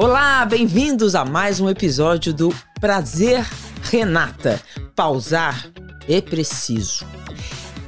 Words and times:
Olá, 0.00 0.46
bem-vindos 0.46 1.16
a 1.16 1.24
mais 1.24 1.58
um 1.58 1.68
episódio 1.68 2.32
do 2.32 2.54
Prazer 2.80 3.44
Renata. 3.82 4.62
Pausar 4.94 5.68
é 6.08 6.20
preciso. 6.20 7.04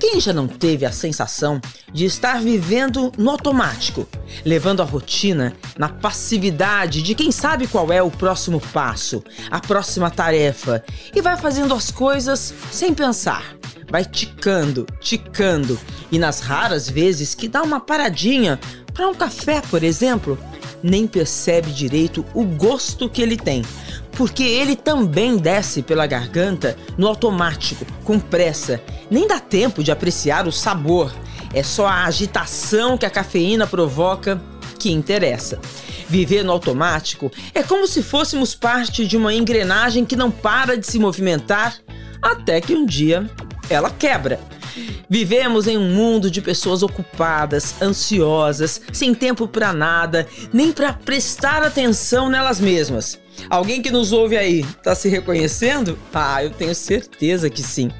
Quem 0.00 0.20
já 0.20 0.32
não 0.32 0.48
teve 0.48 0.84
a 0.84 0.90
sensação 0.90 1.60
de 1.92 2.04
estar 2.04 2.40
vivendo 2.40 3.12
no 3.16 3.30
automático, 3.30 4.08
levando 4.44 4.82
a 4.82 4.84
rotina 4.84 5.54
na 5.78 5.88
passividade 5.88 7.00
de 7.00 7.14
quem 7.14 7.30
sabe 7.30 7.68
qual 7.68 7.92
é 7.92 8.02
o 8.02 8.10
próximo 8.10 8.60
passo, 8.60 9.22
a 9.48 9.60
próxima 9.60 10.10
tarefa 10.10 10.84
e 11.14 11.22
vai 11.22 11.36
fazendo 11.36 11.72
as 11.72 11.92
coisas 11.92 12.52
sem 12.72 12.92
pensar? 12.92 13.54
Vai 13.88 14.04
ticando, 14.04 14.84
ticando 15.00 15.78
e 16.10 16.18
nas 16.18 16.40
raras 16.40 16.90
vezes 16.90 17.36
que 17.36 17.46
dá 17.46 17.62
uma 17.62 17.78
paradinha 17.78 18.58
para 18.92 19.08
um 19.08 19.14
café, 19.14 19.62
por 19.70 19.84
exemplo, 19.84 20.36
nem 20.82 21.06
percebe 21.06 21.70
direito 21.70 22.24
o 22.34 22.44
gosto 22.44 23.08
que 23.08 23.22
ele 23.22 23.36
tem, 23.36 23.62
porque 24.12 24.42
ele 24.42 24.76
também 24.76 25.36
desce 25.36 25.82
pela 25.82 26.06
garganta 26.06 26.76
no 26.96 27.06
automático, 27.06 27.86
com 28.04 28.18
pressa. 28.18 28.80
Nem 29.10 29.26
dá 29.26 29.38
tempo 29.38 29.82
de 29.82 29.90
apreciar 29.90 30.46
o 30.46 30.52
sabor, 30.52 31.14
é 31.52 31.62
só 31.62 31.86
a 31.86 32.04
agitação 32.04 32.96
que 32.96 33.06
a 33.06 33.10
cafeína 33.10 33.66
provoca 33.66 34.40
que 34.78 34.90
interessa. 34.90 35.60
Viver 36.08 36.42
no 36.42 36.52
automático 36.52 37.30
é 37.54 37.62
como 37.62 37.86
se 37.86 38.02
fôssemos 38.02 38.54
parte 38.54 39.06
de 39.06 39.16
uma 39.16 39.34
engrenagem 39.34 40.04
que 40.04 40.16
não 40.16 40.30
para 40.30 40.76
de 40.76 40.86
se 40.86 40.98
movimentar 40.98 41.76
até 42.20 42.60
que 42.60 42.74
um 42.74 42.84
dia 42.84 43.30
ela 43.68 43.90
quebra. 43.90 44.40
Vivemos 45.08 45.66
em 45.66 45.76
um 45.76 45.90
mundo 45.92 46.30
de 46.30 46.40
pessoas 46.40 46.82
ocupadas, 46.82 47.74
ansiosas, 47.80 48.80
sem 48.92 49.14
tempo 49.14 49.48
para 49.48 49.72
nada, 49.72 50.26
nem 50.52 50.72
para 50.72 50.92
prestar 50.92 51.62
atenção 51.62 52.28
nelas 52.28 52.60
mesmas. 52.60 53.18
Alguém 53.48 53.80
que 53.80 53.90
nos 53.90 54.12
ouve 54.12 54.36
aí 54.36 54.64
tá 54.82 54.94
se 54.94 55.08
reconhecendo? 55.08 55.98
Ah, 56.12 56.44
eu 56.44 56.50
tenho 56.50 56.74
certeza 56.74 57.48
que 57.48 57.62
sim. 57.62 57.90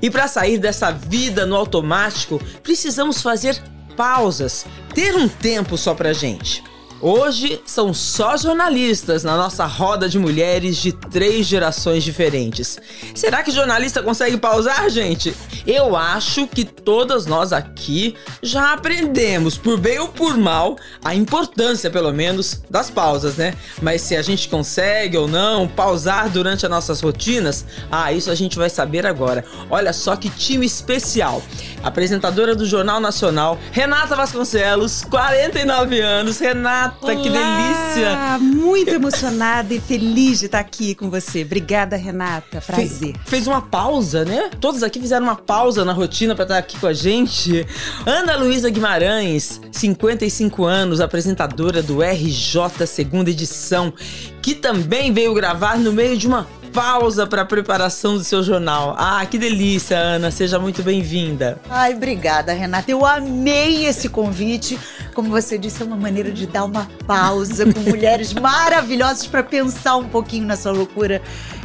E 0.00 0.10
para 0.10 0.28
sair 0.28 0.58
dessa 0.58 0.90
vida 0.90 1.46
no 1.46 1.56
automático, 1.56 2.40
precisamos 2.62 3.22
fazer 3.22 3.60
pausas, 3.96 4.66
ter 4.94 5.14
um 5.14 5.28
tempo 5.28 5.78
só 5.78 5.94
pra 5.94 6.12
gente. 6.12 6.62
Hoje 7.00 7.60
são 7.66 7.92
só 7.92 8.36
jornalistas 8.36 9.24
na 9.24 9.36
nossa 9.36 9.66
roda 9.66 10.08
de 10.08 10.20
mulheres 10.20 10.76
de 10.76 10.92
três 10.92 11.46
gerações 11.46 12.04
diferentes. 12.04 12.78
Será 13.12 13.42
que 13.42 13.50
jornalista 13.50 14.00
consegue 14.04 14.36
pausar, 14.36 14.88
gente? 14.88 15.34
Eu 15.66 15.96
acho 15.96 16.46
que 16.46 16.64
todas 16.64 17.26
nós 17.26 17.52
aqui 17.52 18.16
já 18.42 18.72
aprendemos, 18.72 19.56
por 19.56 19.78
bem 19.78 19.98
ou 19.98 20.08
por 20.08 20.36
mal, 20.36 20.76
a 21.04 21.14
importância, 21.14 21.90
pelo 21.90 22.12
menos, 22.12 22.62
das 22.68 22.90
pausas, 22.90 23.36
né? 23.36 23.54
Mas 23.80 24.02
se 24.02 24.16
a 24.16 24.22
gente 24.22 24.48
consegue 24.48 25.16
ou 25.16 25.28
não 25.28 25.68
pausar 25.68 26.28
durante 26.28 26.66
as 26.66 26.70
nossas 26.70 27.00
rotinas, 27.00 27.64
ah, 27.90 28.12
isso 28.12 28.30
a 28.30 28.34
gente 28.34 28.58
vai 28.58 28.68
saber 28.68 29.06
agora. 29.06 29.44
Olha 29.70 29.92
só 29.92 30.16
que 30.16 30.28
time 30.28 30.66
especial. 30.66 31.42
Apresentadora 31.82 32.54
do 32.54 32.66
Jornal 32.66 33.00
Nacional, 33.00 33.58
Renata 33.70 34.16
Vasconcelos, 34.16 35.02
49 35.04 36.00
anos. 36.00 36.38
Renata 36.38 37.12
Olá, 37.12 37.14
que 37.16 37.30
delícia! 37.30 38.38
Muito 38.40 38.90
emocionada 38.90 39.72
e 39.74 39.80
feliz 39.80 40.40
de 40.40 40.46
estar 40.46 40.60
aqui 40.60 40.94
com 40.94 41.08
você. 41.08 41.42
Obrigada, 41.42 41.96
Renata. 41.96 42.60
Prazer. 42.60 42.98
Fez, 42.98 43.16
fez 43.26 43.46
uma 43.46 43.62
pausa, 43.62 44.24
né? 44.24 44.50
Todos 44.60 44.82
aqui 44.82 45.00
fizeram 45.00 45.24
uma 45.24 45.36
pausa 45.36 45.51
na 45.84 45.92
rotina 45.92 46.34
para 46.34 46.44
estar 46.44 46.56
aqui 46.56 46.80
com 46.80 46.86
a 46.86 46.94
gente. 46.94 47.66
Ana 48.06 48.36
Luísa 48.36 48.70
Guimarães, 48.70 49.60
55 49.70 50.64
anos, 50.64 50.98
apresentadora 50.98 51.82
do 51.82 52.00
RJ 52.00 52.86
Segunda 52.86 53.28
Edição, 53.28 53.92
que 54.40 54.54
também 54.54 55.12
veio 55.12 55.34
gravar 55.34 55.78
no 55.78 55.92
meio 55.92 56.16
de 56.16 56.26
uma 56.26 56.48
pausa 56.72 57.26
para 57.26 57.42
a 57.42 57.44
preparação 57.44 58.16
do 58.16 58.24
seu 58.24 58.42
jornal. 58.42 58.94
Ah, 58.98 59.24
que 59.26 59.36
delícia, 59.36 59.98
Ana. 59.98 60.30
Seja 60.30 60.58
muito 60.58 60.82
bem-vinda. 60.82 61.60
Ai, 61.68 61.92
obrigada, 61.92 62.54
Renata. 62.54 62.90
Eu 62.90 63.04
amei 63.04 63.84
esse 63.84 64.08
convite. 64.08 64.78
Como 65.12 65.28
você 65.28 65.58
disse, 65.58 65.82
é 65.82 65.84
uma 65.84 65.96
maneira 65.96 66.30
de 66.30 66.46
dar 66.46 66.64
uma 66.64 66.88
pausa 67.06 67.70
com 67.70 67.80
mulheres 67.80 68.32
maravilhosas 68.40 69.26
para 69.26 69.42
pensar 69.42 69.96
um 69.96 70.08
pouquinho 70.08 70.46
nessa 70.46 70.70
loucura 70.70 71.20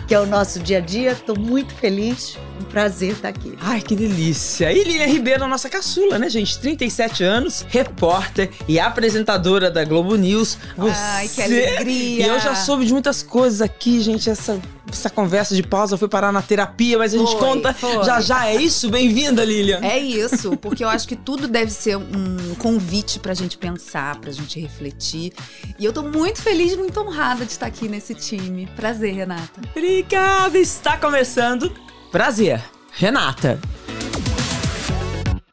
que 0.08 0.16
é 0.16 0.20
o 0.20 0.26
nosso 0.26 0.60
dia 0.60 0.78
a 0.78 0.82
dia. 0.82 1.12
Estou 1.12 1.38
muito 1.38 1.74
feliz. 1.76 2.38
Um 2.60 2.64
prazer 2.64 3.12
estar 3.14 3.30
aqui. 3.30 3.56
Ai, 3.62 3.82
que 3.82 3.96
delícia. 3.96 4.72
E 4.72 4.84
Lilian 4.84 5.06
Ribeiro, 5.06 5.48
nossa 5.48 5.70
caçula, 5.70 6.18
né, 6.18 6.30
gente? 6.30 6.58
37 6.58 7.24
anos, 7.24 7.66
repórter 7.68 8.50
e 8.68 8.80
apresentadora 8.80 9.70
da 9.70 9.84
Globo 9.84 10.16
News. 10.16 10.58
Você... 10.76 10.94
Ai, 10.96 11.28
que 11.28 11.42
alegria. 11.42 12.26
E 12.26 12.30
eu 12.30 12.40
já 12.40 12.56
soube 12.56 12.86
de 12.86 12.94
muitas 12.94 13.22
coisas 13.22 13.62
aqui, 13.62 14.00
gente. 14.02 14.30
Essa 14.30 14.60
essa 14.92 15.10
conversa 15.10 15.56
de 15.56 15.64
pausa 15.64 15.98
foi 15.98 16.08
parar 16.08 16.32
na 16.32 16.42
terapia, 16.42 16.98
mas 16.98 17.14
a 17.14 17.18
gente 17.18 17.32
foi, 17.32 17.40
conta 17.40 17.74
foi. 17.74 18.04
já 18.04 18.22
já. 18.22 18.48
É 18.48 18.56
isso? 18.56 18.90
Bem-vinda, 18.90 19.44
Lilian. 19.44 19.80
É 19.82 19.98
isso, 19.98 20.56
porque 20.58 20.84
eu 20.84 20.90
acho 20.90 21.08
que 21.08 21.16
tudo 21.16 21.48
deve 21.48 21.72
ser 21.72 21.98
um 21.98 22.56
convite 22.58 23.20
pra 23.20 23.34
gente 23.34 23.58
pensar, 23.58 24.18
pra 24.20 24.32
gente 24.32 24.60
refletir. 24.60 25.34
E 25.78 25.86
eu 25.86 25.94
tô 25.94 26.04
muito 26.04 26.42
feliz, 26.42 26.76
muito 26.76 27.00
honrada 27.00 27.46
de 27.46 27.52
estar 27.52 27.66
aqui 27.66 27.88
nesse 27.88 28.14
time. 28.16 28.68
Prazer, 28.76 29.14
Renata. 29.14 29.62
Obrigada, 29.72 30.58
está 30.58 30.98
começando. 30.98 31.72
Prazer, 32.12 32.64
Renata. 32.92 33.60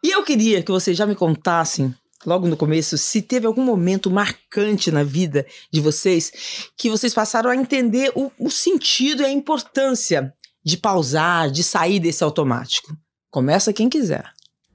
E 0.02 0.10
eu 0.10 0.22
queria 0.22 0.62
que 0.62 0.70
vocês 0.70 0.96
já 0.96 1.06
me 1.06 1.14
contassem 1.14 1.94
logo 2.24 2.46
no 2.46 2.56
começo, 2.56 2.96
se 2.98 3.22
teve 3.22 3.46
algum 3.46 3.64
momento 3.64 4.10
marcante 4.10 4.90
na 4.90 5.02
vida 5.02 5.46
de 5.72 5.80
vocês 5.80 6.70
que 6.76 6.90
vocês 6.90 7.14
passaram 7.14 7.50
a 7.50 7.56
entender 7.56 8.12
o, 8.14 8.30
o 8.38 8.50
sentido 8.50 9.22
e 9.22 9.26
a 9.26 9.30
importância 9.30 10.32
de 10.64 10.76
pausar, 10.76 11.50
de 11.50 11.62
sair 11.62 12.00
desse 12.00 12.24
automático. 12.24 12.96
Começa 13.30 13.72
quem 13.72 13.88
quiser. 13.88 14.32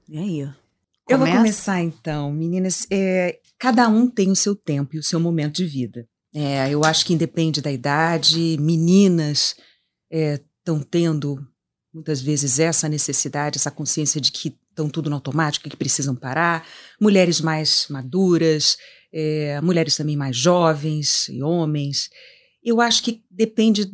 E 0.07 0.17
aí? 0.17 0.39
Eu 1.07 1.17
vou 1.17 1.27
começar 1.27 1.81
então, 1.81 2.31
meninas. 2.31 2.85
É, 2.91 3.39
cada 3.57 3.87
um 3.87 4.07
tem 4.07 4.29
o 4.29 4.35
seu 4.35 4.55
tempo 4.55 4.95
e 4.95 4.99
o 4.99 5.03
seu 5.03 5.19
momento 5.19 5.55
de 5.55 5.65
vida. 5.65 6.07
É, 6.33 6.69
eu 6.69 6.83
acho 6.83 7.05
que 7.05 7.13
independe 7.13 7.61
da 7.61 7.71
idade, 7.71 8.57
meninas 8.59 9.55
estão 10.11 10.77
é, 10.77 10.85
tendo 10.89 11.43
muitas 11.91 12.21
vezes 12.21 12.59
essa 12.59 12.87
necessidade, 12.87 13.57
essa 13.57 13.71
consciência 13.71 14.21
de 14.21 14.31
que 14.31 14.55
estão 14.79 14.89
tudo 14.89 15.09
no 15.09 15.17
automático, 15.17 15.69
que 15.69 15.75
precisam 15.75 16.15
parar, 16.15 16.65
mulheres 16.99 17.41
mais 17.41 17.87
maduras, 17.89 18.77
é, 19.11 19.59
mulheres 19.61 19.97
também 19.97 20.15
mais 20.15 20.35
jovens 20.35 21.27
e 21.27 21.43
homens. 21.43 22.09
Eu 22.63 22.79
acho 22.79 23.03
que 23.03 23.21
depende 23.29 23.91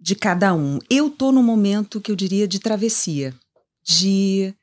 de 0.00 0.14
cada 0.14 0.54
um. 0.54 0.78
Eu 0.88 1.08
estou 1.08 1.32
no 1.32 1.42
momento 1.42 2.00
que 2.00 2.12
eu 2.12 2.16
diria 2.16 2.46
de 2.46 2.60
travessia, 2.60 3.34
de 3.82 4.54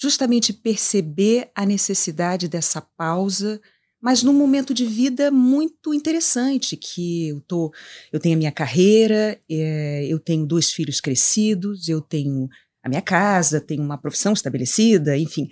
justamente 0.00 0.52
perceber 0.52 1.50
a 1.54 1.66
necessidade 1.66 2.48
dessa 2.48 2.80
pausa, 2.80 3.60
mas 4.00 4.22
num 4.22 4.32
momento 4.32 4.74
de 4.74 4.84
vida 4.84 5.30
muito 5.30 5.94
interessante, 5.94 6.76
que 6.76 7.28
eu 7.28 7.40
tô, 7.40 7.72
eu 8.12 8.20
tenho 8.20 8.34
a 8.34 8.38
minha 8.38 8.52
carreira, 8.52 9.40
é, 9.50 10.06
eu 10.06 10.18
tenho 10.18 10.46
dois 10.46 10.70
filhos 10.70 11.00
crescidos, 11.00 11.88
eu 11.88 12.00
tenho 12.00 12.48
a 12.86 12.88
minha 12.88 13.02
casa, 13.02 13.60
tenho 13.60 13.82
uma 13.82 13.98
profissão 13.98 14.32
estabelecida, 14.32 15.18
enfim, 15.18 15.50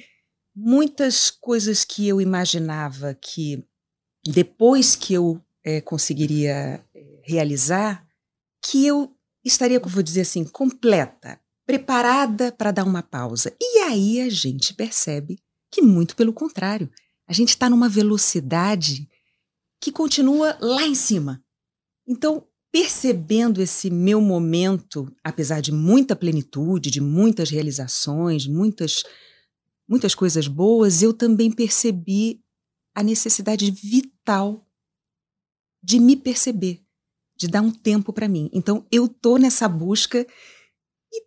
muitas 0.54 1.32
coisas 1.32 1.84
que 1.84 2.06
eu 2.06 2.20
imaginava 2.20 3.12
que 3.12 3.66
depois 4.24 4.94
que 4.94 5.14
eu 5.14 5.44
é, 5.64 5.80
conseguiria 5.80 6.80
é, 6.94 7.20
realizar, 7.24 8.06
que 8.64 8.86
eu 8.86 9.12
estaria, 9.44 9.80
vou 9.80 10.02
dizer 10.02 10.20
assim, 10.20 10.44
completa, 10.44 11.40
preparada 11.66 12.52
para 12.52 12.70
dar 12.70 12.84
uma 12.84 13.02
pausa. 13.02 13.52
E 13.60 13.78
aí 13.80 14.20
a 14.20 14.30
gente 14.30 14.72
percebe 14.72 15.42
que, 15.72 15.82
muito 15.82 16.14
pelo 16.14 16.32
contrário, 16.32 16.88
a 17.26 17.32
gente 17.32 17.48
está 17.48 17.68
numa 17.68 17.88
velocidade 17.88 19.08
que 19.80 19.90
continua 19.90 20.56
lá 20.60 20.84
em 20.84 20.94
cima. 20.94 21.42
Então, 22.06 22.46
percebendo 22.74 23.62
esse 23.62 23.88
meu 23.88 24.20
momento, 24.20 25.08
apesar 25.22 25.60
de 25.60 25.70
muita 25.70 26.16
plenitude, 26.16 26.90
de 26.90 27.00
muitas 27.00 27.48
realizações, 27.48 28.48
muitas 28.48 29.04
muitas 29.88 30.12
coisas 30.12 30.48
boas, 30.48 31.00
eu 31.00 31.14
também 31.14 31.52
percebi 31.52 32.40
a 32.92 33.00
necessidade 33.00 33.70
vital 33.70 34.66
de 35.80 36.00
me 36.00 36.16
perceber, 36.16 36.80
de 37.36 37.46
dar 37.46 37.60
um 37.60 37.70
tempo 37.70 38.12
para 38.12 38.26
mim. 38.26 38.50
Então 38.52 38.84
eu 38.90 39.06
tô 39.06 39.36
nessa 39.38 39.68
busca 39.68 40.26
e 41.12 41.22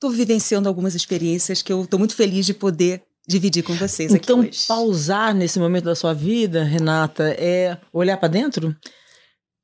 tô 0.00 0.10
vivenciando 0.10 0.68
algumas 0.68 0.96
experiências 0.96 1.62
que 1.62 1.72
eu 1.72 1.86
tô 1.86 1.96
muito 1.96 2.16
feliz 2.16 2.44
de 2.44 2.54
poder 2.54 3.04
dividir 3.24 3.62
com 3.62 3.74
vocês 3.74 4.12
então, 4.12 4.40
aqui 4.40 4.48
hoje. 4.48 4.62
Então 4.64 4.76
pausar 4.76 5.32
nesse 5.32 5.60
momento 5.60 5.84
da 5.84 5.94
sua 5.94 6.12
vida, 6.12 6.64
Renata, 6.64 7.30
é 7.38 7.80
olhar 7.92 8.16
para 8.16 8.26
dentro? 8.26 8.76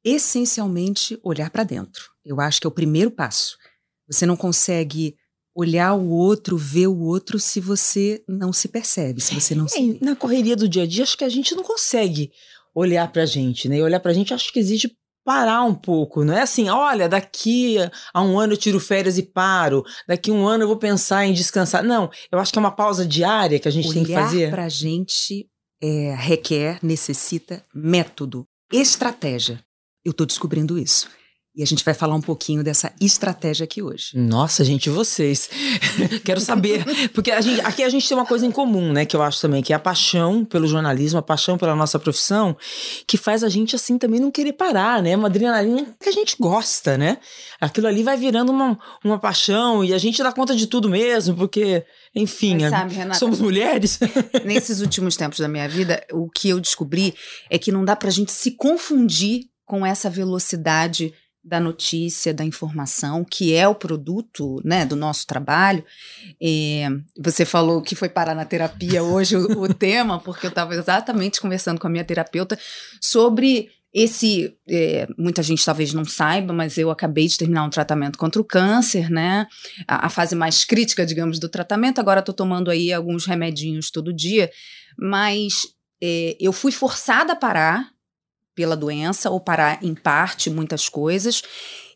Essencialmente 0.09 1.19
olhar 1.23 1.51
para 1.51 1.65
dentro. 1.65 2.05
Eu 2.25 2.41
acho 2.41 2.61
que 2.61 2.67
é 2.67 2.69
o 2.69 2.73
primeiro 2.73 3.11
passo. 3.11 3.57
Você 4.07 4.25
não 4.27 4.37
consegue 4.37 5.17
olhar 5.55 5.95
o 5.95 6.09
outro, 6.09 6.57
ver 6.57 6.87
o 6.87 7.01
outro 7.01 7.39
se 7.39 7.61
você 7.61 8.23
não 8.29 8.53
se 8.53 8.69
percebe, 8.69 9.21
se 9.21 9.35
você 9.35 9.55
não 9.55 9.65
é, 9.65 9.69
se... 9.69 9.99
Na 10.01 10.15
correria 10.15 10.55
do 10.55 10.69
dia 10.69 10.85
a 10.85 10.87
dia, 10.87 11.03
acho 11.03 11.19
que 11.19 11.25
a 11.25 11.29
gente 11.29 11.55
não 11.55 11.65
consegue 11.65 12.31
olhar 12.75 13.11
pra 13.11 13.27
gente, 13.27 13.69
né? 13.69 13.79
E 13.79 13.83
olhar 13.83 13.99
pra 13.99 14.13
gente, 14.13 14.33
acho 14.33 14.53
que 14.53 14.61
exige 14.61 14.97
parar 15.25 15.65
um 15.65 15.75
pouco. 15.75 16.25
Não 16.25 16.33
é 16.33 16.43
assim, 16.43 16.69
olha, 16.69 17.09
daqui 17.09 17.77
a 18.15 18.23
um 18.23 18.39
ano 18.39 18.53
eu 18.53 18.57
tiro 18.57 18.79
férias 18.79 19.19
e 19.19 19.23
paro, 19.23 19.85
daqui 20.07 20.31
a 20.31 20.33
um 20.33 20.47
ano 20.47 20.63
eu 20.65 20.69
vou 20.69 20.79
pensar 20.79 21.27
em 21.27 21.35
descansar. 21.35 21.83
Não, 21.83 22.09
eu 22.31 22.39
acho 22.39 22.53
que 22.53 22.59
é 22.59 22.61
uma 22.61 22.75
pausa 22.75 23.05
diária 23.05 23.59
que 23.59 23.69
a 23.69 23.71
gente 23.71 23.89
olhar 23.89 23.95
tem 23.95 24.05
que 24.05 24.15
fazer. 24.15 24.37
Olhar 24.45 24.51
pra 24.51 24.69
gente 24.69 25.47
é, 25.83 26.15
requer, 26.17 26.79
necessita 26.83 27.63
método, 27.75 28.47
estratégia. 28.73 29.61
Eu 30.05 30.13
tô 30.13 30.25
descobrindo 30.25 30.79
isso. 30.79 31.09
E 31.59 31.63
a 31.65 31.67
gente 31.67 31.85
vai 31.85 31.93
falar 31.93 32.15
um 32.15 32.21
pouquinho 32.21 32.63
dessa 32.63 32.93
estratégia 33.01 33.65
aqui 33.65 33.83
hoje. 33.83 34.13
Nossa, 34.15 34.63
gente, 34.63 34.89
vocês. 34.89 35.51
Quero 36.25 36.41
saber. 36.41 36.85
Porque 37.13 37.33
a 37.33 37.41
gente, 37.41 37.61
aqui 37.63 37.83
a 37.83 37.89
gente 37.89 38.07
tem 38.07 38.17
uma 38.17 38.25
coisa 38.25 38.47
em 38.47 38.51
comum, 38.53 38.93
né? 38.93 39.05
Que 39.05 39.17
eu 39.17 39.23
acho 39.23 39.41
também, 39.41 39.61
que 39.61 39.73
é 39.73 39.77
a 39.77 39.79
paixão 39.81 40.45
pelo 40.45 40.69
jornalismo, 40.69 41.19
a 41.19 41.23
paixão 41.23 41.59
pela 41.59 41.75
nossa 41.75 41.99
profissão, 41.99 42.57
que 43.09 43.17
faz 43.17 43.43
a 43.43 43.49
gente, 43.49 43.75
assim, 43.75 43.99
também 43.99 44.21
não 44.21 44.31
querer 44.31 44.53
parar, 44.53 45.03
né? 45.03 45.17
Uma 45.17 45.27
adrenalina 45.27 45.97
que 46.01 46.09
a 46.09 46.13
gente 46.13 46.37
gosta, 46.39 46.97
né? 46.97 47.19
Aquilo 47.61 47.89
ali 47.89 48.05
vai 48.05 48.17
virando 48.17 48.53
uma, 48.53 48.79
uma 49.05 49.19
paixão 49.19 49.83
e 49.83 49.93
a 49.93 49.99
gente 49.99 50.23
dá 50.23 50.31
conta 50.31 50.55
de 50.55 50.69
tudo 50.69 50.89
mesmo, 50.89 51.35
porque, 51.35 51.85
enfim, 52.15 52.61
sabe, 52.71 52.95
Renata, 52.95 53.19
somos 53.19 53.41
mulheres. 53.41 53.99
Nesses 54.45 54.81
últimos 54.81 55.17
tempos 55.17 55.41
da 55.41 55.49
minha 55.49 55.69
vida, 55.69 56.07
o 56.13 56.31
que 56.31 56.51
eu 56.51 56.61
descobri 56.61 57.17
é 57.51 57.59
que 57.59 57.73
não 57.73 57.85
dá 57.85 57.97
pra 57.97 58.11
gente 58.11 58.31
se 58.31 58.53
confundir 58.53 59.47
com 59.69 59.85
essa 59.85 60.09
velocidade 60.09 61.13
da 61.45 61.61
notícia, 61.61 62.35
da 62.35 62.45
informação, 62.45 63.25
que 63.25 63.55
é 63.55 63.69
o 63.69 63.75
produto 63.75 64.61
né, 64.65 64.85
do 64.85 64.97
nosso 64.97 65.27
trabalho. 65.27 65.85
É, 66.43 66.89
você 67.17 67.45
falou 67.45 67.81
que 67.81 67.95
foi 67.95 68.09
parar 68.09 68.35
na 68.35 68.45
terapia 68.45 69.03
hoje 69.03 69.37
o, 69.37 69.63
o 69.63 69.73
tema, 69.73 70.19
porque 70.19 70.47
eu 70.47 70.51
estava 70.51 70.75
exatamente 70.75 71.41
conversando 71.41 71.79
com 71.79 71.87
a 71.87 71.91
minha 71.91 72.05
terapeuta 72.05 72.59
sobre 73.01 73.71
esse. 73.93 74.55
É, 74.69 75.07
muita 75.17 75.43
gente 75.43 75.65
talvez 75.65 75.93
não 75.93 76.05
saiba, 76.05 76.53
mas 76.53 76.77
eu 76.77 76.91
acabei 76.91 77.27
de 77.27 77.39
terminar 77.39 77.65
um 77.65 77.71
tratamento 77.71 78.19
contra 78.19 78.41
o 78.41 78.45
câncer, 78.45 79.11
né? 79.11 79.47
A, 79.87 80.07
a 80.07 80.09
fase 80.11 80.35
mais 80.35 80.65
crítica, 80.65 81.07
digamos, 81.07 81.39
do 81.39 81.49
tratamento. 81.49 82.01
Agora 82.01 82.21
estou 82.21 82.35
tomando 82.35 82.71
aí 82.71 82.93
alguns 82.93 83.27
remedinhos 83.27 83.91
todo 83.91 84.13
dia, 84.13 84.51
mas 84.99 85.63
é, 86.03 86.37
eu 86.41 86.53
fui 86.53 86.73
forçada 86.73 87.35
a 87.35 87.37
parar 87.37 87.98
pela 88.59 88.77
doença 88.77 89.31
ou 89.31 89.39
parar 89.39 89.79
em 89.85 89.95
parte 89.95 90.51
muitas 90.51 90.89
coisas. 90.89 91.45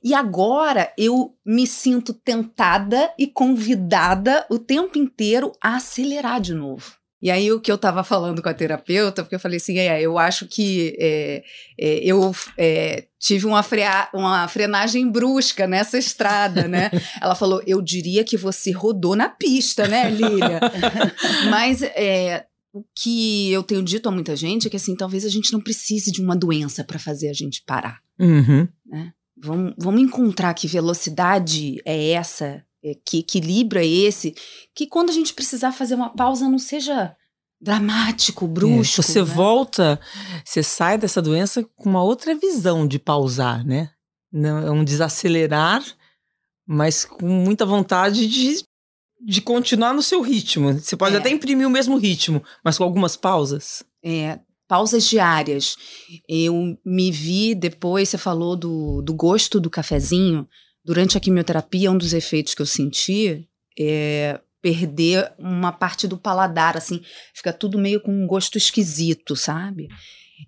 E 0.00 0.14
agora 0.14 0.92
eu 0.96 1.34
me 1.44 1.66
sinto 1.66 2.14
tentada 2.14 3.12
e 3.18 3.26
convidada 3.26 4.46
o 4.48 4.60
tempo 4.60 4.96
inteiro 4.96 5.50
a 5.60 5.74
acelerar 5.74 6.40
de 6.40 6.54
novo. 6.54 6.92
E 7.20 7.32
aí 7.32 7.50
o 7.50 7.60
que 7.60 7.70
eu 7.70 7.74
estava 7.74 8.04
falando 8.04 8.40
com 8.40 8.48
a 8.48 8.54
terapeuta, 8.54 9.22
porque 9.24 9.34
eu 9.34 9.40
falei 9.40 9.56
assim, 9.56 9.76
é, 9.78 10.00
eu 10.00 10.18
acho 10.18 10.46
que 10.46 10.96
é, 11.00 11.42
é, 11.80 11.98
eu 12.04 12.32
é, 12.56 13.06
tive 13.18 13.46
uma, 13.46 13.64
frea, 13.64 14.08
uma 14.14 14.46
frenagem 14.46 15.10
brusca 15.10 15.66
nessa 15.66 15.98
estrada, 15.98 16.68
né? 16.68 16.90
Ela 17.20 17.34
falou, 17.34 17.60
eu 17.66 17.82
diria 17.82 18.22
que 18.22 18.36
você 18.36 18.70
rodou 18.70 19.16
na 19.16 19.28
pista, 19.28 19.88
né, 19.88 20.10
Lília? 20.10 20.60
Mas 21.50 21.82
é, 21.82 22.44
o 22.72 22.82
que 22.94 23.52
eu 23.52 23.62
tenho 23.62 23.82
dito 23.82 24.08
a 24.08 24.12
muita 24.12 24.34
gente 24.34 24.66
é 24.66 24.70
que 24.70 24.76
assim, 24.76 24.96
talvez 24.96 25.24
a 25.24 25.28
gente 25.28 25.52
não 25.52 25.60
precise 25.60 26.10
de 26.10 26.22
uma 26.22 26.34
doença 26.34 26.82
para 26.82 26.98
fazer 26.98 27.28
a 27.28 27.32
gente 27.32 27.62
parar. 27.66 28.00
Uhum. 28.18 28.66
Né? 28.86 29.12
Vamos, 29.36 29.74
vamos 29.78 30.00
encontrar 30.00 30.54
que 30.54 30.66
velocidade 30.66 31.80
é 31.84 32.10
essa, 32.10 32.64
é, 32.82 32.94
que 33.04 33.18
equilíbrio 33.18 33.80
é 33.82 33.86
esse, 33.86 34.34
que 34.74 34.86
quando 34.86 35.10
a 35.10 35.12
gente 35.12 35.34
precisar 35.34 35.72
fazer 35.72 35.94
uma 35.94 36.10
pausa 36.10 36.48
não 36.48 36.58
seja 36.58 37.14
dramático, 37.60 38.48
brusco. 38.48 39.00
É, 39.00 39.04
você 39.04 39.20
né? 39.20 39.24
volta, 39.24 40.00
você 40.44 40.62
sai 40.62 40.96
dessa 40.96 41.20
doença 41.20 41.62
com 41.76 41.90
uma 41.90 42.02
outra 42.02 42.34
visão 42.34 42.86
de 42.86 42.98
pausar, 42.98 43.64
né? 43.64 43.90
Não, 44.32 44.58
é 44.58 44.70
um 44.70 44.82
desacelerar, 44.82 45.84
mas 46.66 47.04
com 47.04 47.28
muita 47.28 47.66
vontade 47.66 48.26
de 48.26 48.64
de 49.24 49.40
continuar 49.40 49.94
no 49.94 50.02
seu 50.02 50.20
ritmo. 50.20 50.72
Você 50.72 50.96
pode 50.96 51.14
é. 51.14 51.18
até 51.18 51.30
imprimir 51.30 51.66
o 51.66 51.70
mesmo 51.70 51.96
ritmo, 51.96 52.42
mas 52.64 52.76
com 52.76 52.84
algumas 52.84 53.16
pausas. 53.16 53.82
É, 54.02 54.38
pausas 54.66 55.04
diárias. 55.04 55.76
Eu 56.28 56.78
me 56.84 57.10
vi 57.10 57.54
depois, 57.54 58.08
você 58.08 58.18
falou 58.18 58.56
do, 58.56 59.02
do 59.02 59.14
gosto 59.14 59.60
do 59.60 59.70
cafezinho. 59.70 60.48
Durante 60.84 61.16
a 61.16 61.20
quimioterapia, 61.20 61.90
um 61.90 61.98
dos 61.98 62.12
efeitos 62.12 62.54
que 62.54 62.62
eu 62.62 62.66
senti 62.66 63.48
é 63.78 64.40
perder 64.60 65.32
uma 65.38 65.72
parte 65.72 66.06
do 66.06 66.16
paladar, 66.16 66.76
assim, 66.76 67.02
fica 67.34 67.52
tudo 67.52 67.78
meio 67.78 68.00
com 68.00 68.12
um 68.12 68.26
gosto 68.26 68.56
esquisito, 68.56 69.34
sabe? 69.34 69.88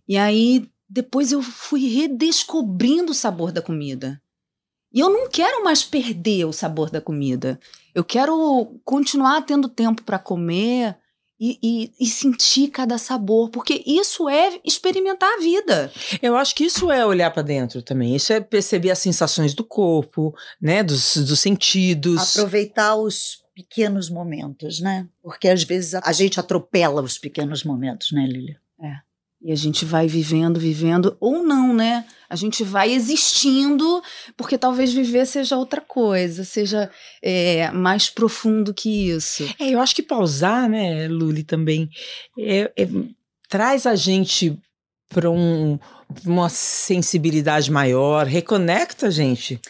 E 0.09 0.17
aí, 0.17 0.69
depois 0.89 1.33
eu 1.33 1.43
fui 1.43 1.89
redescobrindo 1.89 3.13
o 3.13 3.15
sabor 3.15 3.51
da 3.51 3.61
comida. 3.61 4.21
E 4.93 5.01
eu 5.01 5.11
não 5.11 5.29
quero 5.29 5.65
mais 5.65 5.83
perder 5.83 6.45
o 6.45 6.53
sabor 6.53 6.89
da 6.89 7.01
comida. 7.01 7.59
Eu 7.95 8.05
quero 8.05 8.81
continuar 8.85 9.43
tendo 9.43 9.69
tempo 9.69 10.03
para 10.03 10.19
comer 10.19 10.97
e, 11.39 11.59
e, 11.63 11.93
e, 12.01 12.07
sentir 12.07 12.69
cada 12.69 12.97
sabor, 12.97 13.51
porque 13.51 13.83
isso 13.87 14.29
é 14.29 14.59
experimentar 14.65 15.29
a 15.35 15.41
vida. 15.41 15.93
Eu 16.23 16.37
acho 16.37 16.55
que 16.55 16.65
isso 16.65 16.91
é 16.91 17.05
olhar 17.05 17.31
para 17.31 17.43
dentro 17.43 17.83
também. 17.83 18.15
Isso 18.15 18.33
é 18.33 18.41
perceber 18.41 18.91
as 18.91 18.99
sensações 18.99 19.53
do 19.53 19.65
corpo, 19.65 20.35
né, 20.61 20.83
dos, 20.83 21.17
dos 21.17 21.41
sentidos. 21.41 22.37
Aproveitar 22.37 22.95
os 22.97 23.43
pequenos 23.55 24.09
momentos, 24.09 24.81
né? 24.81 25.09
Porque 25.23 25.49
às 25.49 25.63
vezes 25.63 25.95
a 25.95 26.13
gente 26.13 26.41
atropela 26.41 27.03
os 27.03 27.19
pequenos 27.19 27.63
momentos, 27.63 28.11
né, 28.13 28.27
Lilia? 28.27 28.61
É. 28.81 28.97
E 29.45 29.53
a 29.53 29.55
gente 29.55 29.85
vai 29.85 30.07
vivendo, 30.07 30.59
vivendo, 30.59 31.19
ou 31.21 31.43
não, 31.43 31.75
né? 31.75 32.07
A 32.31 32.35
gente 32.35 32.65
vai 32.65 32.91
existindo, 32.93 34.03
porque 34.39 34.57
talvez 34.57 34.91
viver 34.91 35.27
seja 35.27 35.59
outra 35.59 35.83
coisa, 35.83 36.45
seja 36.45 36.91
é, 37.23 37.71
mais 37.71 38.09
profundo 38.09 38.73
que 38.73 39.11
isso. 39.11 39.45
É, 39.61 39.69
eu 39.69 39.81
acho 39.81 39.95
que 39.95 40.03
pausar, 40.03 40.67
né, 40.67 41.07
Luli, 41.09 41.45
também, 41.45 41.91
é, 42.39 42.73
é, 42.75 42.89
traz 43.47 43.85
a 43.85 43.95
gente 43.95 44.59
para 45.11 45.31
um, 45.31 45.79
uma 46.25 46.49
sensibilidade 46.49 47.71
maior, 47.71 48.27
reconecta 48.27 49.09
a 49.09 49.11
gente. 49.11 49.61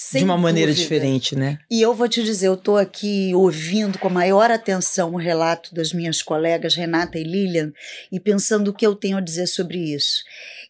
Sem 0.00 0.20
de 0.20 0.24
uma 0.26 0.38
maneira 0.38 0.70
dúvida. 0.70 0.80
diferente, 0.80 1.34
né? 1.34 1.58
E 1.68 1.82
eu 1.82 1.92
vou 1.92 2.08
te 2.08 2.22
dizer, 2.22 2.46
eu 2.46 2.54
estou 2.54 2.76
aqui 2.76 3.34
ouvindo 3.34 3.98
com 3.98 4.06
a 4.06 4.10
maior 4.10 4.48
atenção 4.48 5.12
o 5.12 5.16
relato 5.16 5.74
das 5.74 5.92
minhas 5.92 6.22
colegas 6.22 6.76
Renata 6.76 7.18
e 7.18 7.24
Lilian 7.24 7.72
e 8.12 8.20
pensando 8.20 8.68
o 8.68 8.72
que 8.72 8.86
eu 8.86 8.94
tenho 8.94 9.16
a 9.16 9.20
dizer 9.20 9.48
sobre 9.48 9.92
isso. 9.92 10.22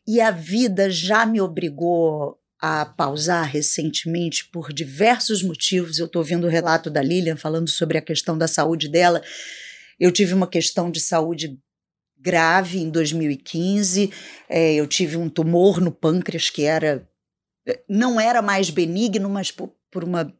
E 0.06 0.18
a 0.18 0.30
vida 0.30 0.88
já 0.88 1.26
me 1.26 1.42
obrigou 1.42 2.38
a 2.58 2.86
pausar 2.86 3.44
recentemente 3.44 4.48
por 4.50 4.72
diversos 4.72 5.42
motivos. 5.42 5.98
Eu 5.98 6.06
estou 6.06 6.20
ouvindo 6.20 6.46
o 6.46 6.50
relato 6.50 6.88
da 6.88 7.02
Lilian 7.02 7.36
falando 7.36 7.68
sobre 7.68 7.98
a 7.98 8.02
questão 8.02 8.38
da 8.38 8.48
saúde 8.48 8.88
dela. 8.88 9.22
Eu 10.00 10.10
tive 10.10 10.32
uma 10.32 10.46
questão 10.46 10.90
de 10.90 11.00
saúde 11.00 11.58
grave 12.18 12.78
em 12.78 12.88
2015. 12.88 14.10
É, 14.48 14.74
eu 14.74 14.86
tive 14.86 15.18
um 15.18 15.28
tumor 15.28 15.82
no 15.82 15.92
pâncreas 15.92 16.48
que 16.48 16.64
era 16.64 17.07
não 17.88 18.20
era 18.20 18.40
mais 18.42 18.70
benigno, 18.70 19.28
mas 19.28 19.50
por, 19.50 19.72
por 19.90 20.04
uma 20.04 20.32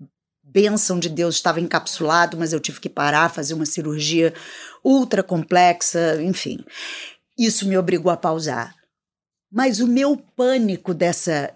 bênção 0.43 0.99
de 0.99 1.09
Deus 1.09 1.37
estava 1.37 1.61
encapsulado, 1.61 2.37
mas 2.37 2.53
eu 2.53 2.61
tive 2.61 2.81
que 2.81 2.89
parar, 2.89 3.29
fazer 3.29 3.55
uma 3.55 3.67
cirurgia 3.67 4.33
ultra 4.83 5.23
complexa, 5.23 6.23
enfim. 6.23 6.65
Isso 7.39 7.69
me 7.69 7.77
obrigou 7.77 8.11
a 8.11 8.17
pausar. 8.17 8.75
Mas 9.51 9.81
o 9.81 9.87
meu 9.87 10.17
pânico 10.17 10.93
dessa 10.95 11.55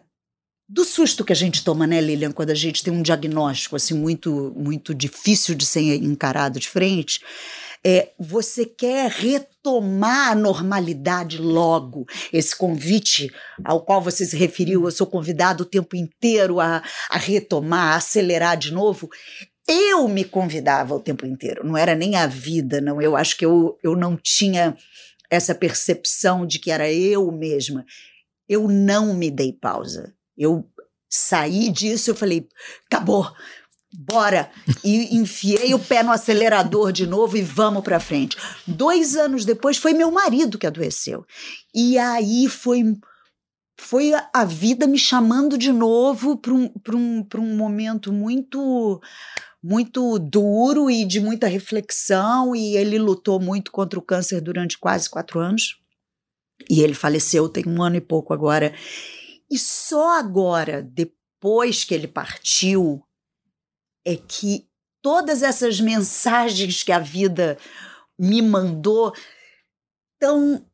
do 0.69 0.85
susto 0.85 1.25
que 1.25 1.33
a 1.33 1.37
gente 1.37 1.63
toma, 1.63 1.87
né, 1.87 2.01
Lilian, 2.01 2.33
quando 2.33 2.49
a 2.49 2.55
gente 2.55 2.83
tem 2.83 2.93
um 2.93 3.03
diagnóstico 3.03 3.77
assim 3.77 3.93
muito 3.93 4.55
muito 4.57 4.95
difícil 4.95 5.55
de 5.55 5.67
ser 5.67 5.83
encarado 5.97 6.59
de 6.59 6.69
frente, 6.69 7.21
é, 7.85 8.11
você 8.19 8.65
quer 8.65 9.11
retomar 9.11 10.31
a 10.31 10.35
normalidade 10.35 11.39
logo. 11.39 12.07
Esse 12.33 12.57
convite 12.57 13.33
ao 13.65 13.85
qual 13.85 14.01
você 14.01 14.25
se 14.25 14.37
referiu, 14.37 14.85
eu 14.85 14.91
sou 14.91 15.07
convidado 15.07 15.65
o 15.65 15.67
tempo 15.67 15.97
inteiro 15.97 16.61
a, 16.61 16.83
a 17.11 17.19
retomar, 17.19 17.95
a 17.95 17.97
acelerar 17.97 18.57
de 18.57 18.73
novo. 18.73 19.11
Eu 19.67 20.09
me 20.09 20.25
convidava 20.25 20.95
o 20.95 21.01
tempo 21.01 21.27
inteiro, 21.27 21.67
não 21.67 21.77
era 21.77 21.95
nem 21.95 22.17
a 22.17 22.27
vida, 22.27 22.81
não. 22.81 23.01
Eu 23.01 23.17
acho 23.17 23.37
que 23.37 23.45
eu, 23.45 23.79
eu 23.83 23.97
não 23.97 24.17
tinha 24.17 24.77
essa 25.31 25.55
percepção 25.55 26.47
de 26.47 26.59
que 26.59 26.71
era 26.71 26.93
eu 26.93 27.31
mesma. 27.33 27.85
Eu 28.49 28.69
não 28.69 29.15
me 29.15 29.31
dei 29.31 29.53
pausa. 29.53 30.15
Eu 30.37 30.69
saí 31.09 31.71
disso, 31.71 32.11
eu 32.11 32.15
falei, 32.15 32.49
acabou, 32.87 33.31
bora. 33.93 34.51
E 34.83 35.17
enfiei 35.17 35.75
o 35.75 35.79
pé 35.79 36.03
no 36.03 36.13
acelerador 36.13 36.93
de 36.93 37.07
novo 37.07 37.37
e 37.37 37.43
vamos 37.43 37.83
para 37.83 38.01
frente. 38.01 38.37
Dois 38.67 39.17
anos 39.17 39.45
depois 39.45 39.77
foi 39.77 39.93
meu 39.93 40.11
marido 40.11 40.59
que 40.59 40.67
adoeceu. 40.67 41.27
E 41.75 41.99
aí 41.99 42.49
foi 42.49 42.83
foi 43.79 44.13
a 44.33 44.45
vida 44.45 44.87
me 44.87 44.99
chamando 44.99 45.59
de 45.59 45.73
novo 45.73 46.37
para 46.37 46.53
um, 46.53 46.73
um, 46.95 47.27
um 47.39 47.57
momento 47.57 48.13
muito 48.13 49.01
muito 49.63 50.19
duro 50.19 50.91
e 50.91 51.05
de 51.05 51.21
muita 51.21 51.47
reflexão 51.47 52.55
e 52.55 52.77
ele 52.77 52.99
lutou 52.99 53.41
muito 53.41 53.71
contra 53.71 53.99
o 53.99 54.03
câncer 54.03 54.41
durante 54.41 54.79
quase 54.79 55.09
quatro 55.09 55.39
anos 55.41 55.77
E 56.69 56.81
ele 56.81 56.95
faleceu 56.95 57.49
tem 57.49 57.65
um 57.67 57.83
ano 57.83 57.97
e 57.97 58.01
pouco 58.01 58.33
agora. 58.33 58.75
E 59.51 59.59
só 59.59 60.19
agora, 60.19 60.83
depois 60.83 61.85
que 61.85 61.95
ele 61.95 62.09
partiu, 62.09 63.03
é 64.05 64.17
que 64.17 64.67
todas 65.03 65.43
essas 65.43 65.81
mensagens 65.81 66.83
que 66.83 66.93
a 66.93 66.99
vida 66.99 67.59
me 68.19 68.41
mandou 68.41 69.13
estão 70.15 70.65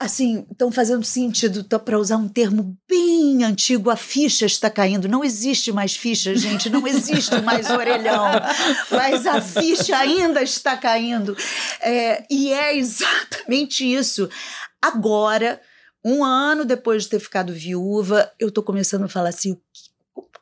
assim, 0.00 0.46
estão 0.50 0.72
fazendo 0.72 1.04
sentido 1.04 1.62
para 1.78 1.98
usar 1.98 2.16
um 2.16 2.26
termo 2.26 2.74
bem 2.88 3.44
antigo, 3.44 3.90
a 3.90 3.96
ficha 3.96 4.46
está 4.46 4.70
caindo. 4.70 5.06
Não 5.06 5.22
existe 5.22 5.70
mais 5.70 5.94
ficha, 5.94 6.34
gente, 6.34 6.70
não 6.70 6.86
existe 6.86 7.38
mais 7.42 7.68
orelhão, 7.68 8.24
mas 8.90 9.26
a 9.26 9.42
ficha 9.42 9.94
ainda 9.94 10.42
está 10.42 10.74
caindo. 10.74 11.36
É, 11.82 12.24
e 12.30 12.50
é 12.50 12.74
exatamente 12.78 13.84
isso. 13.84 14.30
Agora, 14.80 15.60
um 16.02 16.24
ano 16.24 16.64
depois 16.64 17.02
de 17.02 17.10
ter 17.10 17.20
ficado 17.20 17.52
viúva, 17.52 18.32
eu 18.40 18.48
estou 18.48 18.64
começando 18.64 19.04
a 19.04 19.08
falar 19.08 19.28
assim: 19.28 19.60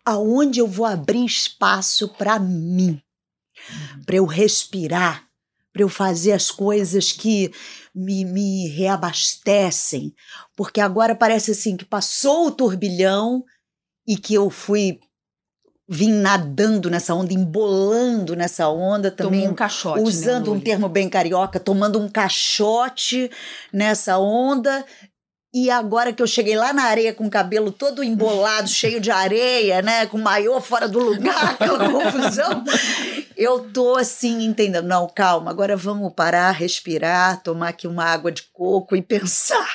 aonde 0.09 0.59
eu 0.59 0.67
vou 0.67 0.87
abrir 0.87 1.23
espaço 1.23 2.09
para 2.09 2.39
mim, 2.39 2.99
para 4.07 4.17
eu 4.17 4.25
respirar, 4.25 5.29
para 5.71 5.83
eu 5.83 5.89
fazer 5.91 6.33
as 6.33 6.51
coisas 6.51 7.13
que 7.13 7.53
me, 7.95 8.25
me 8.25 8.69
reabastecem, 8.69 10.15
porque 10.57 10.81
agora 10.81 11.15
parece 11.15 11.51
assim 11.51 11.77
que 11.77 11.85
passou 11.85 12.47
o 12.47 12.51
turbilhão 12.51 13.45
e 14.07 14.17
que 14.17 14.33
eu 14.33 14.49
fui 14.49 14.99
vim 15.87 16.13
nadando 16.13 16.89
nessa 16.89 17.15
onda, 17.15 17.35
embolando 17.35 18.35
nessa 18.35 18.67
onda 18.67 19.11
também. 19.11 19.41
Tomou 19.41 19.53
um 19.53 19.57
caixote. 19.57 20.01
Né, 20.01 20.09
usando 20.09 20.51
né, 20.51 20.57
um 20.57 20.61
termo 20.61 20.89
bem 20.89 21.09
carioca, 21.09 21.61
tomando 21.61 21.99
um 21.99 22.09
caixote 22.09 23.31
nessa 23.71 24.19
onda. 24.19 24.87
E 25.53 25.71
agora 25.71 26.13
que 26.13 26.23
eu 26.23 26.27
cheguei 26.27 26.57
lá 26.57 26.75
na 26.75 26.85
areia 26.85 27.15
com 27.15 27.27
o 27.27 27.31
cabelo 27.31 27.73
todo 27.73 28.05
embolado, 28.05 28.69
cheio 28.69 29.01
de 29.01 29.11
areia, 29.11 29.81
né? 29.81 30.07
Com 30.07 30.19
o 30.19 30.23
maiô 30.23 30.61
fora 30.61 30.87
do 30.87 30.99
lugar, 30.99 31.53
aquela 31.55 31.91
confusão. 31.91 32.65
Eu 33.35 33.73
tô 33.73 33.97
assim, 33.97 34.45
entendendo. 34.45 34.87
Não, 34.87 35.09
calma, 35.09 35.51
agora 35.51 35.75
vamos 35.75 36.13
parar, 36.13 36.51
respirar, 36.51 37.43
tomar 37.43 37.69
aqui 37.69 37.87
uma 37.87 38.05
água 38.05 38.31
de 38.31 38.43
coco 38.53 38.95
e 38.95 39.01
pensar 39.01 39.75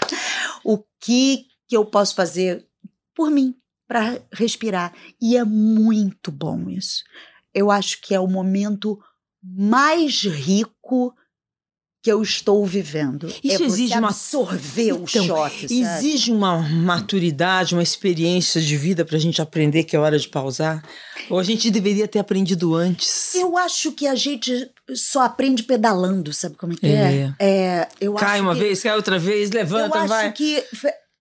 o 0.64 0.78
que, 1.00 1.48
que 1.68 1.76
eu 1.76 1.84
posso 1.84 2.14
fazer 2.14 2.68
por 3.16 3.32
mim, 3.32 3.56
para 3.88 4.22
respirar. 4.32 4.94
E 5.20 5.36
é 5.36 5.44
muito 5.44 6.32
bom 6.32 6.70
isso. 6.70 7.04
Eu 7.52 7.72
acho 7.72 8.00
que 8.00 8.14
é 8.14 8.20
o 8.20 8.28
momento 8.28 9.00
mais 9.42 10.22
rico 10.24 11.16
que 12.04 12.12
eu 12.12 12.22
estou 12.22 12.66
vivendo. 12.66 13.34
Isso 13.42 13.64
é 13.64 13.66
exige 13.66 13.98
uma 13.98 14.10
absorver 14.10 14.92
o 14.92 15.06
então, 15.10 15.26
choque. 15.26 15.70
Sabe? 15.70 15.80
Exige 15.80 16.34
uma 16.34 16.60
maturidade, 16.60 17.74
uma 17.74 17.82
experiência 17.82 18.60
de 18.60 18.76
vida 18.76 19.06
para 19.06 19.16
a 19.16 19.20
gente 19.20 19.42
aprender 19.42 19.86
que 19.86 19.96
é 19.96 20.00
hora 20.00 20.20
de 20.20 20.28
pausar. 20.28 20.84
Ou 21.30 21.40
a 21.40 21.44
gente 21.44 21.72
deveria 21.72 22.06
ter 22.06 22.20
aprendido 22.20 22.76
antes. 22.76 23.34
Eu 23.36 23.58
acho 23.58 23.94
que 23.94 24.06
a 24.06 24.16
gente 24.16 24.70
só 24.94 25.22
aprende 25.22 25.64
pedalando, 25.64 26.34
sabe 26.34 26.58
como 26.58 26.74
é 26.74 26.76
que 26.76 26.88
é? 26.88 27.34
é? 27.40 27.46
é 27.48 27.90
eu 28.02 28.14
cai 28.16 28.42
uma 28.42 28.54
que, 28.54 28.60
vez, 28.60 28.84
cai 28.84 28.96
outra 28.98 29.18
vez, 29.18 29.50
levanta, 29.50 30.00
eu 30.00 30.08
vai. 30.08 30.28
Acho 30.28 30.36
que, 30.36 30.62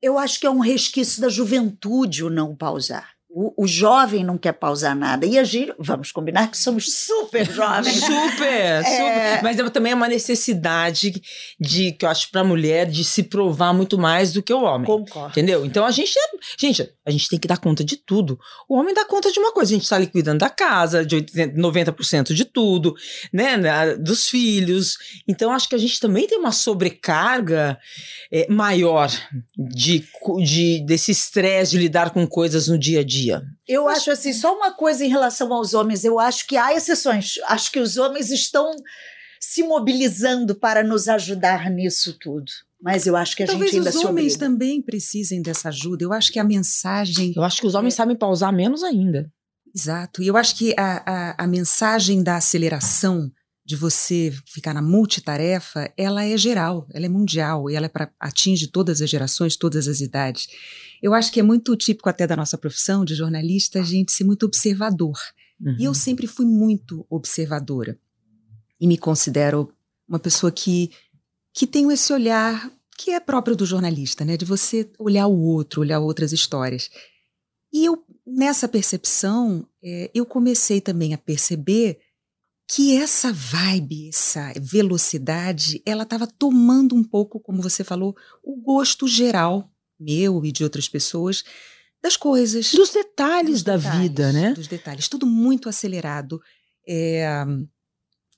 eu 0.02 0.18
acho 0.18 0.40
que 0.40 0.46
é 0.48 0.50
um 0.50 0.58
resquício 0.58 1.22
da 1.22 1.28
juventude 1.28 2.24
o 2.24 2.30
não 2.30 2.56
pausar. 2.56 3.08
O, 3.34 3.64
o, 3.64 3.66
jovem 3.66 4.22
não 4.22 4.36
quer 4.36 4.52
pausar 4.52 4.94
nada. 4.94 5.24
E 5.24 5.38
a 5.38 5.44
gente, 5.44 5.72
vamos 5.78 6.12
combinar 6.12 6.50
que 6.50 6.58
somos 6.58 6.92
super 6.92 7.50
jovens. 7.50 7.94
super, 8.04 8.46
é... 8.46 8.82
super. 8.82 9.42
Mas 9.42 9.70
também 9.70 9.92
é 9.92 9.94
uma 9.94 10.06
necessidade 10.06 11.22
de, 11.58 11.92
que 11.92 12.04
eu 12.04 12.10
acho, 12.10 12.30
para 12.30 12.42
a 12.42 12.44
mulher, 12.44 12.86
de 12.86 13.02
se 13.02 13.22
provar 13.22 13.72
muito 13.72 13.98
mais 13.98 14.34
do 14.34 14.42
que 14.42 14.52
o 14.52 14.62
homem. 14.62 14.86
Concordo. 14.86 15.30
Entendeu? 15.30 15.64
Então 15.64 15.86
a 15.86 15.90
gente 15.90 16.14
é. 16.18 16.22
Gente, 16.58 16.86
a 17.06 17.10
gente 17.10 17.28
tem 17.28 17.38
que 17.38 17.48
dar 17.48 17.56
conta 17.56 17.82
de 17.82 17.96
tudo. 17.96 18.38
O 18.68 18.76
homem 18.76 18.92
dá 18.92 19.06
conta 19.06 19.32
de 19.32 19.38
uma 19.38 19.52
coisa. 19.52 19.72
A 19.72 19.76
gente 19.76 19.84
está 19.84 19.96
ali 19.96 20.08
cuidando 20.08 20.40
da 20.40 20.50
casa, 20.50 21.04
de 21.04 21.14
80, 21.14 21.56
90% 21.56 22.34
de 22.34 22.44
tudo, 22.44 22.94
né? 23.32 23.56
Dos 23.96 24.28
filhos. 24.28 24.98
Então 25.26 25.52
acho 25.52 25.70
que 25.70 25.74
a 25.74 25.78
gente 25.78 25.98
também 25.98 26.26
tem 26.26 26.38
uma 26.38 26.52
sobrecarga 26.52 27.78
é, 28.30 28.46
maior 28.50 29.10
de, 29.56 30.04
de, 30.44 30.84
desse 30.84 31.12
estresse 31.12 31.72
de 31.72 31.78
lidar 31.78 32.10
com 32.10 32.26
coisas 32.26 32.68
no 32.68 32.78
dia 32.78 33.00
a 33.00 33.04
dia 33.04 33.21
dia. 33.22 33.42
Eu 33.66 33.88
acho 33.88 34.10
assim, 34.10 34.32
só 34.32 34.54
uma 34.56 34.72
coisa 34.72 35.04
em 35.04 35.08
relação 35.08 35.52
aos 35.52 35.74
homens, 35.74 36.04
eu 36.04 36.18
acho 36.18 36.46
que 36.46 36.56
há 36.56 36.74
exceções. 36.74 37.34
Acho 37.46 37.70
que 37.70 37.80
os 37.80 37.96
homens 37.96 38.30
estão 38.30 38.74
se 39.40 39.62
mobilizando 39.62 40.54
para 40.54 40.84
nos 40.84 41.08
ajudar 41.08 41.68
nisso 41.70 42.16
tudo. 42.18 42.50
Mas 42.80 43.06
eu 43.06 43.14
acho 43.14 43.36
que 43.36 43.44
a 43.44 43.46
Talvez 43.46 43.70
gente 43.70 43.86
ainda 43.86 43.96
os 43.96 44.04
homens 44.04 44.36
também 44.36 44.82
precisem 44.82 45.40
dessa 45.40 45.68
ajuda. 45.68 46.02
Eu 46.02 46.12
acho 46.12 46.32
que 46.32 46.38
a 46.38 46.44
mensagem. 46.44 47.32
Eu 47.36 47.44
acho 47.44 47.60
que 47.60 47.66
os 47.66 47.74
homens 47.74 47.94
é... 47.94 47.96
sabem 47.98 48.16
pausar 48.16 48.52
menos 48.52 48.82
ainda. 48.82 49.30
Exato. 49.74 50.22
E 50.22 50.26
eu 50.26 50.36
acho 50.36 50.56
que 50.56 50.74
a, 50.76 51.02
a, 51.06 51.44
a 51.44 51.46
mensagem 51.46 52.22
da 52.22 52.36
aceleração 52.36 53.30
de 53.64 53.76
você 53.76 54.32
ficar 54.46 54.74
na 54.74 54.82
multitarefa, 54.82 55.90
ela 55.96 56.24
é 56.24 56.36
geral, 56.36 56.86
ela 56.92 57.06
é 57.06 57.08
mundial, 57.08 57.70
e 57.70 57.76
ela 57.76 57.86
é 57.86 57.88
para 57.88 58.10
atinge 58.18 58.66
todas 58.66 59.00
as 59.00 59.08
gerações, 59.08 59.56
todas 59.56 59.86
as 59.86 60.00
idades. 60.00 60.48
Eu 61.02 61.12
acho 61.12 61.32
que 61.32 61.40
é 61.40 61.42
muito 61.42 61.76
típico 61.76 62.08
até 62.08 62.26
da 62.26 62.36
nossa 62.36 62.56
profissão 62.56 63.04
de 63.04 63.16
jornalista 63.16 63.80
a 63.80 63.82
gente 63.82 64.12
ser 64.12 64.22
muito 64.22 64.46
observador. 64.46 65.18
Uhum. 65.60 65.76
E 65.78 65.84
eu 65.84 65.92
sempre 65.92 66.28
fui 66.28 66.46
muito 66.46 67.04
observadora. 67.10 67.98
E 68.80 68.86
me 68.86 68.96
considero 68.96 69.72
uma 70.08 70.20
pessoa 70.20 70.52
que, 70.52 70.90
que 71.52 71.66
tem 71.66 71.90
esse 71.90 72.12
olhar 72.12 72.70
que 72.96 73.10
é 73.10 73.18
próprio 73.18 73.56
do 73.56 73.66
jornalista, 73.66 74.24
né? 74.24 74.36
De 74.36 74.44
você 74.44 74.88
olhar 74.98 75.26
o 75.26 75.40
outro, 75.40 75.80
olhar 75.80 75.98
outras 75.98 76.32
histórias. 76.32 76.88
E 77.72 77.84
eu, 77.84 78.04
nessa 78.24 78.68
percepção, 78.68 79.66
é, 79.82 80.10
eu 80.14 80.24
comecei 80.24 80.80
também 80.80 81.14
a 81.14 81.18
perceber 81.18 81.98
que 82.68 82.96
essa 82.96 83.32
vibe, 83.32 84.08
essa 84.08 84.52
velocidade, 84.60 85.82
ela 85.84 86.04
estava 86.04 86.26
tomando 86.26 86.94
um 86.94 87.02
pouco, 87.02 87.40
como 87.40 87.60
você 87.60 87.82
falou, 87.82 88.14
o 88.42 88.56
gosto 88.56 89.08
geral 89.08 89.71
meu 90.02 90.44
e 90.44 90.52
de 90.52 90.64
outras 90.64 90.88
pessoas 90.88 91.44
das 92.02 92.16
coisas. 92.16 92.72
Dos 92.72 92.90
detalhes 92.90 93.54
dos 93.54 93.62
da 93.62 93.76
detalhes, 93.76 94.00
vida, 94.02 94.32
né? 94.32 94.52
Dos 94.52 94.66
detalhes. 94.66 95.08
Tudo 95.08 95.26
muito 95.26 95.68
acelerado. 95.68 96.40
É, 96.86 97.46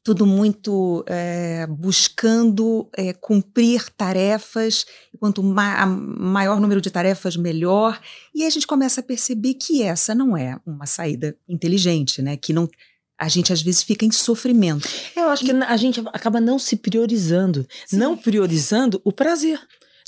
tudo 0.04 0.26
muito 0.26 1.02
é, 1.08 1.66
buscando 1.66 2.90
é, 2.94 3.14
cumprir 3.14 3.88
tarefas, 3.96 4.84
quanto 5.18 5.42
ma 5.42 5.86
maior 5.86 6.60
número 6.60 6.80
de 6.80 6.90
tarefas, 6.90 7.38
melhor. 7.38 7.98
E 8.34 8.44
a 8.44 8.50
gente 8.50 8.66
começa 8.66 9.00
a 9.00 9.04
perceber 9.04 9.54
que 9.54 9.82
essa 9.82 10.14
não 10.14 10.36
é 10.36 10.60
uma 10.66 10.84
saída 10.84 11.34
inteligente, 11.48 12.20
né? 12.20 12.36
Que 12.36 12.52
não 12.52 12.68
a 13.18 13.28
gente 13.28 13.52
às 13.52 13.62
vezes 13.62 13.82
fica 13.82 14.04
em 14.04 14.10
sofrimento. 14.10 14.86
Eu 15.16 15.30
acho 15.30 15.44
e... 15.44 15.46
que 15.46 15.52
a 15.52 15.76
gente 15.78 16.00
acaba 16.12 16.38
não 16.38 16.58
se 16.58 16.76
priorizando, 16.76 17.66
Sim. 17.86 17.96
não 17.96 18.14
priorizando 18.14 19.00
o 19.04 19.10
prazer. 19.12 19.58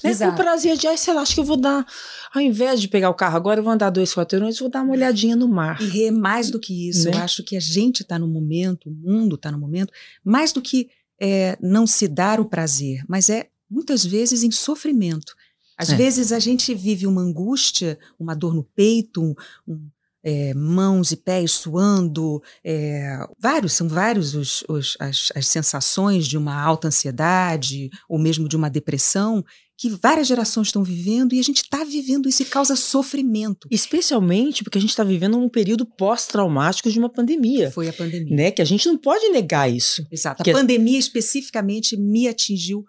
Né? 0.07 0.13
Exato. 0.13 0.33
O 0.33 0.37
prazer 0.37 0.77
de, 0.77 0.87
ai, 0.87 0.97
sei 0.97 1.15
lá, 1.15 1.23
acho 1.23 1.35
que 1.35 1.41
eu 1.41 1.45
vou 1.45 1.57
dar, 1.57 1.87
ao 2.35 2.41
invés 2.41 2.81
de 2.81 2.89
pegar 2.89 3.11
o 3.11 3.15
carro 3.15 3.37
agora, 3.37 3.61
eu 3.61 3.65
vou 3.65 3.73
andar 3.73 3.91
dois 3.91 4.15
quarteirões, 4.15 4.59
vou 4.59 4.69
dar 4.69 4.83
uma 4.83 4.93
olhadinha 4.93 5.37
no 5.37 5.49
mar. 5.49 5.81
E 5.81 6.11
mais 6.11 6.51
do 6.51 6.59
que 6.59 6.89
isso, 6.89 7.11
né? 7.11 7.17
eu 7.17 7.21
acho 7.21 7.43
que 7.43 7.57
a 7.57 7.61
gente 7.61 8.03
está 8.03 8.19
no 8.19 8.29
momento, 8.29 8.89
o 8.89 8.93
mundo 8.93 9.37
está 9.37 9.51
no 9.51 9.59
momento, 9.59 9.93
mais 10.25 10.53
do 10.53 10.63
que 10.63 10.89
é, 11.21 11.57
não 11.61 11.87
se 11.87 12.09
dar 12.09 12.41
o 12.41 12.45
prazer, 12.45 13.03
mas 13.09 13.29
é 13.29 13.49
muitas 13.71 14.05
vezes 14.05 14.43
em 14.43 14.51
sofrimento. 14.51 15.35
Às 15.77 15.91
é. 15.91 15.97
vezes 15.97 16.33
a 16.33 16.39
gente 16.39 16.75
vive 16.75 17.07
uma 17.07 17.21
angústia, 17.21 17.99
uma 18.19 18.35
dor 18.35 18.55
no 18.55 18.65
peito, 18.65 19.23
um, 19.23 19.35
um 19.67 19.89
é, 20.29 20.53
mãos 20.55 21.13
e 21.13 21.17
pés 21.17 21.53
suando, 21.53 22.43
é, 22.65 23.17
vários, 23.39 23.75
são 23.75 23.89
vários 23.89 24.35
os, 24.35 24.65
os, 24.69 24.97
as, 24.99 25.31
as 25.37 25.47
sensações 25.47 26.27
de 26.27 26.37
uma 26.37 26.61
alta 26.61 26.89
ansiedade 26.89 27.91
ou 28.09 28.19
mesmo 28.19 28.49
de 28.49 28.57
uma 28.57 28.69
depressão 28.69 29.45
que 29.79 29.91
várias 29.91 30.27
gerações 30.27 30.69
estão 30.69 30.83
vivendo 30.83 31.35
e 31.35 31.39
a 31.39 31.43
gente 31.43 31.59
está 31.59 31.85
vivendo 31.85 32.29
isso 32.29 32.43
e 32.43 32.47
causa 32.47 32.75
sofrimento. 32.75 33.69
Especialmente 33.71 34.65
porque 34.65 34.79
a 34.79 34.81
gente 34.81 34.91
está 34.91 35.05
vivendo 35.05 35.39
um 35.39 35.49
período 35.49 35.85
pós-traumático 35.85 36.91
de 36.91 36.99
uma 36.99 37.11
pandemia. 37.11 37.71
Foi 37.71 37.89
a 37.89 37.93
pandemia. 37.93 38.35
Né? 38.35 38.51
Que 38.51 38.63
a 38.63 38.65
gente 38.65 38.87
não 38.87 38.97
pode 38.97 39.29
negar 39.29 39.71
isso. 39.71 40.07
Exato. 40.11 40.49
A 40.49 40.53
pandemia 40.53 40.99
especificamente 40.99 41.97
me 41.97 42.27
atingiu 42.27 42.85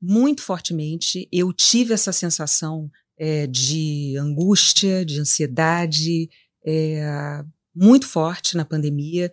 muito 0.00 0.42
fortemente. 0.42 1.26
Eu 1.32 1.52
tive 1.52 1.94
essa 1.94 2.12
sensação 2.12 2.90
é, 3.18 3.46
de 3.46 4.14
angústia, 4.18 5.04
de 5.04 5.20
ansiedade, 5.20 6.28
é, 6.66 7.42
muito 7.74 8.06
forte 8.06 8.56
na 8.56 8.64
pandemia. 8.64 9.32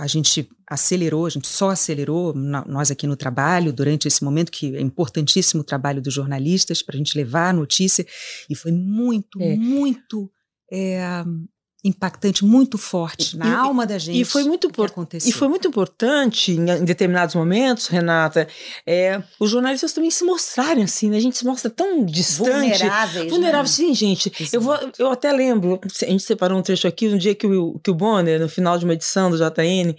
É, 0.00 0.02
a 0.02 0.06
gente 0.06 0.48
acelerou, 0.66 1.26
a 1.26 1.30
gente 1.30 1.46
só 1.46 1.70
acelerou, 1.70 2.34
nós 2.34 2.90
aqui 2.90 3.06
no 3.06 3.16
trabalho, 3.16 3.72
durante 3.72 4.08
esse 4.08 4.24
momento 4.24 4.50
que 4.50 4.76
é 4.76 4.80
importantíssimo 4.80 5.62
o 5.62 5.64
trabalho 5.64 6.00
dos 6.00 6.14
jornalistas 6.14 6.82
para 6.82 6.94
a 6.94 6.98
gente 6.98 7.16
levar 7.16 7.50
a 7.50 7.52
notícia, 7.52 8.06
e 8.48 8.54
foi 8.54 8.72
muito, 8.72 9.40
é. 9.40 9.56
muito 9.56 10.30
impactante, 11.82 12.44
muito 12.44 12.76
forte 12.76 13.36
na 13.36 13.46
e, 13.46 13.54
alma 13.54 13.86
da 13.86 13.96
gente. 13.96 14.20
E 14.20 14.24
foi 14.24 14.44
muito 14.44 14.66
E 15.28 15.32
foi 15.32 15.48
muito 15.48 15.66
importante 15.66 16.52
em, 16.52 16.70
em, 16.70 16.84
determinados 16.84 17.34
momentos, 17.34 17.86
Renata, 17.86 18.46
é, 18.86 19.22
os 19.38 19.50
jornalistas 19.50 19.92
também 19.92 20.10
se 20.10 20.22
mostrarem 20.24 20.84
assim, 20.84 21.08
né? 21.08 21.16
A 21.16 21.20
gente 21.20 21.38
se 21.38 21.44
mostra 21.44 21.70
tão 21.70 22.04
distante, 22.04 22.50
vulneráveis, 22.50 23.30
vulneráveis, 23.30 23.78
né? 23.78 23.86
sim, 23.86 23.94
gente. 23.94 24.50
Eu 24.52 24.60
vou, 24.60 24.78
eu 24.98 25.10
até 25.10 25.32
lembro, 25.32 25.80
a 26.02 26.06
gente 26.06 26.22
separou 26.22 26.58
um 26.58 26.62
trecho 26.62 26.86
aqui 26.86 27.08
no 27.08 27.18
dia 27.18 27.34
que 27.34 27.46
o 27.46 27.78
que 27.78 27.90
o 27.90 27.94
Bonner, 27.94 28.38
no 28.38 28.48
final 28.48 28.78
de 28.78 28.84
uma 28.84 28.94
edição 28.94 29.30
do 29.30 29.36
JN, 29.36 29.94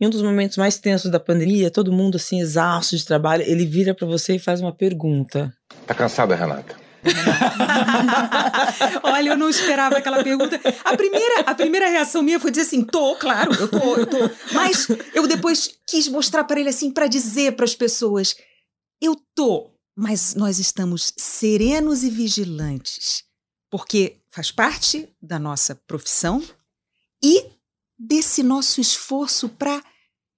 em 0.00 0.06
um 0.06 0.10
dos 0.10 0.22
momentos 0.22 0.56
mais 0.58 0.78
tensos 0.78 1.10
da 1.10 1.18
pandemia, 1.18 1.70
todo 1.70 1.92
mundo 1.92 2.16
assim 2.16 2.40
exausto 2.40 2.96
de 2.96 3.04
trabalho, 3.04 3.42
ele 3.46 3.64
vira 3.64 3.94
para 3.94 4.06
você 4.06 4.34
e 4.34 4.38
faz 4.38 4.60
uma 4.60 4.72
pergunta. 4.72 5.52
Tá 5.86 5.94
cansada, 5.94 6.34
Renata? 6.34 6.81
Olha, 9.02 9.30
eu 9.30 9.36
não 9.36 9.48
esperava 9.48 9.98
aquela 9.98 10.22
pergunta. 10.22 10.60
A 10.84 10.96
primeira, 10.96 11.40
a 11.40 11.54
primeira 11.54 11.88
reação 11.88 12.22
minha 12.22 12.38
foi 12.38 12.50
dizer 12.50 12.62
assim: 12.62 12.84
tô, 12.84 13.16
claro, 13.16 13.52
eu 13.54 13.68
tô, 13.68 13.96
eu 13.96 14.06
tô. 14.06 14.18
Mas 14.52 14.86
eu 15.14 15.26
depois 15.26 15.78
quis 15.86 16.08
mostrar 16.08 16.44
para 16.44 16.60
ele 16.60 16.68
assim, 16.68 16.90
para 16.90 17.06
dizer 17.06 17.56
para 17.56 17.64
as 17.64 17.74
pessoas: 17.74 18.36
eu 19.00 19.16
tô, 19.34 19.70
mas 19.96 20.34
nós 20.34 20.58
estamos 20.58 21.12
serenos 21.16 22.04
e 22.04 22.10
vigilantes, 22.10 23.24
porque 23.70 24.20
faz 24.30 24.50
parte 24.50 25.08
da 25.20 25.38
nossa 25.38 25.74
profissão 25.74 26.42
e 27.22 27.46
desse 27.98 28.42
nosso 28.42 28.80
esforço 28.80 29.48
para 29.48 29.82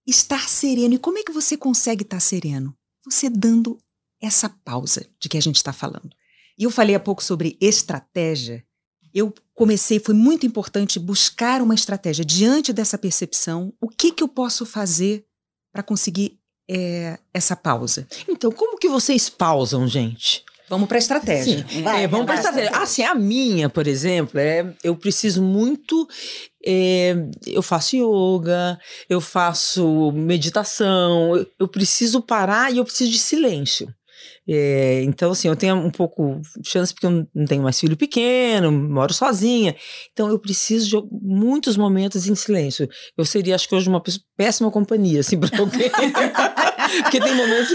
estar 0.06 0.48
sereno. 0.48 0.94
E 0.94 0.98
como 0.98 1.18
é 1.18 1.22
que 1.22 1.32
você 1.32 1.56
consegue 1.56 2.02
estar 2.02 2.20
sereno? 2.20 2.76
Você 3.04 3.28
dando 3.28 3.78
essa 4.20 4.48
pausa 4.48 5.06
de 5.20 5.28
que 5.28 5.36
a 5.36 5.40
gente 5.40 5.56
está 5.56 5.72
falando. 5.72 6.10
E 6.58 6.64
eu 6.64 6.70
falei 6.70 6.94
há 6.94 7.00
pouco 7.00 7.22
sobre 7.22 7.56
estratégia. 7.60 8.64
Eu 9.12 9.32
comecei, 9.54 10.00
foi 10.00 10.14
muito 10.14 10.46
importante 10.46 10.98
buscar 10.98 11.62
uma 11.62 11.74
estratégia 11.74 12.24
diante 12.24 12.72
dessa 12.72 12.98
percepção. 12.98 13.72
O 13.80 13.88
que, 13.88 14.10
que 14.10 14.22
eu 14.22 14.28
posso 14.28 14.66
fazer 14.66 15.24
para 15.72 15.82
conseguir 15.82 16.38
é, 16.68 17.18
essa 17.32 17.54
pausa? 17.54 18.06
Então, 18.28 18.50
como 18.50 18.78
que 18.78 18.88
vocês 18.88 19.28
pausam, 19.28 19.86
gente? 19.86 20.44
Vamos 20.68 20.88
para 20.88 20.96
a 20.96 20.98
estratégia. 20.98 21.64
Vai, 21.82 22.04
é, 22.04 22.08
vamos 22.08 22.26
para 22.26 22.34
a 22.34 22.38
estratégia. 22.38 22.70
Assim, 22.70 23.02
a 23.02 23.14
minha, 23.14 23.68
por 23.68 23.86
exemplo, 23.86 24.40
é 24.40 24.74
eu 24.82 24.96
preciso 24.96 25.42
muito. 25.42 26.08
É, 26.66 27.14
eu 27.46 27.62
faço 27.62 27.96
yoga, 27.96 28.78
eu 29.08 29.20
faço 29.20 30.10
meditação, 30.12 31.36
eu, 31.36 31.46
eu 31.60 31.68
preciso 31.68 32.22
parar 32.22 32.72
e 32.72 32.78
eu 32.78 32.84
preciso 32.84 33.10
de 33.10 33.18
silêncio. 33.18 33.94
É, 34.46 35.02
então, 35.02 35.32
assim, 35.32 35.48
eu 35.48 35.56
tenho 35.56 35.74
um 35.74 35.90
pouco 35.90 36.40
de 36.58 36.68
chance 36.68 36.92
porque 36.92 37.06
eu 37.06 37.26
não 37.34 37.46
tenho 37.46 37.62
mais 37.62 37.80
filho 37.80 37.96
pequeno, 37.96 38.70
moro 38.70 39.12
sozinha. 39.12 39.74
Então, 40.12 40.28
eu 40.28 40.38
preciso 40.38 40.88
de 40.88 41.08
muitos 41.10 41.76
momentos 41.76 42.26
em 42.26 42.34
silêncio. 42.34 42.88
Eu 43.16 43.24
seria, 43.24 43.54
acho 43.54 43.68
que 43.68 43.74
hoje, 43.74 43.88
uma 43.88 44.02
péssima 44.36 44.70
companhia, 44.70 45.20
assim, 45.20 45.38
pra 45.38 45.58
alguém. 45.58 45.90
porque 47.02 47.20
tem 47.20 47.34
momentos. 47.34 47.72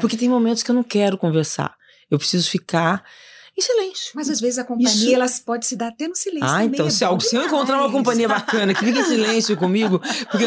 Porque 0.00 0.16
tem 0.16 0.28
momentos 0.28 0.62
que 0.62 0.70
eu 0.70 0.74
não 0.74 0.84
quero 0.84 1.16
conversar. 1.16 1.74
Eu 2.10 2.18
preciso 2.18 2.50
ficar 2.50 3.02
em 3.56 3.62
silêncio. 3.62 4.12
Mas 4.14 4.28
às 4.28 4.40
vezes 4.40 4.58
a 4.58 4.64
companhia 4.64 4.88
Isso... 4.90 5.14
ela 5.14 5.26
pode 5.46 5.66
se 5.66 5.76
dar 5.76 5.88
até 5.88 6.08
no 6.08 6.14
silêncio. 6.14 6.48
Ah, 6.48 6.64
então 6.64 6.86
é 6.86 6.90
se, 6.90 7.04
algo, 7.04 7.22
se 7.22 7.36
eu 7.36 7.44
encontrar 7.44 7.78
uma 7.78 7.90
companhia 7.90 8.28
bacana 8.28 8.74
que 8.74 8.84
fique 8.84 8.98
em 8.98 9.04
silêncio 9.04 9.56
comigo, 9.56 9.98
porque 10.30 10.44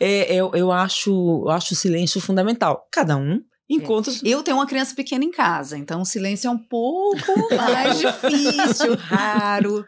é, 0.00 0.34
eu, 0.34 0.52
eu, 0.54 0.70
acho, 0.70 1.10
eu 1.46 1.50
acho 1.50 1.74
o 1.74 1.76
silêncio 1.76 2.20
fundamental. 2.20 2.86
Cada 2.92 3.16
um 3.16 3.40
encontros. 3.68 4.22
Eu 4.24 4.42
tenho 4.42 4.56
uma 4.56 4.66
criança 4.66 4.94
pequena 4.94 5.24
em 5.24 5.30
casa, 5.30 5.76
então 5.76 6.02
o 6.02 6.06
silêncio 6.06 6.48
é 6.48 6.50
um 6.50 6.58
pouco 6.58 7.16
mais 7.54 7.98
difícil, 7.98 8.96
raro. 8.96 9.84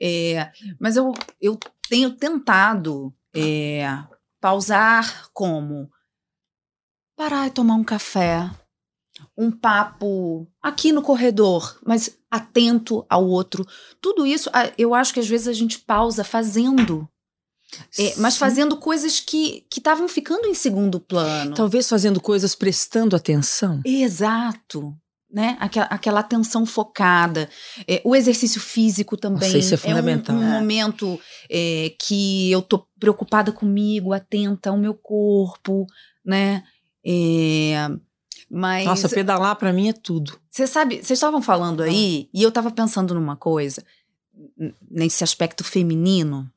É, 0.00 0.50
mas 0.80 0.96
eu, 0.96 1.12
eu 1.40 1.58
tenho 1.88 2.10
tentado 2.12 3.12
é, 3.34 3.86
pausar 4.40 5.28
como 5.32 5.90
parar 7.16 7.46
e 7.46 7.50
tomar 7.50 7.74
um 7.74 7.84
café, 7.84 8.50
um 9.36 9.50
papo 9.50 10.46
aqui 10.60 10.92
no 10.92 11.02
corredor, 11.02 11.78
mas 11.86 12.18
atento 12.30 13.06
ao 13.08 13.26
outro. 13.26 13.64
Tudo 14.00 14.26
isso, 14.26 14.50
eu 14.76 14.94
acho 14.94 15.14
que 15.14 15.20
às 15.20 15.28
vezes 15.28 15.48
a 15.48 15.52
gente 15.52 15.78
pausa 15.78 16.24
fazendo 16.24 17.08
é, 17.98 18.14
mas 18.18 18.36
fazendo 18.36 18.76
coisas 18.76 19.20
que 19.20 19.64
estavam 19.74 20.08
ficando 20.08 20.46
em 20.46 20.54
segundo 20.54 20.98
plano. 21.00 21.54
Talvez 21.54 21.88
fazendo 21.88 22.20
coisas 22.20 22.54
prestando 22.54 23.14
atenção. 23.16 23.80
Exato. 23.84 24.94
Né? 25.30 25.56
Aquela, 25.58 25.86
aquela 25.86 26.20
atenção 26.20 26.64
focada. 26.64 27.48
É, 27.88 28.00
o 28.04 28.14
exercício 28.14 28.60
físico 28.60 29.16
também. 29.16 29.48
Nossa, 29.48 29.58
isso 29.58 29.74
é 29.74 29.76
fundamental. 29.76 30.36
É 30.36 30.38
um, 30.38 30.42
um 30.42 30.50
momento 30.50 31.20
é, 31.50 31.92
que 32.00 32.50
eu 32.50 32.62
tô 32.62 32.86
preocupada 33.00 33.50
comigo, 33.50 34.12
atenta 34.12 34.70
ao 34.70 34.76
meu 34.76 34.94
corpo, 34.94 35.86
né? 36.24 36.62
É, 37.04 37.88
mas. 38.50 38.84
Nossa, 38.84 39.08
pedalar 39.08 39.56
para 39.56 39.72
mim 39.72 39.88
é 39.88 39.92
tudo. 39.92 40.38
Você 40.48 40.68
sabe, 40.68 40.96
vocês 40.96 41.10
estavam 41.18 41.42
falando 41.42 41.82
aí, 41.82 42.28
e 42.32 42.42
eu 42.42 42.48
estava 42.48 42.70
pensando 42.70 43.12
numa 43.12 43.36
coisa, 43.36 43.84
nesse 44.88 45.24
aspecto 45.24 45.64
feminino 45.64 46.48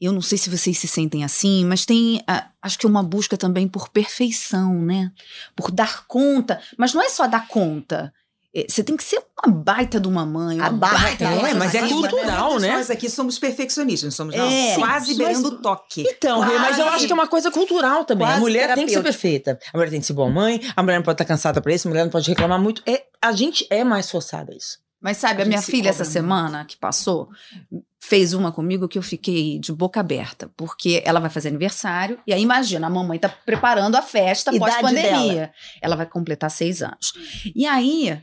eu 0.00 0.12
não 0.12 0.20
sei 0.20 0.36
se 0.36 0.50
vocês 0.50 0.78
se 0.78 0.86
sentem 0.86 1.24
assim, 1.24 1.64
mas 1.64 1.86
tem, 1.86 2.16
uh, 2.28 2.42
acho 2.60 2.78
que 2.78 2.86
uma 2.86 3.02
busca 3.02 3.36
também 3.36 3.68
por 3.68 3.88
perfeição, 3.88 4.74
né? 4.82 5.10
Por 5.54 5.70
dar 5.70 6.06
conta. 6.06 6.60
Mas 6.76 6.92
não 6.92 7.02
é 7.02 7.08
só 7.08 7.26
dar 7.26 7.46
conta. 7.48 8.12
É, 8.54 8.66
você 8.68 8.84
tem 8.84 8.96
que 8.96 9.02
ser 9.02 9.20
uma 9.44 9.52
baita 9.52 9.98
de 9.98 10.06
uma 10.06 10.24
mãe, 10.24 10.60
uma 10.60 10.70
baita. 10.70 11.24
É, 11.24 11.54
mas 11.54 11.74
é 11.74 11.88
cultural, 11.88 12.60
né? 12.60 12.76
Nós 12.76 12.88
aqui 12.88 13.10
somos 13.10 13.36
perfeccionistas, 13.36 14.14
somos 14.14 14.32
é, 14.34 14.76
quase 14.76 15.14
beirando 15.14 15.48
o 15.48 15.58
toque. 15.60 16.04
Então, 16.06 16.38
quase. 16.38 16.58
mas 16.58 16.78
eu 16.78 16.88
acho 16.88 17.06
que 17.06 17.12
é 17.12 17.14
uma 17.14 17.26
coisa 17.26 17.50
cultural 17.50 18.04
também. 18.04 18.24
Quase 18.24 18.38
a 18.38 18.40
mulher 18.40 18.74
tem 18.74 18.86
que 18.86 18.92
ser 18.92 19.02
perfeita. 19.02 19.58
A 19.72 19.76
mulher 19.76 19.90
tem 19.90 20.00
que 20.00 20.06
ser 20.06 20.12
boa 20.12 20.30
mãe, 20.30 20.60
a 20.76 20.82
mulher 20.84 20.96
não 20.96 21.02
pode 21.02 21.14
estar 21.14 21.24
cansada 21.24 21.60
para 21.60 21.74
isso, 21.74 21.88
a 21.88 21.90
mulher 21.90 22.04
não 22.04 22.10
pode 22.10 22.28
reclamar 22.28 22.60
muito. 22.60 22.80
É, 22.86 23.04
a 23.20 23.32
gente 23.32 23.66
é 23.70 23.82
mais 23.82 24.08
forçada 24.08 24.52
a 24.52 24.56
isso. 24.56 24.78
Mas 25.00 25.16
sabe, 25.16 25.42
a, 25.42 25.44
a 25.44 25.48
minha 25.48 25.60
filha 25.60 25.90
essa 25.90 26.04
muito. 26.04 26.12
semana 26.12 26.64
que 26.64 26.76
passou 26.76 27.28
fez 28.06 28.34
uma 28.34 28.52
comigo 28.52 28.86
que 28.86 28.98
eu 28.98 29.02
fiquei 29.02 29.58
de 29.58 29.72
boca 29.72 29.98
aberta, 29.98 30.50
porque 30.58 31.02
ela 31.06 31.20
vai 31.20 31.30
fazer 31.30 31.48
aniversário 31.48 32.18
e 32.26 32.34
aí 32.34 32.42
imagina, 32.42 32.86
a 32.86 32.90
mamãe 32.90 33.18
tá 33.18 33.30
preparando 33.30 33.96
a 33.96 34.02
festa 34.02 34.52
pós-pandemia. 34.58 35.52
Ela 35.80 35.96
vai 35.96 36.04
completar 36.04 36.50
seis 36.50 36.82
anos. 36.82 37.14
E 37.54 37.66
aí 37.66 38.20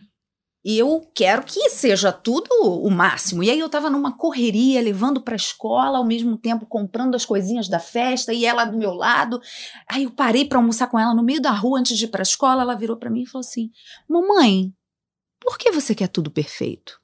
eu 0.64 1.10
quero 1.16 1.42
que 1.42 1.68
seja 1.72 2.12
tudo 2.12 2.48
o 2.62 2.92
máximo. 2.92 3.44
E 3.44 3.50
aí 3.50 3.58
eu 3.58 3.68
tava 3.68 3.90
numa 3.90 4.16
correria, 4.16 4.80
levando 4.80 5.20
para 5.20 5.34
a 5.34 5.36
escola, 5.36 5.98
ao 5.98 6.06
mesmo 6.06 6.38
tempo 6.38 6.68
comprando 6.68 7.16
as 7.16 7.26
coisinhas 7.26 7.68
da 7.68 7.80
festa 7.80 8.32
e 8.32 8.46
ela 8.46 8.66
do 8.66 8.78
meu 8.78 8.94
lado. 8.94 9.42
Aí 9.90 10.04
eu 10.04 10.12
parei 10.12 10.46
para 10.46 10.60
almoçar 10.60 10.88
com 10.88 11.00
ela 11.00 11.16
no 11.16 11.24
meio 11.24 11.42
da 11.42 11.52
rua 11.52 11.80
antes 11.80 11.98
de 11.98 12.06
ir 12.06 12.10
para 12.10 12.22
a 12.22 12.24
escola, 12.24 12.62
ela 12.62 12.76
virou 12.76 12.98
para 12.98 13.10
mim 13.10 13.24
e 13.24 13.28
falou 13.28 13.44
assim: 13.44 13.72
"Mamãe, 14.08 14.72
por 15.40 15.58
que 15.58 15.72
você 15.72 15.96
quer 15.96 16.08
tudo 16.08 16.30
perfeito? 16.30 17.02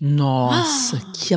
Nossa, 0.00 0.96
ah. 0.96 1.12
que, 1.12 1.34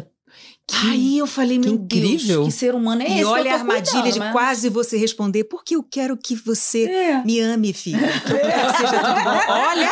que 0.67 0.87
Aí 0.87 1.19
eu 1.19 1.27
falei, 1.27 1.59
meu 1.59 1.73
incrível. 1.73 2.27
Deus, 2.27 2.45
que 2.47 2.51
ser 2.51 2.73
humano 2.73 3.03
é 3.03 3.07
e 3.07 3.13
esse? 3.13 3.21
E 3.21 3.25
olha 3.25 3.51
a 3.51 3.53
armadilha 3.55 4.11
de 4.11 4.19
quase 4.31 4.67
você 4.67 4.97
responder, 4.97 5.43
porque 5.43 5.75
eu 5.75 5.83
quero 5.83 6.17
que 6.17 6.35
você 6.35 6.85
é. 6.85 7.23
me 7.23 7.39
ame, 7.39 7.71
filha. 7.71 7.99
Que 8.25 8.31
eu 8.33 8.39
quero 8.39 8.71
que 8.71 8.77
seja 8.77 8.99
tudo 8.99 9.23
bom. 9.23 9.53
Olha, 9.53 9.89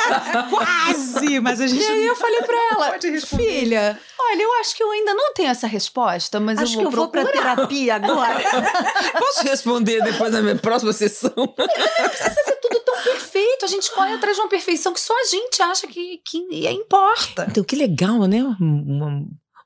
quase! 0.49 1.39
Mas 1.39 1.62
a 1.62 1.67
gente. 1.67 1.83
E 1.83 1.86
aí 1.86 2.05
eu 2.07 2.15
falei 2.15 2.41
pra 2.41 2.57
ela, 2.71 2.99
filha, 3.19 3.99
olha, 4.19 4.41
eu 4.41 4.53
acho 4.62 4.75
que 4.75 4.81
eu 4.81 4.89
ainda 4.89 5.13
não 5.13 5.33
tenho 5.33 5.49
essa 5.49 5.67
resposta, 5.67 6.39
mas 6.39 6.57
acho 6.57 6.81
eu 6.81 6.89
vou 6.89 6.91
que 6.91 7.17
eu 7.17 7.23
procurar. 7.23 7.23
vou 7.23 7.33
pra 7.33 7.67
terapia 7.67 7.95
agora. 7.95 8.41
Posso 9.13 9.43
responder 9.43 10.01
depois 10.01 10.31
da 10.31 10.41
minha 10.41 10.55
próxima 10.55 10.91
sessão? 10.91 11.33
Não 11.38 11.47
precisa 11.47 12.33
ser 12.33 12.59
tudo 12.62 12.79
tão 12.79 12.95
perfeito. 13.03 13.65
A 13.65 13.67
gente 13.67 13.91
corre 13.91 14.13
atrás 14.13 14.36
de 14.36 14.41
uma 14.41 14.49
perfeição 14.49 14.91
que 14.91 15.01
só 15.01 15.13
a 15.13 15.25
gente 15.25 15.62
acha 15.62 15.86
que, 15.86 16.19
que 16.25 16.67
importa. 16.67 17.45
Então, 17.47 17.63
que 17.63 17.75
legal, 17.75 18.25
né? 18.25 18.43
Uma, 18.59 19.23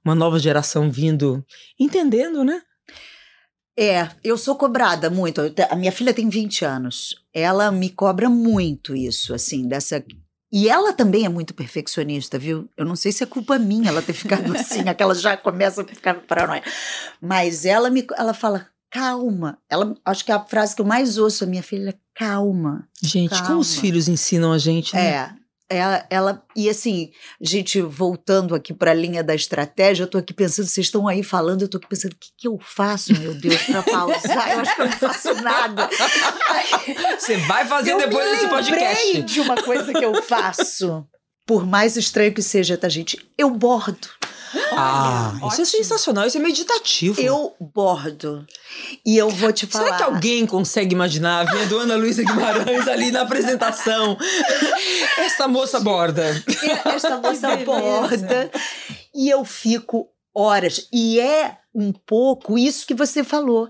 uma 0.08 0.16
nova 0.16 0.40
geração 0.40 0.90
vindo, 0.90 1.46
entendendo, 1.80 2.44
né? 2.44 2.62
É, 3.78 4.10
eu 4.24 4.38
sou 4.38 4.56
cobrada 4.56 5.10
muito. 5.10 5.42
A 5.70 5.76
minha 5.76 5.92
filha 5.92 6.14
tem 6.14 6.30
20 6.30 6.66
anos. 6.66 7.16
Ela 7.32 7.72
me 7.72 7.90
cobra 7.90 8.28
muito 8.28 8.96
isso, 8.96 9.34
assim, 9.34 9.68
dessa. 9.68 10.04
E 10.52 10.68
ela 10.68 10.94
também 10.94 11.26
é 11.26 11.30
muito 11.30 11.54
perfeccionista, 11.54 12.40
viu? 12.40 12.68
Eu 12.76 12.86
não 12.86 12.96
sei 12.96 13.12
se 13.12 13.22
é 13.22 13.28
culpa 13.28 13.60
minha 13.60 13.90
ela 13.90 14.02
ter 14.02 14.14
ficado 14.14 14.52
assim, 14.58 14.88
aquela 14.88 15.14
já 15.14 15.38
começa 15.38 15.82
a 15.82 15.86
ficar 15.86 16.16
paranoia. 16.22 16.64
Mas 17.22 17.66
ela 17.66 17.90
me 17.90 18.08
ela 18.18 18.34
fala: 18.34 18.68
calma. 18.90 19.60
Ela, 19.70 19.94
acho 20.04 20.26
que 20.26 20.32
é 20.32 20.36
a 20.36 20.44
frase 20.44 20.76
que 20.76 20.82
eu 20.82 20.86
mais 20.86 21.18
ouço 21.18 21.44
a 21.44 21.48
minha 21.48 21.62
filha, 21.62 21.94
calma. 22.16 22.88
Gente, 23.04 23.32
calma. 23.32 23.48
como 23.48 23.60
os 23.60 23.78
filhos 23.78 24.08
ensinam 24.08 24.52
a 24.52 24.58
gente, 24.58 24.96
né? 24.96 25.08
É. 25.08 25.47
Ela, 25.70 26.06
ela, 26.10 26.44
e 26.56 26.70
assim, 26.70 27.12
gente, 27.42 27.82
voltando 27.82 28.56
aqui 28.56 28.74
para 28.74 28.92
a 28.92 28.94
linha 28.94 29.22
da 29.22 29.36
estratégia, 29.36 30.04
eu 30.04 30.06
estou 30.06 30.20
aqui 30.20 30.34
pensando, 30.34 30.66
vocês 30.66 30.88
estão 30.88 31.08
aí 31.08 31.22
falando, 31.22 31.62
eu 31.62 31.66
estou 31.66 31.78
aqui 31.78 31.90
pensando, 31.90 32.14
o 32.14 32.18
que, 32.18 32.30
que 32.38 32.48
eu 32.48 32.58
faço, 32.58 33.12
meu 33.20 33.34
Deus, 33.34 33.62
para 33.64 33.84
pausar? 33.84 34.52
Eu 34.54 34.60
acho 34.62 34.76
que 34.76 34.82
eu 34.82 34.86
não 34.86 34.94
faço 34.94 35.34
nada. 35.36 35.90
Você 37.20 37.36
vai 37.38 37.66
fazer 37.66 37.98
depois 37.98 38.32
desse 38.32 38.48
podcast. 38.48 39.22
de 39.24 39.42
uma 39.42 39.62
coisa 39.62 39.94
que 39.94 40.06
eu 40.06 40.24
faço, 40.24 41.06
por 41.46 41.66
mais 41.66 41.98
estranho 41.98 42.34
que 42.34 42.42
seja, 42.42 42.78
tá, 42.78 42.88
gente? 42.88 43.20
Eu 43.38 43.50
bordo. 43.50 44.08
Ah, 44.74 45.34
Olha, 45.34 45.38
isso 45.38 45.44
é 45.44 45.48
ótimo. 45.48 45.62
é 45.62 45.66
sensacional, 45.66 46.28
isso 46.28 46.38
é 46.38 46.42
meditativo. 46.42 47.22
Eu 47.22 47.56
bordo. 47.60 48.46
E 49.06 49.18
eu 49.18 49.30
vou 49.30 49.52
te 49.52 49.66
falar. 49.66 49.86
Será 49.86 49.98
que 49.98 50.04
alguém 50.04 50.46
consegue 50.46 50.94
imaginar 50.94 51.46
vendo 51.46 51.78
Ana 51.78 51.96
Luísa 51.96 52.24
Guimarães 52.24 52.88
ali 52.88 53.12
na 53.12 53.22
apresentação? 53.22 54.18
Essa 55.18 55.48
moça 55.48 55.80
borda. 55.80 56.44
Essa 56.86 57.18
moça 57.18 57.58
borda. 57.66 58.52
E 59.14 59.30
eu 59.30 59.44
fico 59.44 60.08
horas. 60.38 60.88
E 60.94 61.20
é 61.20 61.58
um 61.74 61.92
pouco 61.92 62.58
isso 62.58 62.86
que 62.86 62.94
você 62.94 63.24
falou. 63.24 63.70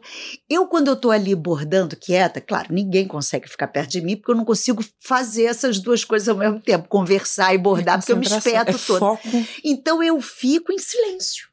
Eu, 0.49 0.67
quando 0.67 0.89
eu 0.89 0.95
estou 0.95 1.11
ali 1.11 1.33
bordando 1.33 1.95
quieta, 1.95 2.41
claro, 2.41 2.73
ninguém 2.73 3.07
consegue 3.07 3.47
ficar 3.47 3.67
perto 3.67 3.91
de 3.91 4.01
mim, 4.01 4.17
porque 4.17 4.31
eu 4.31 4.35
não 4.35 4.43
consigo 4.43 4.83
fazer 4.99 5.45
essas 5.45 5.79
duas 5.79 6.03
coisas 6.03 6.27
ao 6.27 6.35
mesmo 6.35 6.59
tempo, 6.59 6.89
conversar 6.89 7.53
e 7.53 7.57
bordar, 7.57 7.97
porque 7.97 8.11
eu 8.11 8.17
me 8.17 8.25
espeto 8.25 8.71
é 8.71 8.73
toda. 8.73 8.99
Foco. 8.99 9.27
Então 9.63 10.03
eu 10.03 10.19
fico 10.19 10.73
em 10.73 10.77
silêncio. 10.77 11.47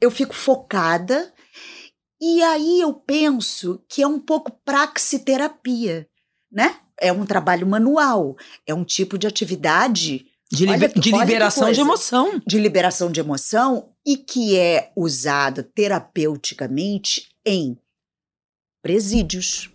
Eu 0.00 0.10
fico 0.10 0.34
focada. 0.34 1.32
E 2.20 2.42
aí 2.42 2.80
eu 2.80 2.94
penso 2.94 3.82
que 3.88 4.02
é 4.02 4.06
um 4.06 4.18
pouco 4.18 4.50
praxiterapia, 4.64 6.08
né? 6.50 6.76
É 7.00 7.12
um 7.12 7.24
trabalho 7.24 7.66
manual, 7.66 8.34
é 8.66 8.74
um 8.74 8.82
tipo 8.82 9.16
de 9.16 9.26
atividade 9.26 10.26
de, 10.50 10.66
olha, 10.66 10.88
de 10.88 11.12
liberação 11.12 11.70
de 11.70 11.80
emoção. 11.80 12.42
De 12.46 12.58
liberação 12.58 13.12
de 13.12 13.20
emoção 13.20 13.90
e 14.06 14.16
que 14.16 14.56
é 14.56 14.90
usada 14.96 15.62
terapeuticamente 15.62 17.28
em 17.46 17.76
presídios, 18.82 19.70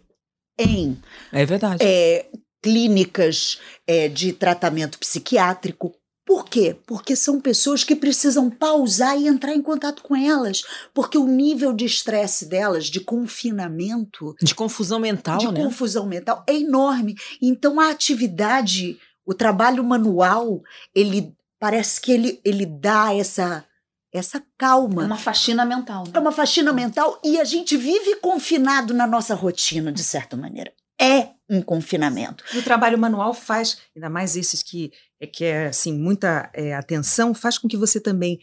em 0.58 1.00
é 1.32 1.46
verdade. 1.46 1.84
É, 1.84 2.30
clínicas 2.64 3.60
é, 3.86 4.08
de 4.08 4.34
tratamento 4.34 4.98
psiquiátrico. 4.98 5.94
Por 6.26 6.46
quê? 6.46 6.76
Porque 6.88 7.18
são 7.18 7.42
pessoas 7.42 7.84
que 7.84 7.96
precisam 7.96 8.50
pausar 8.50 9.20
e 9.20 9.28
entrar 9.28 9.54
em 9.54 9.62
contato 9.62 10.02
com 10.02 10.16
elas, 10.16 10.64
porque 10.94 11.18
o 11.18 11.28
nível 11.28 11.74
de 11.74 11.84
estresse 11.84 12.46
delas, 12.46 12.86
de 12.86 13.02
confinamento, 13.02 14.34
de 14.42 14.56
confusão 14.56 15.00
mental, 15.00 15.38
de 15.38 15.52
né? 15.52 15.62
confusão 15.62 16.08
mental 16.08 16.42
é 16.48 16.56
enorme. 16.56 17.16
Então 17.42 17.78
a 17.78 17.90
atividade, 17.90 18.98
o 19.26 19.34
trabalho 19.34 19.84
manual, 19.84 20.62
ele 20.94 21.36
parece 21.60 22.02
que 22.02 22.12
ele, 22.12 22.42
ele 22.44 22.66
dá 22.66 23.14
essa 23.16 23.66
essa 24.14 24.44
calma. 24.58 25.02
É 25.02 25.06
uma 25.08 25.18
faxina 25.18 25.66
mental. 25.66 26.04
Né? 26.04 26.12
É 26.14 26.20
uma 26.20 26.32
faxina 26.32 26.72
mental 26.72 27.20
e 27.24 27.40
a 27.40 27.44
gente 27.44 27.76
vive 27.76 28.18
confinado 28.18 28.94
na 28.94 29.08
nossa 29.08 29.34
rotina, 29.34 29.92
de 29.92 30.04
certa 30.04 30.38
maneira. 30.38 30.72
É 31.02 31.30
um 31.50 31.64
confinamento. 31.64 32.44
E 32.54 32.60
o 32.60 32.64
trabalho 32.64 32.98
manual 32.98 33.34
faz, 33.34 33.80
ainda 33.96 34.10
mais 34.10 34.36
esses 34.36 34.62
que 34.62 34.92
é, 35.20 35.26
que 35.26 35.44
é 35.44 35.68
assim, 35.68 35.94
muita 35.94 36.50
é, 36.54 36.76
atenção, 36.76 37.34
faz 37.34 37.58
com 37.58 37.68
que 37.68 37.76
você 37.76 38.00
também 38.00 38.40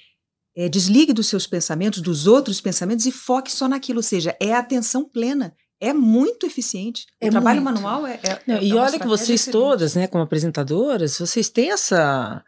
é, 0.56 0.68
desligue 0.68 1.12
dos 1.12 1.28
seus 1.28 1.46
pensamentos, 1.46 2.02
dos 2.02 2.26
outros 2.26 2.60
pensamentos 2.60 3.06
e 3.06 3.12
foque 3.12 3.52
só 3.52 3.68
naquilo. 3.68 4.00
Ou 4.00 4.02
seja, 4.02 4.36
é 4.40 4.52
atenção 4.54 5.08
plena. 5.08 5.54
É 5.80 5.92
muito 5.94 6.46
eficiente. 6.46 7.06
É 7.20 7.28
o 7.28 7.30
trabalho 7.30 7.62
muito. 7.62 7.80
manual 7.80 8.06
é. 8.06 8.20
é 8.22 8.38
Não, 8.46 8.62
e 8.62 8.74
olha 8.74 8.98
que 8.98 9.06
vocês 9.06 9.46
todas, 9.46 9.94
né, 9.94 10.06
como 10.06 10.22
apresentadoras, 10.22 11.18
vocês 11.18 11.48
têm 11.48 11.72
essa 11.72 12.44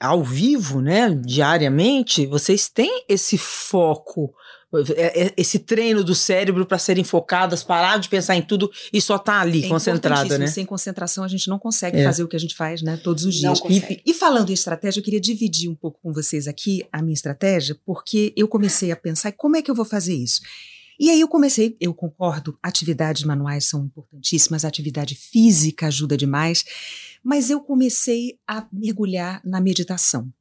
ao 0.00 0.24
vivo, 0.24 0.80
né, 0.80 1.10
diariamente, 1.14 2.24
vocês 2.26 2.66
têm 2.68 3.04
esse 3.08 3.36
foco, 3.36 4.32
é, 4.96 5.26
é, 5.26 5.34
esse 5.36 5.58
treino 5.58 6.02
do 6.02 6.14
cérebro 6.14 6.64
para 6.64 6.78
serem 6.78 7.04
focadas, 7.04 7.62
parar 7.62 7.98
de 7.98 8.08
pensar 8.08 8.36
em 8.36 8.42
tudo 8.42 8.70
e 8.92 9.00
só 9.00 9.18
tá 9.18 9.40
ali 9.40 9.64
é 9.64 9.68
concentrada, 9.68 10.38
né? 10.38 10.46
Sem 10.46 10.64
concentração 10.64 11.24
a 11.24 11.28
gente 11.28 11.48
não 11.48 11.58
consegue 11.58 11.98
é. 11.98 12.04
fazer 12.04 12.22
o 12.22 12.28
que 12.28 12.36
a 12.36 12.40
gente 12.40 12.54
faz, 12.54 12.82
né, 12.82 12.96
todos 12.96 13.24
os 13.24 13.34
dias. 13.34 13.60
E, 13.68 14.02
e, 14.06 14.14
falando 14.14 14.50
em 14.50 14.54
estratégia, 14.54 15.00
eu 15.00 15.04
queria 15.04 15.20
dividir 15.20 15.68
um 15.68 15.74
pouco 15.74 16.00
com 16.02 16.12
vocês 16.12 16.48
aqui 16.48 16.82
a 16.90 17.02
minha 17.02 17.14
estratégia, 17.14 17.76
porque 17.84 18.32
eu 18.36 18.48
comecei 18.48 18.90
a 18.90 18.96
pensar 18.96 19.32
como 19.32 19.56
é 19.56 19.62
que 19.62 19.70
eu 19.70 19.74
vou 19.74 19.84
fazer 19.84 20.14
isso. 20.14 20.40
E 20.98 21.10
aí 21.10 21.20
eu 21.20 21.28
comecei, 21.28 21.76
eu 21.80 21.92
concordo, 21.92 22.58
atividades 22.62 23.24
manuais 23.24 23.66
são 23.66 23.84
importantíssimas, 23.84 24.64
atividade 24.64 25.14
física 25.14 25.86
ajuda 25.86 26.16
demais, 26.16 26.64
mas 27.22 27.50
eu 27.50 27.60
comecei 27.60 28.38
a 28.46 28.66
mergulhar 28.72 29.40
na 29.44 29.60
meditação. 29.60 30.32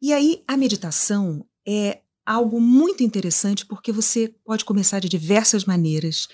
E 0.00 0.12
aí 0.12 0.42
a 0.48 0.56
meditação 0.56 1.44
é 1.66 2.00
algo 2.24 2.60
muito 2.60 3.02
interessante 3.02 3.66
porque 3.66 3.92
você 3.92 4.34
pode 4.44 4.64
começar 4.64 5.00
de 5.00 5.08
diversas 5.08 5.64
maneiras, 5.64 6.28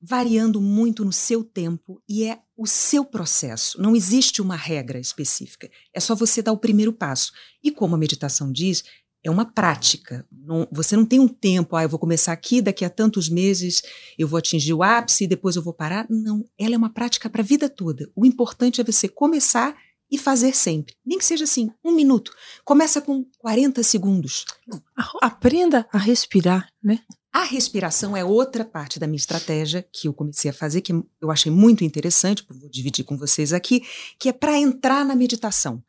variando 0.00 0.60
muito 0.60 1.04
no 1.04 1.12
seu 1.12 1.42
tempo 1.42 2.02
e 2.08 2.24
é 2.24 2.38
o 2.56 2.66
seu 2.66 3.04
processo. 3.04 3.80
Não 3.80 3.96
existe 3.96 4.42
uma 4.42 4.56
regra 4.56 4.98
específica. 4.98 5.70
É 5.94 6.00
só 6.00 6.14
você 6.14 6.42
dar 6.42 6.52
o 6.52 6.58
primeiro 6.58 6.92
passo. 6.92 7.32
E 7.62 7.70
como 7.70 7.94
a 7.94 7.98
meditação 7.98 8.52
diz, 8.52 8.84
é 9.26 9.30
uma 9.30 9.44
prática. 9.44 10.24
Não, 10.30 10.68
você 10.70 10.96
não 10.96 11.04
tem 11.04 11.18
um 11.18 11.26
tempo, 11.26 11.74
ah, 11.74 11.82
eu 11.82 11.88
vou 11.88 11.98
começar 11.98 12.32
aqui, 12.32 12.62
daqui 12.62 12.84
a 12.84 12.90
tantos 12.90 13.28
meses 13.28 13.82
eu 14.16 14.28
vou 14.28 14.38
atingir 14.38 14.72
o 14.72 14.84
ápice, 14.84 15.26
depois 15.26 15.56
eu 15.56 15.62
vou 15.62 15.74
parar. 15.74 16.06
Não, 16.08 16.44
ela 16.56 16.74
é 16.74 16.78
uma 16.78 16.92
prática 16.92 17.28
para 17.28 17.42
a 17.42 17.44
vida 17.44 17.68
toda. 17.68 18.08
O 18.14 18.24
importante 18.24 18.80
é 18.80 18.84
você 18.84 19.08
começar 19.08 19.76
e 20.08 20.16
fazer 20.16 20.54
sempre. 20.54 20.94
Nem 21.04 21.18
que 21.18 21.24
seja 21.24 21.42
assim, 21.42 21.72
um 21.84 21.90
minuto. 21.90 22.30
Começa 22.64 23.00
com 23.00 23.24
40 23.38 23.82
segundos. 23.82 24.44
Aprenda 25.20 25.88
a 25.92 25.98
respirar, 25.98 26.68
né? 26.80 27.00
A 27.32 27.42
respiração 27.42 28.16
é 28.16 28.24
outra 28.24 28.64
parte 28.64 29.00
da 29.00 29.08
minha 29.08 29.16
estratégia 29.16 29.86
que 29.92 30.06
eu 30.06 30.14
comecei 30.14 30.50
a 30.50 30.54
fazer, 30.54 30.80
que 30.80 30.92
eu 30.92 31.30
achei 31.30 31.50
muito 31.50 31.82
interessante, 31.82 32.46
vou 32.48 32.70
dividir 32.70 33.04
com 33.04 33.18
vocês 33.18 33.52
aqui, 33.52 33.82
que 34.18 34.28
é 34.28 34.32
para 34.32 34.56
entrar 34.56 35.04
na 35.04 35.16
meditação 35.16 35.82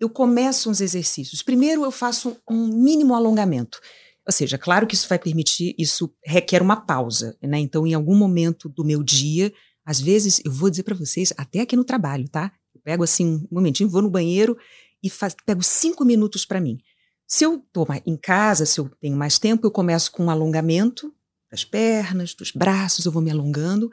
eu 0.00 0.08
começo 0.10 0.70
uns 0.70 0.80
exercícios. 0.80 1.42
Primeiro, 1.42 1.84
eu 1.84 1.90
faço 1.90 2.36
um 2.48 2.66
mínimo 2.66 3.14
alongamento. 3.14 3.80
Ou 4.26 4.32
seja, 4.32 4.56
claro 4.56 4.86
que 4.86 4.94
isso 4.94 5.08
vai 5.08 5.18
permitir, 5.18 5.74
isso 5.78 6.14
requer 6.24 6.62
uma 6.62 6.76
pausa, 6.76 7.36
né? 7.42 7.58
Então, 7.58 7.86
em 7.86 7.94
algum 7.94 8.16
momento 8.16 8.68
do 8.68 8.84
meu 8.84 9.02
dia, 9.02 9.52
às 9.84 10.00
vezes, 10.00 10.40
eu 10.44 10.50
vou 10.50 10.70
dizer 10.70 10.82
para 10.82 10.94
vocês, 10.94 11.32
até 11.36 11.60
aqui 11.60 11.76
no 11.76 11.84
trabalho, 11.84 12.28
tá? 12.28 12.50
Eu 12.74 12.80
pego 12.80 13.04
assim 13.04 13.26
um 13.26 13.48
momentinho, 13.50 13.88
vou 13.88 14.00
no 14.00 14.10
banheiro 14.10 14.56
e 15.02 15.10
faz, 15.10 15.34
pego 15.44 15.62
cinco 15.62 16.04
minutos 16.04 16.46
para 16.46 16.60
mim. 16.60 16.78
Se 17.28 17.44
eu 17.44 17.56
estou 17.56 17.86
em 18.06 18.16
casa, 18.16 18.64
se 18.64 18.80
eu 18.80 18.88
tenho 19.00 19.16
mais 19.16 19.38
tempo, 19.38 19.66
eu 19.66 19.70
começo 19.70 20.10
com 20.10 20.24
um 20.24 20.30
alongamento 20.30 21.12
das 21.50 21.64
pernas, 21.64 22.34
dos 22.34 22.50
braços, 22.50 23.04
eu 23.04 23.12
vou 23.12 23.22
me 23.22 23.30
alongando. 23.30 23.90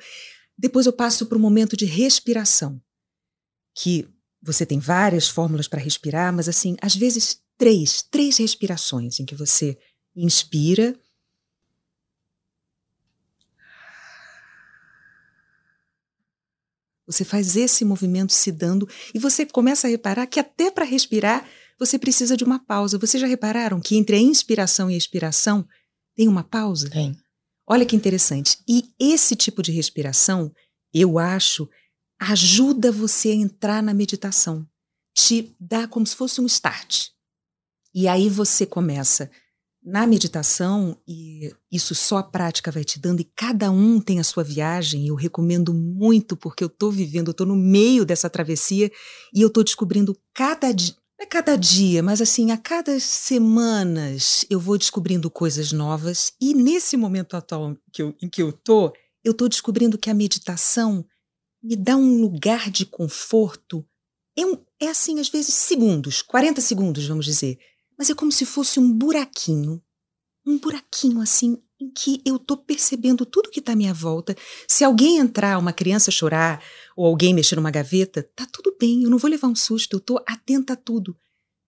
Depois 0.57 0.85
eu 0.85 0.93
passo 0.93 1.25
para 1.25 1.37
o 1.37 1.41
momento 1.41 1.75
de 1.75 1.85
respiração, 1.85 2.81
que 3.75 4.07
você 4.41 4.65
tem 4.65 4.79
várias 4.79 5.29
fórmulas 5.29 5.67
para 5.67 5.79
respirar, 5.79 6.33
mas 6.33 6.49
assim, 6.49 6.75
às 6.81 6.95
vezes 6.95 7.41
três, 7.57 8.01
três 8.01 8.37
respirações 8.37 9.19
em 9.19 9.25
que 9.25 9.35
você 9.35 9.77
inspira. 10.15 10.97
Você 17.05 17.23
faz 17.23 17.55
esse 17.55 17.83
movimento 17.85 18.33
se 18.33 18.51
dando 18.51 18.87
e 19.13 19.19
você 19.19 19.45
começa 19.45 19.87
a 19.87 19.89
reparar 19.89 20.25
que 20.27 20.39
até 20.39 20.71
para 20.71 20.85
respirar 20.85 21.47
você 21.77 21.99
precisa 21.99 22.37
de 22.37 22.43
uma 22.43 22.59
pausa. 22.59 22.97
Vocês 22.97 23.19
já 23.19 23.27
repararam 23.27 23.79
que 23.79 23.97
entre 23.97 24.15
a 24.15 24.19
inspiração 24.19 24.89
e 24.89 24.93
a 24.93 24.97
expiração 24.97 25.67
tem 26.15 26.27
uma 26.27 26.43
pausa? 26.43 26.89
Tem. 26.89 27.15
Olha 27.67 27.85
que 27.85 27.95
interessante. 27.95 28.57
E 28.67 28.91
esse 28.99 29.35
tipo 29.35 29.61
de 29.61 29.71
respiração, 29.71 30.51
eu 30.93 31.17
acho 31.17 31.69
ajuda 32.21 32.91
você 32.91 33.29
a 33.29 33.35
entrar 33.35 33.81
na 33.81 33.95
meditação, 33.95 34.67
te 35.17 35.55
dá 35.59 35.87
como 35.87 36.05
se 36.05 36.15
fosse 36.15 36.39
um 36.39 36.45
start. 36.45 37.07
E 37.93 38.07
aí 38.07 38.29
você 38.29 38.63
começa 38.63 39.29
na 39.83 40.05
meditação, 40.05 40.95
e 41.07 41.51
isso 41.71 41.95
só 41.95 42.17
a 42.17 42.23
prática 42.23 42.71
vai 42.71 42.83
te 42.83 42.99
dando, 42.99 43.21
e 43.21 43.31
cada 43.35 43.71
um 43.71 43.99
tem 43.99 44.19
a 44.19 44.23
sua 44.23 44.43
viagem, 44.43 45.07
eu 45.07 45.15
recomendo 45.15 45.73
muito, 45.73 46.37
porque 46.37 46.63
eu 46.63 46.67
estou 46.67 46.91
vivendo, 46.91 47.29
eu 47.29 47.31
estou 47.31 47.47
no 47.47 47.55
meio 47.55 48.05
dessa 48.05 48.29
travessia, 48.29 48.91
e 49.33 49.41
eu 49.41 49.47
estou 49.47 49.63
descobrindo 49.63 50.15
cada 50.35 50.71
dia, 50.71 50.93
é 51.19 51.25
cada 51.25 51.55
dia, 51.55 52.03
mas 52.03 52.21
assim, 52.21 52.51
a 52.51 52.57
cada 52.57 52.99
semanas 52.99 54.45
eu 54.51 54.59
vou 54.59 54.77
descobrindo 54.77 55.31
coisas 55.31 55.71
novas, 55.71 56.33
e 56.39 56.53
nesse 56.53 56.95
momento 56.95 57.35
atual 57.35 57.75
que 57.91 58.03
eu, 58.03 58.15
em 58.21 58.29
que 58.29 58.43
eu 58.43 58.51
estou, 58.51 58.93
eu 59.23 59.31
estou 59.31 59.49
descobrindo 59.49 59.97
que 59.97 60.11
a 60.11 60.13
meditação 60.13 61.03
me 61.61 61.75
dá 61.75 61.95
um 61.95 62.21
lugar 62.21 62.69
de 62.69 62.85
conforto. 62.85 63.85
É, 64.35 64.45
um, 64.45 64.57
é 64.79 64.87
assim, 64.87 65.19
às 65.19 65.29
vezes, 65.29 65.53
segundos, 65.53 66.21
40 66.21 66.61
segundos, 66.61 67.05
vamos 67.05 67.25
dizer. 67.25 67.59
Mas 67.97 68.09
é 68.09 68.15
como 68.15 68.31
se 68.31 68.45
fosse 68.45 68.79
um 68.79 68.91
buraquinho. 68.91 69.81
Um 70.45 70.57
buraquinho 70.57 71.21
assim, 71.21 71.61
em 71.79 71.89
que 71.91 72.21
eu 72.25 72.37
estou 72.37 72.57
percebendo 72.57 73.25
tudo 73.25 73.49
que 73.49 73.59
está 73.59 73.73
à 73.73 73.75
minha 73.75 73.93
volta. 73.93 74.35
Se 74.67 74.83
alguém 74.83 75.17
entrar, 75.17 75.59
uma 75.59 75.73
criança 75.73 76.09
chorar, 76.09 76.63
ou 76.95 77.05
alguém 77.05 77.33
mexer 77.33 77.55
numa 77.55 77.69
gaveta, 77.69 78.23
tá 78.35 78.47
tudo 78.51 78.75
bem, 78.79 79.03
eu 79.03 79.09
não 79.09 79.17
vou 79.17 79.29
levar 79.29 79.47
um 79.47 79.55
susto, 79.55 79.93
eu 79.93 79.99
estou 79.99 80.23
atenta 80.27 80.73
a 80.73 80.77
tudo. 80.77 81.15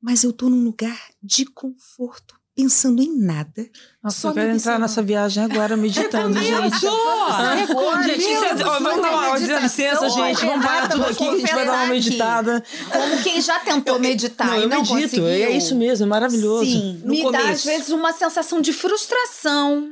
Mas 0.01 0.23
eu 0.23 0.31
estou 0.31 0.49
num 0.49 0.63
lugar 0.63 0.99
de 1.21 1.45
conforto 1.45 2.35
pensando 2.55 3.01
em 3.01 3.17
nada. 3.17 3.67
Nossa, 4.01 4.19
só 4.19 4.29
eu 4.29 4.33
quero 4.33 4.51
entrar 4.51 4.79
nessa 4.79 5.01
viagem 5.01 5.43
agora 5.43 5.75
meditando, 5.75 6.37
gente. 6.41 6.87
Agora, 6.87 8.03
gente, 8.03 8.63
vamos 8.63 9.01
dar 9.01 9.11
uma 9.11 9.39
dá 9.39 9.59
licença, 9.59 10.09
gente. 10.09 10.45
Vamos 10.45 10.65
parar 10.65 10.89
tudo 10.89 11.05
aqui, 11.05 11.27
a 11.27 11.37
gente 11.37 11.53
vai 11.53 11.65
dar 11.65 11.73
uma 11.73 11.85
meditada. 11.87 12.63
Como 12.91 13.23
quem 13.23 13.41
já 13.41 13.59
tentou 13.59 13.99
meditar 13.99 14.47
não, 14.47 14.63
e 14.63 14.67
não 14.67 14.77
medito, 14.77 15.01
conseguiu. 15.01 15.27
É 15.27 15.51
isso 15.51 15.75
mesmo, 15.75 16.05
é 16.05 16.07
maravilhoso. 16.07 16.65
Sim, 16.65 17.01
no 17.03 17.11
me 17.11 17.21
começo. 17.23 17.43
dá 17.43 17.51
às 17.51 17.63
vezes 17.65 17.89
uma 17.89 18.13
sensação 18.13 18.61
de 18.61 18.71
frustração. 18.71 19.91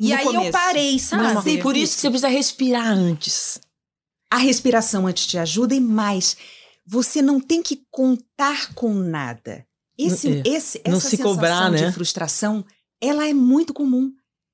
E 0.00 0.10
no 0.10 0.16
aí 0.16 0.24
começo. 0.24 0.46
eu 0.46 0.52
parei, 0.52 0.98
sabe? 0.98 1.42
Sim, 1.42 1.58
por 1.58 1.76
isso 1.76 1.96
que 1.96 2.00
você 2.02 2.10
precisa 2.10 2.28
respirar 2.28 2.86
antes. 2.86 3.60
A 4.30 4.36
respiração 4.36 5.06
antes 5.06 5.26
te 5.26 5.38
ajuda 5.38 5.74
e 5.74 5.80
mais, 5.80 6.36
você 6.86 7.20
não 7.20 7.40
tem 7.40 7.62
que 7.62 7.82
contar 7.90 8.72
com 8.74 8.94
nada. 8.94 9.67
Esse, 9.98 10.28
é. 10.28 10.42
esse, 10.44 10.80
essa 10.84 10.90
não 10.90 11.00
se 11.00 11.10
sensação 11.10 11.34
cobrar, 11.34 11.70
né? 11.70 11.86
de 11.86 11.92
frustração, 11.92 12.64
ela 13.00 13.28
é 13.28 13.34
muito 13.34 13.74
comum. 13.74 14.12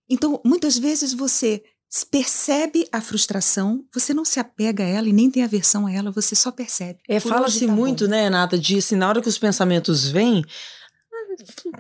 Então, 0.09 0.41
muitas 0.45 0.79
vezes 0.79 1.13
você 1.13 1.63
percebe 2.11 2.89
a 2.91 3.01
frustração, 3.01 3.85
você 3.93 4.13
não 4.13 4.25
se 4.25 4.41
apega 4.41 4.83
a 4.83 4.87
ela 4.87 5.09
e 5.09 5.13
nem 5.13 5.31
tem 5.31 5.45
aversão 5.45 5.87
a 5.87 5.93
ela, 5.93 6.11
você 6.11 6.35
só 6.35 6.51
percebe. 6.51 6.99
É, 7.09 7.21
fala-se 7.21 7.67
tá 7.67 7.73
muito, 7.73 8.05
bom. 8.05 8.11
né, 8.11 8.23
Renata, 8.23 8.59
disso, 8.59 8.97
na 8.97 9.09
hora 9.09 9.23
que 9.23 9.29
os 9.29 9.39
pensamentos 9.39 10.09
vêm, 10.09 10.45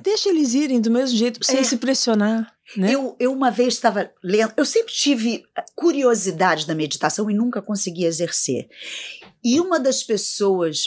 deixa 0.03 0.29
eles 0.29 0.55
irem 0.55 0.81
do 0.81 0.90
mesmo 0.90 1.16
jeito, 1.16 1.44
sem 1.44 1.59
é. 1.59 1.64
se 1.64 1.79
pressionar. 1.79 2.53
Né? 2.77 2.94
Eu, 2.94 3.16
eu 3.18 3.33
uma 3.33 3.50
vez 3.50 3.74
estava 3.74 4.11
lendo, 4.22 4.53
eu 4.57 4.64
sempre 4.64 4.92
tive 4.92 5.44
curiosidade 5.74 6.66
da 6.66 6.74
meditação 6.74 7.29
e 7.31 7.35
nunca 7.35 7.61
consegui 7.61 8.05
exercer. 8.05 8.68
E 9.42 9.61
uma 9.61 9.79
das 9.81 10.03
pessoas 10.03 10.85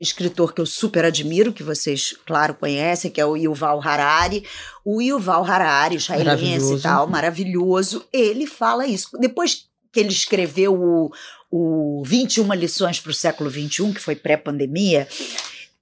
escritor 0.00 0.54
que 0.54 0.60
eu 0.60 0.66
super 0.66 1.04
admiro, 1.04 1.52
que 1.52 1.62
vocês, 1.62 2.14
claro, 2.24 2.54
conhecem, 2.54 3.10
que 3.10 3.20
é 3.20 3.26
o 3.26 3.36
Yuval 3.36 3.80
Harari. 3.82 4.44
O 4.84 5.02
Yuval 5.02 5.44
Harari, 5.44 5.96
israelense 5.96 6.74
e 6.74 6.80
tal, 6.80 7.06
maravilhoso, 7.06 8.06
ele 8.12 8.46
fala 8.46 8.86
isso. 8.86 9.10
Depois 9.18 9.68
que 9.92 10.00
ele 10.00 10.10
escreveu 10.10 10.74
o, 10.74 11.10
o 11.50 12.02
21 12.04 12.52
lições 12.54 13.00
para 13.00 13.10
o 13.10 13.14
século 13.14 13.50
XXI, 13.50 13.92
que 13.92 14.00
foi 14.00 14.14
pré-pandemia, 14.14 15.08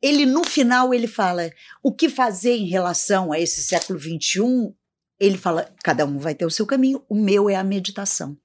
ele 0.00 0.24
no 0.24 0.44
final 0.44 0.94
ele 0.94 1.07
fala 1.07 1.50
o 1.83 1.92
que 1.92 2.09
fazer 2.09 2.57
em 2.57 2.68
relação 2.68 3.33
a 3.33 3.40
esse 3.40 3.62
século 3.62 3.98
XXI 3.98 4.74
ele 5.18 5.38
fala: 5.38 5.72
cada 5.83 6.05
um 6.05 6.18
vai 6.18 6.35
ter 6.35 6.44
o 6.44 6.50
seu 6.50 6.66
caminho, 6.66 7.02
o 7.09 7.14
meu 7.14 7.48
é 7.48 7.57
a 7.57 7.64
meditação. 7.64 8.37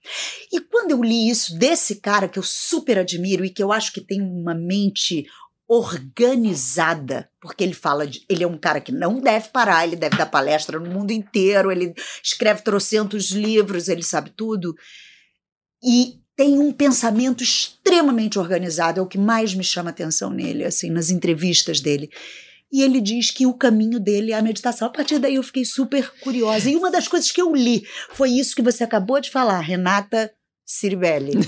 E 0.52 0.60
quando 0.60 0.92
eu 0.92 1.04
li 1.04 1.30
isso 1.30 1.58
desse 1.58 1.96
cara 1.96 2.28
que 2.28 2.40
eu 2.40 2.44
super 2.44 2.98
admiro 2.98 3.44
e 3.44 3.50
que 3.50 3.62
eu 3.62 3.72
acho 3.72 3.92
que 3.92 4.02
tem 4.02 4.22
uma 4.22 4.56
mente 4.56 5.26
organizada, 5.74 7.30
porque 7.40 7.64
ele 7.64 7.74
fala 7.74 8.06
de, 8.06 8.26
ele 8.28 8.44
é 8.44 8.48
um 8.48 8.58
cara 8.58 8.82
que 8.82 8.92
não 8.92 9.22
deve 9.22 9.48
parar, 9.52 9.88
ele 9.88 9.96
deve 9.96 10.18
dar 10.18 10.26
palestra 10.26 10.78
no 10.78 10.90
mundo 10.90 11.12
inteiro, 11.12 11.72
ele 11.72 11.94
escreve 12.22 12.62
trocentos 12.62 13.32
livros, 13.32 13.88
ele 13.88 14.04
sabe 14.04 14.32
tudo. 14.36 14.76
E 15.82 16.20
tem 16.36 16.60
um 16.60 16.74
pensamento 16.74 17.42
extremamente 17.42 18.38
organizado, 18.38 19.00
é 19.00 19.02
o 19.02 19.08
que 19.08 19.18
mais 19.18 19.56
me 19.56 19.64
chama 19.64 19.92
atenção 19.92 20.30
nele, 20.30 20.66
assim, 20.66 20.90
nas 20.90 21.10
entrevistas 21.10 21.80
dele. 21.80 22.10
E 22.70 22.82
ele 22.82 23.00
diz 23.00 23.32
que 23.32 23.46
o 23.46 23.54
caminho 23.54 23.98
dele 23.98 24.34
é 24.34 24.36
a 24.36 24.42
meditação. 24.42 24.90
A 24.90 24.92
partir 24.92 25.20
daí 25.20 25.36
eu 25.36 25.44
fiquei 25.44 25.64
super 25.64 26.12
curiosa. 26.20 26.70
E 26.70 26.76
uma 26.76 26.92
das 26.92 27.08
coisas 27.08 27.32
que 27.32 27.42
eu 27.42 27.56
li 27.56 27.84
foi 28.10 28.32
isso 28.32 28.56
que 28.56 28.62
você 28.62 28.84
acabou 28.84 29.22
de 29.22 29.32
falar, 29.32 29.62
Renata 29.62 30.30
Ciribelli. 30.72 31.34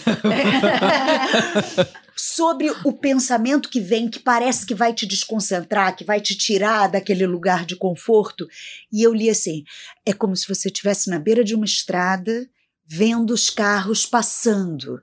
sobre 2.16 2.70
o 2.84 2.94
pensamento 2.94 3.70
que 3.70 3.80
vem, 3.80 4.10
que 4.10 4.20
parece 4.20 4.66
que 4.66 4.76
vai 4.76 4.94
te 4.94 5.06
desconcentrar, 5.06 5.96
que 5.96 6.04
vai 6.04 6.22
te 6.22 6.38
tirar 6.38 6.88
daquele 6.88 7.26
lugar 7.26 7.66
de 7.66 7.76
conforto. 7.76 8.48
E 8.92 9.02
eu 9.02 9.14
li 9.14 9.30
assim: 9.30 9.64
é 10.06 10.14
como 10.14 10.36
se 10.36 10.48
você 10.48 10.68
estivesse 10.68 11.10
na 11.10 11.20
beira 11.20 11.44
de 11.44 11.56
uma 11.56 11.66
estrada 11.66 12.48
vendo 12.86 13.34
os 13.34 13.50
carros 13.50 14.06
passando. 14.06 15.02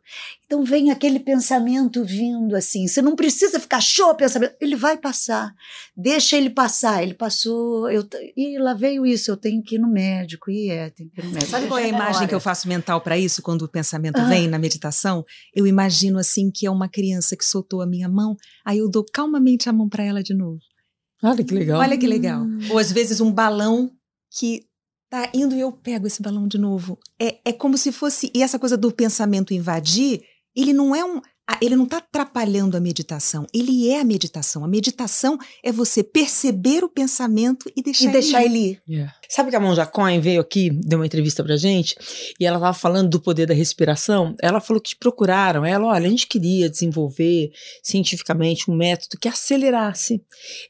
Então 0.50 0.64
vem 0.64 0.90
aquele 0.90 1.20
pensamento 1.20 2.04
vindo 2.04 2.56
assim. 2.56 2.88
Você 2.88 3.00
não 3.00 3.14
precisa 3.14 3.60
ficar 3.60 3.80
show 3.80 4.12
pensamento. 4.16 4.56
Ele 4.60 4.74
vai 4.74 4.96
passar. 4.96 5.54
Deixa 5.96 6.36
ele 6.36 6.50
passar. 6.50 7.04
Ele 7.04 7.14
passou. 7.14 7.88
Eu, 7.88 8.04
e 8.36 8.58
lá 8.58 8.74
veio 8.74 9.06
isso. 9.06 9.30
Eu 9.30 9.36
tenho 9.36 9.62
que 9.62 9.76
ir 9.76 9.78
no 9.78 9.88
médico. 9.88 10.50
E 10.50 10.68
é, 10.68 10.90
tem 10.90 11.08
que 11.08 11.20
ir 11.20 11.24
no 11.24 11.30
médico. 11.30 11.52
Sabe 11.52 11.68
qual 11.68 11.78
é 11.78 11.84
a 11.84 11.88
imagem 11.88 12.26
que 12.26 12.34
eu 12.34 12.40
faço 12.40 12.66
mental 12.66 13.00
para 13.00 13.16
isso 13.16 13.40
quando 13.42 13.62
o 13.62 13.68
pensamento 13.68 14.18
ah. 14.18 14.24
vem 14.24 14.48
na 14.48 14.58
meditação? 14.58 15.24
Eu 15.54 15.68
imagino 15.68 16.18
assim 16.18 16.50
que 16.50 16.66
é 16.66 16.70
uma 16.70 16.88
criança 16.88 17.36
que 17.36 17.44
soltou 17.44 17.80
a 17.80 17.86
minha 17.86 18.08
mão. 18.08 18.36
Aí 18.64 18.78
eu 18.78 18.90
dou 18.90 19.04
calmamente 19.04 19.68
a 19.68 19.72
mão 19.72 19.88
para 19.88 20.02
ela 20.02 20.20
de 20.20 20.34
novo. 20.34 20.58
Olha 21.22 21.44
que 21.44 21.54
legal. 21.54 21.78
Olha 21.78 21.96
que 21.96 22.08
legal. 22.08 22.42
Hum. 22.42 22.58
Ou 22.70 22.78
às 22.78 22.90
vezes 22.90 23.20
um 23.20 23.30
balão 23.30 23.88
que 24.36 24.64
tá 25.08 25.30
indo 25.34 25.54
e 25.54 25.60
eu 25.60 25.70
pego 25.70 26.08
esse 26.08 26.20
balão 26.20 26.48
de 26.48 26.58
novo. 26.58 26.98
É, 27.20 27.38
é 27.44 27.52
como 27.52 27.78
se 27.78 27.92
fosse. 27.92 28.32
E 28.34 28.42
essa 28.42 28.58
coisa 28.58 28.76
do 28.76 28.90
pensamento 28.90 29.54
invadir, 29.54 30.22
ele 30.54 30.72
não 30.72 30.94
é 30.94 31.04
um. 31.04 31.20
Ele 31.60 31.76
não 31.76 31.84
está 31.84 31.98
atrapalhando 31.98 32.76
a 32.76 32.80
meditação, 32.80 33.46
ele 33.52 33.88
é 33.88 34.00
a 34.00 34.04
meditação. 34.04 34.64
A 34.64 34.68
meditação 34.68 35.38
é 35.62 35.72
você 35.72 36.02
perceber 36.02 36.84
o 36.84 36.88
pensamento 36.88 37.70
e 37.76 37.82
deixar, 37.82 38.08
e 38.08 38.12
deixar 38.12 38.44
ele 38.44 38.58
ir. 38.58 38.80
Yeah. 38.88 39.14
Sabe 39.28 39.50
que 39.50 39.56
a 39.56 39.60
Monja 39.60 39.86
Cohen 39.86 40.20
veio 40.20 40.40
aqui, 40.40 40.70
deu 40.70 40.98
uma 40.98 41.06
entrevista 41.06 41.44
pra 41.44 41.56
gente, 41.56 41.94
e 42.38 42.44
ela 42.44 42.56
estava 42.56 42.76
falando 42.76 43.10
do 43.10 43.20
poder 43.20 43.46
da 43.46 43.54
respiração. 43.54 44.34
Ela 44.42 44.60
falou 44.60 44.80
que 44.80 44.90
te 44.90 44.96
procuraram. 44.96 45.64
Ela, 45.64 45.86
olha, 45.86 46.06
a 46.06 46.10
gente 46.10 46.26
queria 46.26 46.68
desenvolver 46.68 47.50
cientificamente 47.82 48.70
um 48.70 48.74
método 48.74 49.18
que 49.20 49.28
acelerasse 49.28 50.22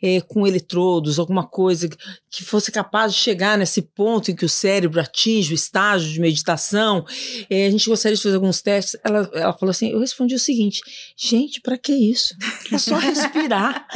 é, 0.03 0.21
com 0.21 0.47
eletrodos, 0.47 1.19
alguma 1.19 1.47
coisa 1.47 1.89
que 2.31 2.45
fosse 2.45 2.71
capaz 2.71 3.13
de 3.13 3.19
chegar 3.19 3.59
nesse 3.59 3.83
ponto 3.83 4.31
em 4.31 4.37
que 4.37 4.45
o 4.45 4.49
cérebro 4.49 5.01
atinge 5.01 5.53
o 5.53 5.55
estágio 5.55 6.13
de 6.13 6.21
meditação. 6.21 7.05
É, 7.49 7.67
a 7.67 7.71
gente 7.71 7.89
gostaria 7.89 8.17
de 8.17 8.23
fazer 8.23 8.37
alguns 8.37 8.63
testes. 8.63 9.01
Ela, 9.05 9.29
ela 9.35 9.53
falou 9.53 9.71
assim: 9.71 9.91
eu 9.91 9.99
respondi 9.99 10.35
o 10.35 10.39
seguinte, 10.39 10.70
gente, 11.17 11.61
para 11.61 11.77
que 11.77 11.93
isso? 11.93 12.35
É 12.73 12.79
só 12.79 12.97
respirar. 12.97 13.87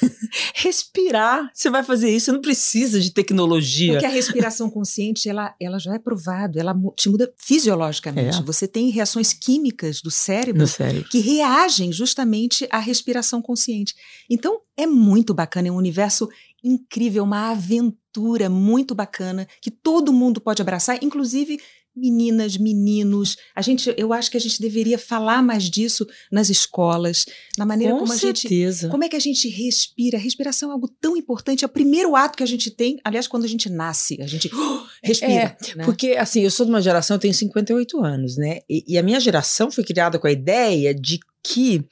respirar. 0.54 1.50
Você 1.52 1.70
vai 1.70 1.82
fazer 1.82 2.10
isso, 2.10 2.26
você 2.26 2.32
não 2.32 2.40
precisa 2.40 3.00
de 3.00 3.10
tecnologia. 3.10 3.92
Porque 3.92 4.06
a 4.06 4.10
respiração 4.10 4.70
consciente, 4.70 5.28
ela, 5.28 5.54
ela 5.60 5.78
já 5.78 5.94
é 5.94 5.98
provado, 5.98 6.58
ela 6.58 6.74
te 6.96 7.08
muda 7.08 7.32
fisiologicamente. 7.36 8.38
É. 8.38 8.42
Você 8.42 8.66
tem 8.66 8.90
reações 8.90 9.32
químicas 9.32 10.00
do 10.00 10.10
cérebro, 10.10 10.66
cérebro 10.66 11.08
que 11.08 11.18
reagem 11.18 11.92
justamente 11.92 12.66
à 12.70 12.78
respiração 12.78 13.42
consciente. 13.42 13.94
Então, 14.30 14.60
é 14.76 14.86
muito 14.86 15.34
bacana, 15.34 15.68
é 15.68 15.70
um 15.70 15.76
universo 15.76 16.28
incrível, 16.62 17.24
uma 17.24 17.50
aventura 17.50 18.48
muito 18.48 18.94
bacana 18.94 19.46
que 19.60 19.70
todo 19.70 20.12
mundo 20.12 20.40
pode 20.40 20.62
abraçar, 20.62 21.02
inclusive 21.02 21.58
meninas, 21.94 22.56
meninos. 22.56 23.36
A 23.54 23.62
gente, 23.62 23.94
eu 23.96 24.12
acho 24.12 24.30
que 24.30 24.36
a 24.36 24.40
gente 24.40 24.60
deveria 24.60 24.98
falar 24.98 25.42
mais 25.42 25.64
disso 25.64 26.06
nas 26.30 26.48
escolas, 26.48 27.26
na 27.58 27.66
maneira 27.66 27.92
Com 27.94 28.00
como 28.00 28.12
certeza. 28.12 28.78
a 28.78 28.82
gente, 28.82 28.90
como 28.90 29.04
é 29.04 29.08
que 29.08 29.16
a 29.16 29.20
gente 29.20 29.48
respira. 29.48 30.16
A 30.16 30.20
respiração 30.20 30.70
é 30.70 30.72
algo 30.72 30.88
tão 31.00 31.16
importante, 31.16 31.64
é 31.64 31.66
o 31.66 31.70
primeiro 31.70 32.16
ato 32.16 32.36
que 32.36 32.42
a 32.42 32.46
gente 32.46 32.70
tem, 32.70 32.98
aliás, 33.04 33.26
quando 33.26 33.44
a 33.44 33.48
gente 33.48 33.68
nasce, 33.68 34.20
a 34.22 34.26
gente 34.26 34.50
respira. 35.02 35.32
É, 35.32 35.76
né? 35.76 35.84
porque 35.84 36.12
assim, 36.12 36.42
eu 36.42 36.50
sou 36.50 36.66
de 36.66 36.72
uma 36.72 36.82
geração, 36.82 37.16
eu 37.16 37.20
tenho 37.20 37.34
58 37.34 38.02
anos, 38.02 38.36
né? 38.36 38.60
E, 38.68 38.84
e 38.94 38.98
a 38.98 39.02
minha 39.02 39.20
geração 39.20 39.70
foi 39.70 39.84
criada 39.84 40.18
com 40.18 40.26
a 40.26 40.32
ideia 40.32 40.94
de 40.94 41.20
que 41.42 41.84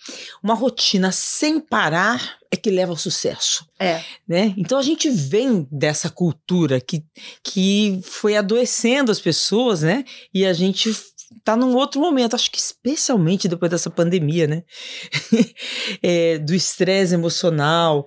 uma 0.43 0.55
rotina 0.55 1.11
sem 1.13 1.59
parar 1.59 2.39
é 2.51 2.57
que 2.57 2.71
leva 2.71 2.93
ao 2.93 2.97
sucesso. 2.97 3.67
É. 3.79 4.03
Né? 4.27 4.55
Então 4.57 4.79
a 4.79 4.83
gente 4.83 5.09
vem 5.11 5.67
dessa 5.71 6.11
cultura 6.11 6.81
que, 6.81 7.05
que 7.43 8.01
foi 8.03 8.37
adoecendo 8.37 9.11
as 9.11 9.21
pessoas, 9.21 9.83
né? 9.83 10.05
E 10.33 10.45
a 10.45 10.53
gente 10.53 10.91
tá 11.45 11.57
num 11.57 11.75
outro 11.75 12.01
momento, 12.01 12.35
acho 12.35 12.51
que 12.51 12.59
especialmente 12.59 13.49
depois 13.49 13.71
dessa 13.71 13.91
pandemia, 13.91 14.47
né? 14.47 14.63
é, 16.03 16.39
do 16.39 16.55
estresse 16.55 17.15
emocional. 17.15 18.05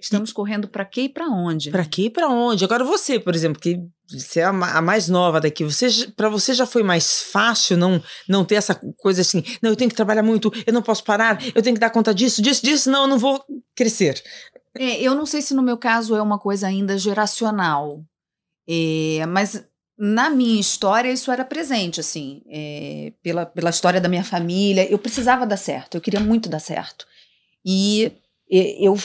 Estamos 0.00 0.30
e, 0.30 0.34
correndo 0.34 0.68
para 0.68 0.84
quê 0.84 1.02
e 1.02 1.08
para 1.08 1.26
onde? 1.26 1.70
Para 1.70 1.84
quê 1.84 2.02
e 2.02 2.10
para 2.10 2.28
onde? 2.28 2.64
Agora 2.64 2.84
você, 2.84 3.20
por 3.20 3.34
exemplo, 3.34 3.60
que 3.60 3.80
você 4.08 4.40
é 4.40 4.44
a, 4.44 4.52
mais 4.52 5.08
nova 5.08 5.40
daqui, 5.40 5.64
você 5.64 5.88
para 6.16 6.28
você 6.28 6.52
já 6.54 6.66
foi 6.66 6.82
mais 6.82 7.22
fácil 7.22 7.76
não 7.76 8.02
não 8.28 8.44
ter 8.44 8.56
essa 8.56 8.74
coisa 8.98 9.20
assim, 9.20 9.42
não, 9.62 9.70
eu 9.70 9.76
tenho 9.76 9.90
que 9.90 9.96
trabalhar 9.96 10.22
muito, 10.22 10.52
eu 10.66 10.72
não 10.72 10.82
posso 10.82 11.04
parar, 11.04 11.42
eu 11.54 11.62
tenho 11.62 11.74
que 11.74 11.80
dar 11.80 11.90
conta 11.90 12.14
disso, 12.14 12.42
disso, 12.42 12.62
disso, 12.62 12.90
não, 12.90 13.02
eu 13.02 13.08
não 13.08 13.18
vou 13.18 13.42
crescer. 13.74 14.22
É, 14.76 15.00
eu 15.00 15.14
não 15.14 15.26
sei 15.26 15.42
se 15.42 15.54
no 15.54 15.62
meu 15.62 15.76
caso 15.76 16.14
é 16.16 16.22
uma 16.22 16.38
coisa 16.38 16.66
ainda 16.66 16.98
geracional, 16.98 18.02
é, 18.68 19.24
mas 19.26 19.62
na 20.04 20.28
minha 20.28 20.60
história 20.60 21.12
isso 21.12 21.30
era 21.30 21.44
presente, 21.44 22.00
assim, 22.00 22.42
é, 22.48 23.12
pela, 23.22 23.46
pela 23.46 23.70
história 23.70 24.00
da 24.00 24.08
minha 24.08 24.24
família, 24.24 24.90
eu 24.90 24.98
precisava 24.98 25.46
dar 25.46 25.56
certo, 25.56 25.94
eu 25.94 26.00
queria 26.00 26.18
muito 26.18 26.48
dar 26.48 26.58
certo. 26.58 27.06
E 27.64 28.10
eu 28.50 28.98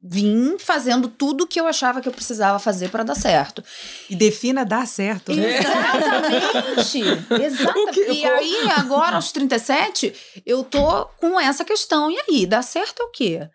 vim 0.00 0.56
fazendo 0.56 1.08
tudo 1.08 1.44
que 1.44 1.58
eu 1.60 1.66
achava 1.66 2.00
que 2.00 2.06
eu 2.06 2.12
precisava 2.12 2.60
fazer 2.60 2.88
para 2.88 3.02
dar 3.02 3.16
certo. 3.16 3.64
E 4.08 4.14
defina 4.14 4.64
dar 4.64 4.86
certo. 4.86 5.34
Né? 5.34 5.58
Exatamente. 5.58 6.98
Exatamente. 7.42 8.12
E 8.12 8.24
aí, 8.24 8.70
agora, 8.76 9.16
aos 9.16 9.32
37, 9.32 10.14
eu 10.46 10.62
tô 10.62 11.04
com 11.18 11.40
essa 11.40 11.64
questão. 11.64 12.12
E 12.12 12.16
aí, 12.16 12.46
dar 12.46 12.62
certo 12.62 13.02
é 13.02 13.06
o 13.06 13.10
quê? 13.10 13.50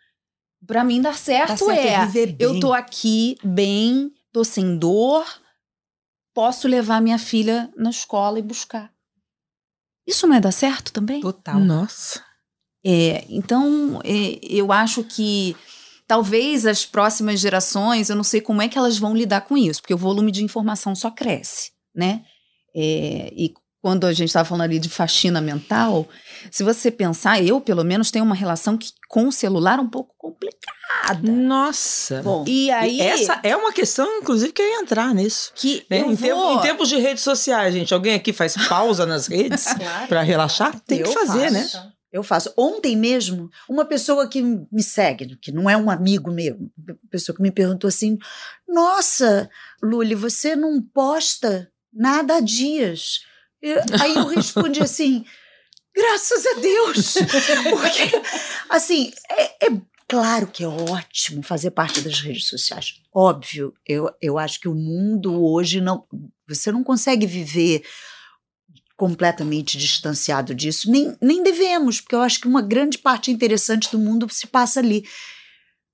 Para 0.67 0.83
mim, 0.83 1.01
dar 1.01 1.17
certo, 1.17 1.65
certo 1.65 1.71
é, 1.71 2.23
é 2.23 2.35
eu 2.39 2.59
tô 2.59 2.73
aqui 2.73 3.37
bem, 3.41 4.11
tô 4.33 4.43
sem 4.43 4.77
dor, 4.77 5.25
posso 6.33 6.67
levar 6.67 7.01
minha 7.01 7.17
filha 7.17 7.71
na 7.75 7.89
escola 7.89 8.39
e 8.39 8.41
buscar. 8.41 8.91
Isso 10.05 10.27
não 10.27 10.35
é 10.35 10.41
dar 10.41 10.51
certo 10.51 10.91
também? 10.91 11.21
Total. 11.21 11.59
Nossa. 11.59 12.23
É, 12.85 13.25
então, 13.29 14.01
é, 14.03 14.39
eu 14.43 14.71
acho 14.71 15.03
que 15.03 15.55
talvez 16.05 16.65
as 16.65 16.85
próximas 16.85 17.39
gerações, 17.39 18.09
eu 18.09 18.15
não 18.15 18.23
sei 18.23 18.41
como 18.41 18.61
é 18.61 18.67
que 18.67 18.77
elas 18.77 18.97
vão 18.97 19.15
lidar 19.15 19.41
com 19.41 19.57
isso, 19.57 19.81
porque 19.81 19.93
o 19.93 19.97
volume 19.97 20.31
de 20.31 20.43
informação 20.43 20.93
só 20.93 21.09
cresce, 21.09 21.71
né? 21.95 22.25
É, 22.75 23.31
e 23.35 23.53
quando 23.83 24.07
a 24.07 24.13
gente 24.13 24.29
estava 24.29 24.47
falando 24.47 24.61
ali 24.61 24.79
de 24.79 24.87
faxina 24.87 25.41
mental, 25.41 26.07
se 26.49 26.63
você 26.63 26.89
pensar, 26.89 27.43
eu 27.43 27.59
pelo 27.59 27.83
menos 27.83 28.11
tenho 28.11 28.23
uma 28.23 28.33
relação 28.33 28.77
que, 28.77 28.93
com 29.09 29.27
o 29.27 29.31
celular 29.31 29.77
um 29.77 29.89
pouco 29.89 30.15
complicada. 30.17 31.29
Nossa. 31.29 32.21
Bom, 32.23 32.45
e 32.47 32.71
aí. 32.71 33.01
Essa 33.01 33.41
é 33.43 33.53
uma 33.57 33.73
questão, 33.73 34.19
inclusive, 34.19 34.53
que 34.53 34.61
eu 34.61 34.65
ia 34.65 34.79
entrar 34.79 35.13
nisso. 35.13 35.51
Que 35.53 35.85
né? 35.89 35.99
em, 35.99 36.15
vou... 36.15 36.17
tempo, 36.17 36.51
em, 36.53 36.61
tempos 36.61 36.87
de 36.87 36.95
redes 36.95 37.23
sociais, 37.23 37.73
gente, 37.73 37.93
alguém 37.93 38.15
aqui 38.15 38.31
faz 38.31 38.55
pausa 38.69 39.05
nas 39.05 39.27
redes 39.27 39.65
claro. 39.77 40.07
para 40.07 40.21
relaxar? 40.21 40.79
Tem 40.87 40.99
eu 40.99 41.07
que 41.07 41.13
fazer, 41.13 41.51
faço. 41.51 41.77
né? 41.77 41.91
Eu 42.09 42.23
faço. 42.23 42.53
Ontem 42.55 42.95
mesmo, 42.95 43.49
uma 43.67 43.83
pessoa 43.83 44.29
que 44.29 44.41
me 44.41 44.81
segue, 44.81 45.35
que 45.41 45.51
não 45.51 45.69
é 45.69 45.75
um 45.75 45.89
amigo 45.89 46.31
meu, 46.31 46.57
pessoa 47.11 47.35
que 47.35 47.41
me 47.41 47.51
perguntou 47.51 47.89
assim: 47.89 48.17
Nossa, 48.65 49.49
Luli, 49.83 50.15
você 50.15 50.55
não 50.55 50.81
posta 50.81 51.69
nada 51.93 52.37
há 52.37 52.39
dias. 52.39 53.32
Eu, 53.63 53.81
aí 54.01 54.13
eu 54.13 54.27
respondi 54.27 54.81
assim: 54.83 55.23
Graças 55.95 56.45
a 56.45 56.53
Deus! 56.59 57.13
Porque, 57.69 58.21
assim, 58.69 59.11
é, 59.31 59.67
é 59.67 59.81
claro 60.07 60.47
que 60.47 60.63
é 60.63 60.67
ótimo 60.67 61.41
fazer 61.41 61.71
parte 61.71 62.01
das 62.01 62.19
redes 62.19 62.47
sociais. 62.47 63.01
Óbvio, 63.13 63.73
eu, 63.87 64.13
eu 64.21 64.37
acho 64.37 64.59
que 64.59 64.67
o 64.67 64.75
mundo 64.75 65.41
hoje 65.41 65.79
não. 65.79 66.05
Você 66.47 66.71
não 66.71 66.83
consegue 66.83 67.25
viver 67.25 67.83
completamente 68.97 69.77
distanciado 69.77 70.53
disso, 70.53 70.89
nem, 70.89 71.15
nem 71.21 71.41
devemos, 71.41 71.99
porque 71.99 72.15
eu 72.15 72.21
acho 72.21 72.39
que 72.39 72.47
uma 72.47 72.61
grande 72.61 72.97
parte 72.97 73.31
interessante 73.31 73.89
do 73.91 73.97
mundo 73.97 74.27
se 74.29 74.47
passa 74.47 74.79
ali. 74.79 75.03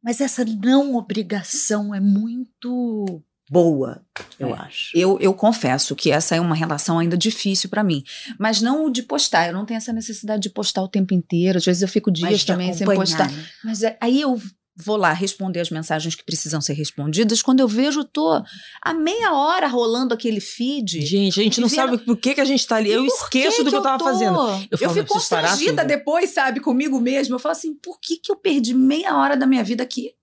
Mas 0.04 0.22
essa 0.22 0.46
não 0.46 0.96
obrigação 0.96 1.94
é 1.94 2.00
muito 2.00 3.22
boa, 3.50 4.02
eu 4.40 4.50
é. 4.50 4.60
acho. 4.60 4.96
Eu, 4.96 5.18
eu 5.20 5.34
confesso 5.34 5.96
que 5.96 6.12
essa 6.12 6.36
é 6.36 6.40
uma 6.40 6.56
relação 6.56 7.00
ainda 7.00 7.18
difícil 7.18 7.70
para 7.70 7.84
mim. 7.84 8.04
Mas 8.38 8.62
não 8.62 8.86
o 8.86 8.92
de 8.92 9.02
postar. 9.04 9.48
Eu 9.48 9.54
não 9.54 9.66
tenho 9.66 9.78
essa 9.78 9.92
necessidade 9.92 10.42
de 10.42 10.50
postar 10.50 10.84
o 10.84 10.88
tempo 10.88 11.14
inteiro. 11.14 11.58
Às 11.58 11.66
vezes 11.66 11.82
eu 11.82 11.88
fico 11.88 12.12
dias 12.12 12.44
também 12.44 12.74
sem 12.74 12.86
postar. 12.86 13.32
Né? 13.32 13.46
Mas 13.64 13.82
é, 13.82 13.98
aí 14.00 14.22
eu 14.22 14.40
vou 14.82 14.96
lá 14.96 15.12
responder 15.12 15.60
as 15.60 15.70
mensagens 15.70 16.16
que 16.16 16.24
precisam 16.24 16.62
ser 16.62 16.74
respondidas. 16.74 17.42
Quando 17.42 17.60
eu 17.60 17.68
vejo, 17.68 18.04
tô 18.04 18.42
a 18.82 18.94
meia 18.94 19.34
hora 19.34 19.68
rolando 19.68 20.14
aquele 20.14 20.40
feed. 20.40 21.02
Gente, 21.06 21.40
a 21.40 21.44
gente 21.44 21.60
não 21.60 21.68
vendo... 21.68 21.76
sabe 21.76 21.98
por 21.98 22.16
que, 22.16 22.36
que 22.36 22.42
a 22.42 22.46
gente 22.46 22.66
tá 22.66 22.78
ali. 22.78 22.92
Eu 22.92 23.06
esqueço 23.06 23.64
do 23.64 23.66
que, 23.66 23.72
que 23.72 23.76
eu 23.76 23.82
tava 23.82 23.98
tô? 23.98 24.06
fazendo. 24.06 24.40
Eu, 24.72 24.78
eu 24.80 24.90
fico 24.92 25.08
constrangida 25.08 25.84
depois, 25.84 26.30
sabe, 26.30 26.60
comigo 26.60 27.00
mesmo. 27.00 27.36
Eu 27.36 27.40
falo 27.40 27.52
assim, 27.52 27.74
por 27.74 28.00
que, 28.00 28.18
que 28.18 28.32
eu 28.32 28.36
perdi 28.36 28.74
meia 28.74 29.18
hora 29.18 29.36
da 29.36 29.46
minha 29.46 29.64
vida 29.64 29.84
aqui? 29.84 30.14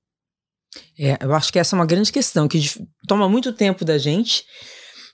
É, 0.98 1.18
eu 1.20 1.34
acho 1.34 1.52
que 1.52 1.58
essa 1.58 1.74
é 1.74 1.78
uma 1.78 1.86
grande 1.86 2.12
questão, 2.12 2.48
que 2.48 2.60
toma 3.06 3.28
muito 3.28 3.52
tempo 3.52 3.84
da 3.84 3.98
gente. 3.98 4.44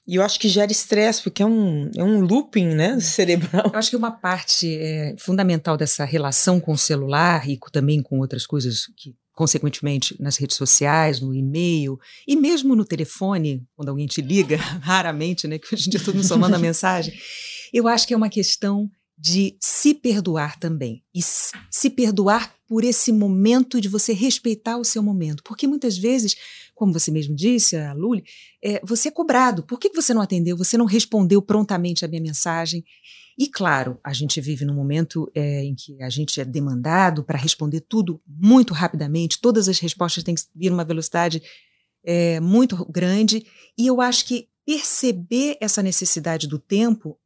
E 0.06 0.16
eu 0.16 0.22
acho 0.22 0.38
que 0.40 0.48
gera 0.48 0.72
estresse, 0.72 1.22
porque 1.22 1.42
é 1.42 1.46
um, 1.46 1.90
é 1.96 2.02
um 2.02 2.20
looping 2.20 2.74
né, 2.74 2.98
cerebral. 2.98 3.70
Eu 3.72 3.78
acho 3.78 3.90
que 3.90 3.96
uma 3.96 4.10
parte 4.10 4.76
é, 4.76 5.14
fundamental 5.18 5.76
dessa 5.76 6.04
relação 6.04 6.58
com 6.58 6.72
o 6.72 6.78
celular 6.78 7.48
e 7.48 7.58
também 7.70 8.02
com 8.02 8.18
outras 8.18 8.46
coisas 8.46 8.86
que 8.96 9.14
consequentemente 9.34 10.14
nas 10.20 10.36
redes 10.36 10.56
sociais, 10.56 11.20
no 11.20 11.34
e-mail 11.34 11.98
e 12.26 12.36
mesmo 12.36 12.76
no 12.76 12.84
telefone, 12.84 13.66
quando 13.74 13.88
alguém 13.88 14.06
te 14.06 14.20
liga, 14.20 14.56
raramente, 14.82 15.48
né, 15.48 15.58
que 15.58 15.74
hoje 15.74 15.86
em 15.86 15.90
dia 15.90 16.00
todo 16.00 16.14
mundo 16.16 16.26
só 16.26 16.36
manda 16.36 16.58
mensagem. 16.60 17.14
Eu 17.72 17.88
acho 17.88 18.06
que 18.06 18.12
é 18.12 18.16
uma 18.16 18.28
questão 18.28 18.90
de 19.16 19.56
se 19.60 19.94
perdoar 19.94 20.58
também 20.58 21.02
e 21.14 21.20
se 21.22 21.90
perdoar 21.90 22.52
por 22.72 22.84
esse 22.84 23.12
momento 23.12 23.78
de 23.78 23.86
você 23.86 24.14
respeitar 24.14 24.78
o 24.78 24.84
seu 24.84 25.02
momento, 25.02 25.42
porque 25.42 25.66
muitas 25.66 25.98
vezes, 25.98 26.34
como 26.74 26.90
você 26.90 27.10
mesmo 27.10 27.36
disse, 27.36 27.76
a 27.76 27.92
Luli, 27.92 28.24
é, 28.64 28.80
você 28.82 29.08
é 29.08 29.10
cobrado. 29.10 29.62
Por 29.62 29.78
que 29.78 29.90
você 29.90 30.14
não 30.14 30.22
atendeu? 30.22 30.56
Você 30.56 30.78
não 30.78 30.86
respondeu 30.86 31.42
prontamente 31.42 32.02
a 32.02 32.08
minha 32.08 32.22
mensagem? 32.22 32.82
E 33.38 33.46
claro, 33.46 34.00
a 34.02 34.14
gente 34.14 34.40
vive 34.40 34.64
num 34.64 34.74
momento 34.74 35.30
é, 35.34 35.62
em 35.62 35.74
que 35.74 36.02
a 36.02 36.08
gente 36.08 36.40
é 36.40 36.46
demandado 36.46 37.22
para 37.22 37.36
responder 37.36 37.82
tudo 37.82 38.22
muito 38.26 38.72
rapidamente, 38.72 39.38
todas 39.38 39.68
as 39.68 39.78
respostas 39.78 40.24
têm 40.24 40.34
que 40.34 40.40
vir 40.56 40.70
numa 40.70 40.82
velocidade 40.82 41.42
é, 42.02 42.40
muito 42.40 42.86
grande, 42.90 43.44
e 43.76 43.86
eu 43.86 44.00
acho 44.00 44.24
que 44.24 44.48
perceber 44.64 45.58
essa 45.60 45.82
necessidade 45.82 46.48
do 46.48 46.58
tempo 46.58 47.18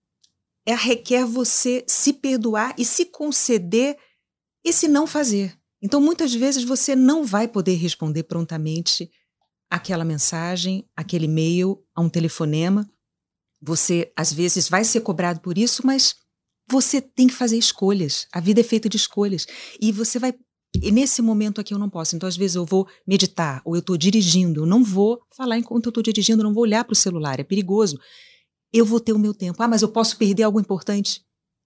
é, 0.67 0.75
requer 0.75 1.25
você 1.25 1.85
se 1.87 2.15
perdoar 2.15 2.75
e 2.77 2.85
se 2.85 3.05
conceder 3.05 3.97
esse 4.69 4.89
não 4.89 5.07
fazer. 5.07 5.57
Então, 5.83 6.01
muitas 6.01 6.35
vezes 6.35 6.65
você 6.65 6.97
não 6.97 7.25
vai 7.25 7.47
poder 7.47 7.75
responder 7.75 8.25
prontamente 8.25 9.11
aquela 9.71 10.05
mensagem, 10.05 10.89
aquele 10.97 11.27
e-mail, 11.27 11.83
a 11.95 12.01
um 12.01 12.09
telefonema, 12.09 12.89
você, 13.61 14.13
às 14.17 14.33
vezes, 14.33 14.69
vai 14.69 14.85
ser 14.85 15.01
cobrado 15.01 15.41
por 15.41 15.57
isso, 15.57 15.87
mas 15.87 16.15
você 16.69 17.01
tem 17.01 17.27
que 17.27 17.35
fazer 17.35 17.57
escolhas. 17.57 18.27
A 18.33 18.41
vida 18.41 18.61
é 18.61 18.65
feita 18.65 18.89
de 18.89 18.97
escolhas. 18.97 19.47
E 19.81 19.93
você 19.93 20.19
vai. 20.19 20.35
E 20.83 20.91
nesse 20.91 21.23
momento 21.23 21.61
aqui 21.61 21.73
eu 21.73 21.79
não 21.79 21.89
posso. 21.89 22.17
Então, 22.17 22.29
às 22.29 22.37
vezes, 22.37 22.57
eu 22.57 22.65
vou 22.65 22.87
meditar, 23.07 23.63
ou 23.65 23.75
eu 23.75 23.81
estou 23.81 23.97
dirigindo. 23.97 24.63
Eu 24.63 24.67
não 24.67 24.85
vou 24.85 25.21
falar 25.37 25.59
enquanto 25.59 25.87
eu 25.87 25.91
estou 25.91 26.03
dirigindo, 26.03 26.43
eu 26.43 26.45
não 26.45 26.55
vou 26.55 26.65
olhar 26.65 26.85
para 26.85 26.93
o 26.93 26.97
celular. 26.97 27.41
É 27.41 27.45
perigoso. 27.45 27.99
Eu 28.73 28.85
vou 28.85 29.01
ter 29.01 29.13
o 29.13 29.19
meu 29.19 29.33
tempo. 29.33 29.63
Ah, 29.63 29.69
mas 29.69 29.83
eu 29.83 29.89
posso 29.89 30.19
perder 30.19 30.43
algo 30.43 30.61
importante? 30.61 31.25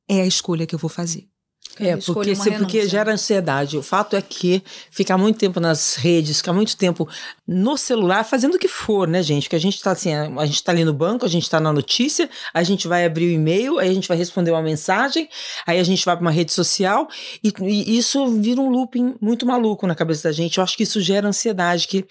É 0.08 0.20
a 0.20 0.26
escolha 0.26 0.66
que 0.66 0.74
eu 0.74 0.78
vou 0.78 0.90
fazer. 0.90 1.29
É, 1.78 1.96
porque, 1.96 2.35
se, 2.35 2.50
porque 2.52 2.87
gera 2.87 3.12
ansiedade. 3.12 3.78
O 3.78 3.83
fato 3.83 4.14
é 4.14 4.20
que 4.20 4.62
ficar 4.90 5.16
muito 5.16 5.38
tempo 5.38 5.61
nas 5.61 5.94
redes, 5.94 6.38
ficar 6.38 6.52
muito 6.52 6.76
tempo 6.76 7.09
no 7.46 7.76
celular, 7.76 8.24
fazendo 8.24 8.54
o 8.54 8.59
que 8.59 8.68
for, 8.68 9.09
né, 9.09 9.22
gente? 9.22 9.44
Porque 9.44 9.56
a 9.56 9.61
gente 9.61 9.80
tá 9.83 9.92
assim, 9.92 10.12
a 10.12 10.46
gente 10.46 10.62
tá 10.62 10.72
ali 10.72 10.85
no 10.85 10.92
banco, 10.92 11.24
a 11.24 11.28
gente 11.28 11.48
tá 11.48 11.59
na 11.59 11.72
notícia, 11.72 12.28
a 12.52 12.62
gente 12.62 12.87
vai 12.87 13.06
abrir 13.06 13.26
o 13.26 13.30
e-mail, 13.30 13.78
aí 13.78 13.88
a 13.88 13.94
gente 13.94 14.09
vai 14.09 14.16
responder 14.16 14.50
uma 14.50 14.62
mensagem, 14.62 15.28
aí 15.66 15.78
a 15.78 15.83
gente 15.83 16.04
vai 16.04 16.16
para 16.16 16.22
uma 16.22 16.30
rede 16.30 16.52
social, 16.52 17.09
e, 17.42 17.52
e, 17.62 17.96
isso 17.96 18.26
vira 18.40 18.61
um 18.61 18.68
looping 18.68 19.14
muito 19.20 19.46
maluco 19.46 19.87
na 19.87 19.94
cabeça 19.94 20.28
da 20.28 20.33
gente. 20.33 20.59
Eu 20.59 20.64
acho 20.64 20.76
que 20.76 20.83
isso 20.83 21.00
gera 21.00 21.28
ansiedade, 21.28 21.88
que 21.88 22.04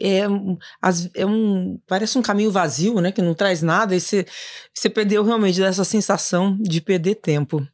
é, 0.00 0.22
é 1.14 1.26
um. 1.26 1.78
Parece 1.86 2.18
um 2.18 2.22
caminho 2.22 2.50
vazio, 2.50 3.00
né? 3.00 3.12
Que 3.12 3.22
não 3.22 3.34
traz 3.34 3.62
nada, 3.62 3.94
e 3.94 4.00
você, 4.00 4.26
você 4.74 4.88
perdeu 4.90 5.22
realmente 5.22 5.60
dessa 5.60 5.84
sensação 5.84 6.56
de 6.60 6.80
perder 6.80 7.16
tempo. 7.16 7.66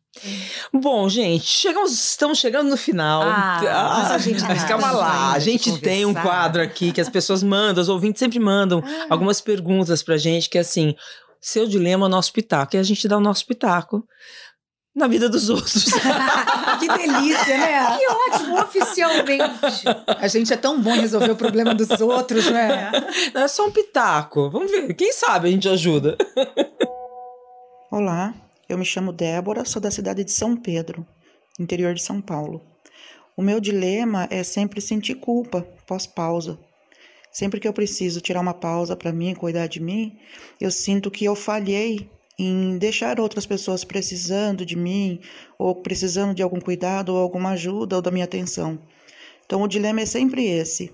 Bom, 0.73 1.09
gente, 1.09 1.45
chegamos, 1.45 1.93
estamos 1.93 2.39
chegando 2.39 2.69
no 2.69 2.77
final. 2.77 3.23
Ah, 3.23 3.61
ah 3.61 3.99
mas, 4.03 4.11
a 4.13 4.19
gente 4.19 4.43
mas 4.47 4.65
calma 4.65 4.91
lá, 4.91 5.33
a 5.33 5.39
gente 5.39 5.71
conversar. 5.71 5.85
tem 5.85 6.05
um 6.05 6.15
quadro 6.15 6.63
aqui 6.63 6.93
que 6.93 7.01
as 7.01 7.09
pessoas 7.09 7.43
mandam, 7.43 7.83
os 7.83 7.89
ouvintes 7.89 8.19
sempre 8.19 8.39
mandam 8.39 8.83
ah. 8.85 9.07
algumas 9.11 9.41
perguntas 9.41 10.03
pra 10.03 10.17
gente, 10.17 10.49
que 10.49 10.59
é 10.59 10.61
assim, 10.61 10.95
seu 11.41 11.67
dilema, 11.67 12.09
nosso 12.09 12.33
pitaco. 12.33 12.77
E 12.77 12.79
a 12.79 12.83
gente 12.83 13.07
dá 13.09 13.17
o 13.17 13.21
nosso 13.21 13.47
pitaco 13.47 14.05
na 14.95 15.07
vida 15.07 15.29
dos 15.29 15.49
outros. 15.49 15.85
que 16.81 16.89
delícia, 16.89 17.57
né? 17.57 17.97
Que 17.97 18.07
ótimo, 18.09 18.61
oficialmente. 18.61 19.85
A 20.07 20.29
gente 20.29 20.53
é 20.53 20.57
tão 20.57 20.81
bom 20.81 20.95
em 20.95 21.01
resolver 21.01 21.31
o 21.31 21.37
problema 21.37 21.75
dos 21.75 22.01
outros, 22.01 22.51
né? 22.51 22.91
Não 23.33 23.43
é 23.43 23.49
só 23.49 23.67
um 23.67 23.71
pitaco. 23.71 24.51
Vamos 24.51 24.71
ver, 24.71 24.93
quem 24.95 25.13
sabe 25.13 25.49
a 25.49 25.51
gente 25.51 25.69
ajuda. 25.69 26.17
Olá, 27.91 28.35
eu 28.69 28.77
me 28.77 28.85
chamo 28.85 29.13
Débora, 29.13 29.65
sou 29.65 29.81
da 29.81 29.91
cidade 29.91 30.23
de 30.23 30.31
São 30.31 30.55
Pedro, 30.55 31.07
interior 31.59 31.95
de 31.95 32.03
São 32.03 32.21
Paulo. 32.21 32.61
O 33.37 33.43
meu 33.43 33.61
dilema 33.61 34.29
é 34.31 34.43
sempre 34.43 34.81
sentir 34.81 35.15
culpa 35.15 35.63
pós-pausa. 35.87 36.59
Sempre 37.33 37.61
que 37.61 37.69
eu 37.69 37.73
preciso 37.73 38.21
tirar 38.21 38.41
uma 38.41 38.53
pausa 38.53 38.95
para 38.95 39.13
mim, 39.13 39.35
cuidar 39.35 39.69
de 39.69 39.81
mim, 39.81 40.19
eu 40.61 40.71
sinto 40.71 41.11
que 41.11 41.25
eu 41.25 41.35
falhei 41.35 42.11
em 42.39 42.77
deixar 42.79 43.19
outras 43.19 43.47
pessoas 43.47 43.85
precisando 43.85 44.67
de 44.67 44.77
mim, 44.77 45.21
ou 45.59 45.75
precisando 45.75 46.35
de 46.35 46.43
algum 46.43 46.61
cuidado, 46.61 47.15
ou 47.15 47.19
alguma 47.19 47.51
ajuda, 47.51 47.97
ou 47.97 48.03
da 48.03 48.11
minha 48.11 48.25
atenção. 48.25 48.79
Então, 49.47 49.63
o 49.63 49.69
dilema 49.69 50.03
é 50.03 50.07
sempre 50.07 50.45
esse. 50.47 50.93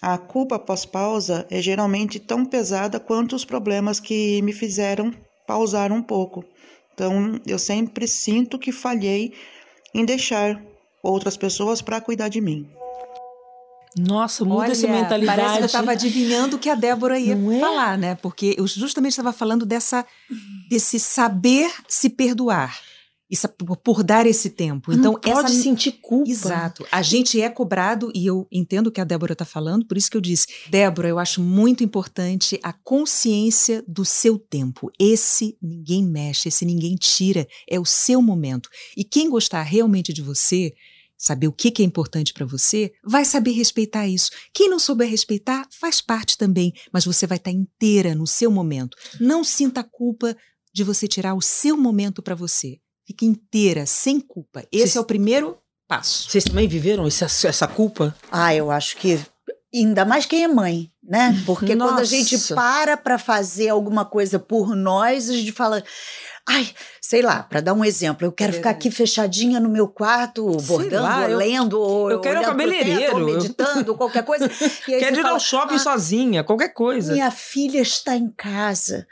A 0.00 0.18
culpa 0.18 0.58
pós-pausa 0.58 1.46
é 1.48 1.62
geralmente 1.62 2.18
tão 2.18 2.44
pesada 2.44 2.98
quanto 2.98 3.36
os 3.36 3.44
problemas 3.44 4.00
que 4.00 4.42
me 4.42 4.52
fizeram 4.52 5.14
pausar 5.46 5.92
um 5.92 6.02
pouco. 6.02 6.44
Então, 6.94 7.40
eu 7.46 7.58
sempre 7.58 8.06
sinto 8.06 8.58
que 8.58 8.72
falhei 8.72 9.32
em 9.94 10.04
deixar 10.04 10.60
outras 11.02 11.36
pessoas 11.36 11.82
para 11.82 12.00
cuidar 12.00 12.28
de 12.28 12.40
mim. 12.40 12.68
Nossa, 13.96 14.44
muda 14.44 14.62
Olha, 14.62 14.72
essa 14.72 14.86
mentalidade. 14.86 15.38
Parece 15.38 15.56
que 15.56 15.62
eu 15.62 15.66
estava 15.66 15.92
adivinhando 15.92 16.56
o 16.56 16.58
que 16.58 16.70
a 16.70 16.74
Débora 16.74 17.18
ia 17.18 17.34
é? 17.34 17.60
falar, 17.60 17.98
né? 17.98 18.14
Porque 18.14 18.54
eu 18.56 18.66
justamente 18.66 19.12
estava 19.12 19.32
falando 19.32 19.66
dessa, 19.66 20.06
desse 20.70 20.98
saber 20.98 21.70
se 21.88 22.08
perdoar. 22.08 22.78
Isso, 23.32 23.48
por, 23.48 23.78
por 23.78 24.04
dar 24.04 24.26
esse 24.26 24.50
tempo. 24.50 24.92
Então, 24.92 25.12
não 25.12 25.18
pode 25.18 25.52
essa, 25.52 25.62
sentir 25.62 25.92
culpa. 26.02 26.30
Exato. 26.30 26.86
A 26.92 27.00
gente 27.00 27.40
é 27.40 27.48
cobrado, 27.48 28.12
e 28.14 28.26
eu 28.26 28.46
entendo 28.52 28.88
o 28.88 28.92
que 28.92 29.00
a 29.00 29.04
Débora 29.04 29.32
está 29.32 29.46
falando, 29.46 29.86
por 29.86 29.96
isso 29.96 30.10
que 30.10 30.18
eu 30.18 30.20
disse, 30.20 30.48
Débora, 30.68 31.08
eu 31.08 31.18
acho 31.18 31.40
muito 31.40 31.82
importante 31.82 32.60
a 32.62 32.74
consciência 32.74 33.82
do 33.88 34.04
seu 34.04 34.38
tempo. 34.38 34.92
Esse 35.00 35.56
ninguém 35.62 36.04
mexe, 36.04 36.50
esse 36.50 36.66
ninguém 36.66 36.94
tira, 36.94 37.48
é 37.66 37.80
o 37.80 37.86
seu 37.86 38.20
momento. 38.20 38.68
E 38.94 39.02
quem 39.02 39.30
gostar 39.30 39.62
realmente 39.62 40.12
de 40.12 40.20
você, 40.20 40.74
saber 41.16 41.48
o 41.48 41.52
que, 41.52 41.70
que 41.70 41.82
é 41.82 41.86
importante 41.86 42.34
para 42.34 42.44
você, 42.44 42.92
vai 43.02 43.24
saber 43.24 43.52
respeitar 43.52 44.06
isso. 44.06 44.30
Quem 44.52 44.68
não 44.68 44.78
souber 44.78 45.08
respeitar, 45.08 45.66
faz 45.70 46.02
parte 46.02 46.36
também, 46.36 46.74
mas 46.92 47.06
você 47.06 47.26
vai 47.26 47.38
estar 47.38 47.50
tá 47.50 47.56
inteira 47.56 48.14
no 48.14 48.26
seu 48.26 48.50
momento. 48.50 48.94
Não 49.18 49.42
sinta 49.42 49.82
culpa 49.82 50.36
de 50.70 50.84
você 50.84 51.08
tirar 51.08 51.34
o 51.34 51.40
seu 51.40 51.78
momento 51.78 52.22
para 52.22 52.34
você. 52.34 52.81
Fique 53.06 53.26
inteira, 53.26 53.86
sem 53.86 54.20
culpa. 54.20 54.64
Esse 54.70 54.84
Cês, 54.84 54.96
é 54.96 55.00
o 55.00 55.04
primeiro 55.04 55.58
passo. 55.88 56.30
Vocês 56.30 56.44
também 56.44 56.68
viveram 56.68 57.06
essa, 57.06 57.26
essa 57.46 57.66
culpa? 57.66 58.14
Ah, 58.30 58.54
eu 58.54 58.70
acho 58.70 58.96
que 58.96 59.20
ainda 59.74 60.04
mais 60.04 60.26
quem 60.26 60.44
é 60.44 60.48
mãe, 60.48 60.90
né? 61.02 61.34
Porque 61.46 61.74
Nossa. 61.74 61.92
quando 61.92 62.00
a 62.00 62.04
gente 62.04 62.38
para 62.54 62.96
para 62.96 63.18
fazer 63.18 63.68
alguma 63.70 64.04
coisa 64.04 64.38
por 64.38 64.76
nós, 64.76 65.30
a 65.30 65.32
gente 65.32 65.52
fala, 65.52 65.82
ai, 66.48 66.68
sei 67.00 67.22
lá, 67.22 67.42
para 67.42 67.60
dar 67.60 67.72
um 67.72 67.84
exemplo, 67.84 68.26
eu 68.26 68.32
quero 68.32 68.52
é 68.52 68.56
ficar 68.56 68.70
aqui 68.70 68.90
fechadinha 68.90 69.58
no 69.58 69.68
meu 69.68 69.88
quarto, 69.88 70.46
bordando, 70.62 71.02
lá, 71.02 71.26
ou 71.26 71.36
lendo, 71.36 71.80
ou 71.80 72.10
eu 72.10 72.20
quero 72.20 72.40
um 72.40 72.44
cabeleireiro, 72.44 73.00
teto, 73.00 73.18
meditando, 73.18 73.94
qualquer 73.96 74.24
coisa. 74.24 74.48
quero 74.84 75.20
ir 75.20 75.26
ao 75.26 75.40
shopping 75.40 75.76
ah, 75.76 75.78
sozinha, 75.78 76.44
qualquer 76.44 76.72
coisa. 76.72 77.12
Minha 77.12 77.30
filha 77.30 77.80
está 77.80 78.14
em 78.16 78.28
casa. 78.30 79.06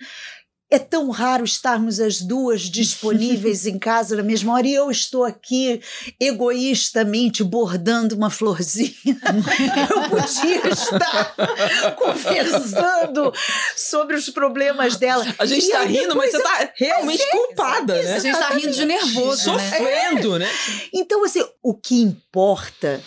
É 0.70 0.78
tão 0.78 1.10
raro 1.10 1.44
estarmos 1.44 1.98
as 1.98 2.20
duas 2.20 2.62
disponíveis 2.62 3.66
em 3.66 3.76
casa 3.78 4.14
na 4.16 4.22
mesma 4.22 4.52
hora 4.54 4.66
e 4.66 4.74
eu 4.74 4.88
estou 4.88 5.24
aqui 5.24 5.82
egoístamente 6.18 7.42
bordando 7.42 8.14
uma 8.14 8.30
florzinha. 8.30 8.94
eu 9.90 10.08
podia 10.08 10.68
estar 10.68 11.96
conversando 11.96 13.32
sobre 13.76 14.14
os 14.14 14.30
problemas 14.30 14.96
dela. 14.96 15.26
A 15.38 15.44
gente 15.44 15.64
está 15.64 15.82
rindo, 15.82 16.14
mas 16.14 16.30
você 16.30 16.36
está 16.36 16.72
realmente 16.76 17.22
é, 17.22 17.30
culpada, 17.30 18.02
né? 18.02 18.14
A 18.14 18.18
gente 18.20 18.34
está 18.34 18.48
rindo 18.50 18.70
de 18.70 18.84
nervoso, 18.84 19.52
né? 19.56 19.70
Sofrendo, 19.70 20.38
né? 20.38 20.48
Então, 20.94 21.24
assim, 21.24 21.44
o 21.62 21.74
que 21.74 22.00
importa 22.00 23.02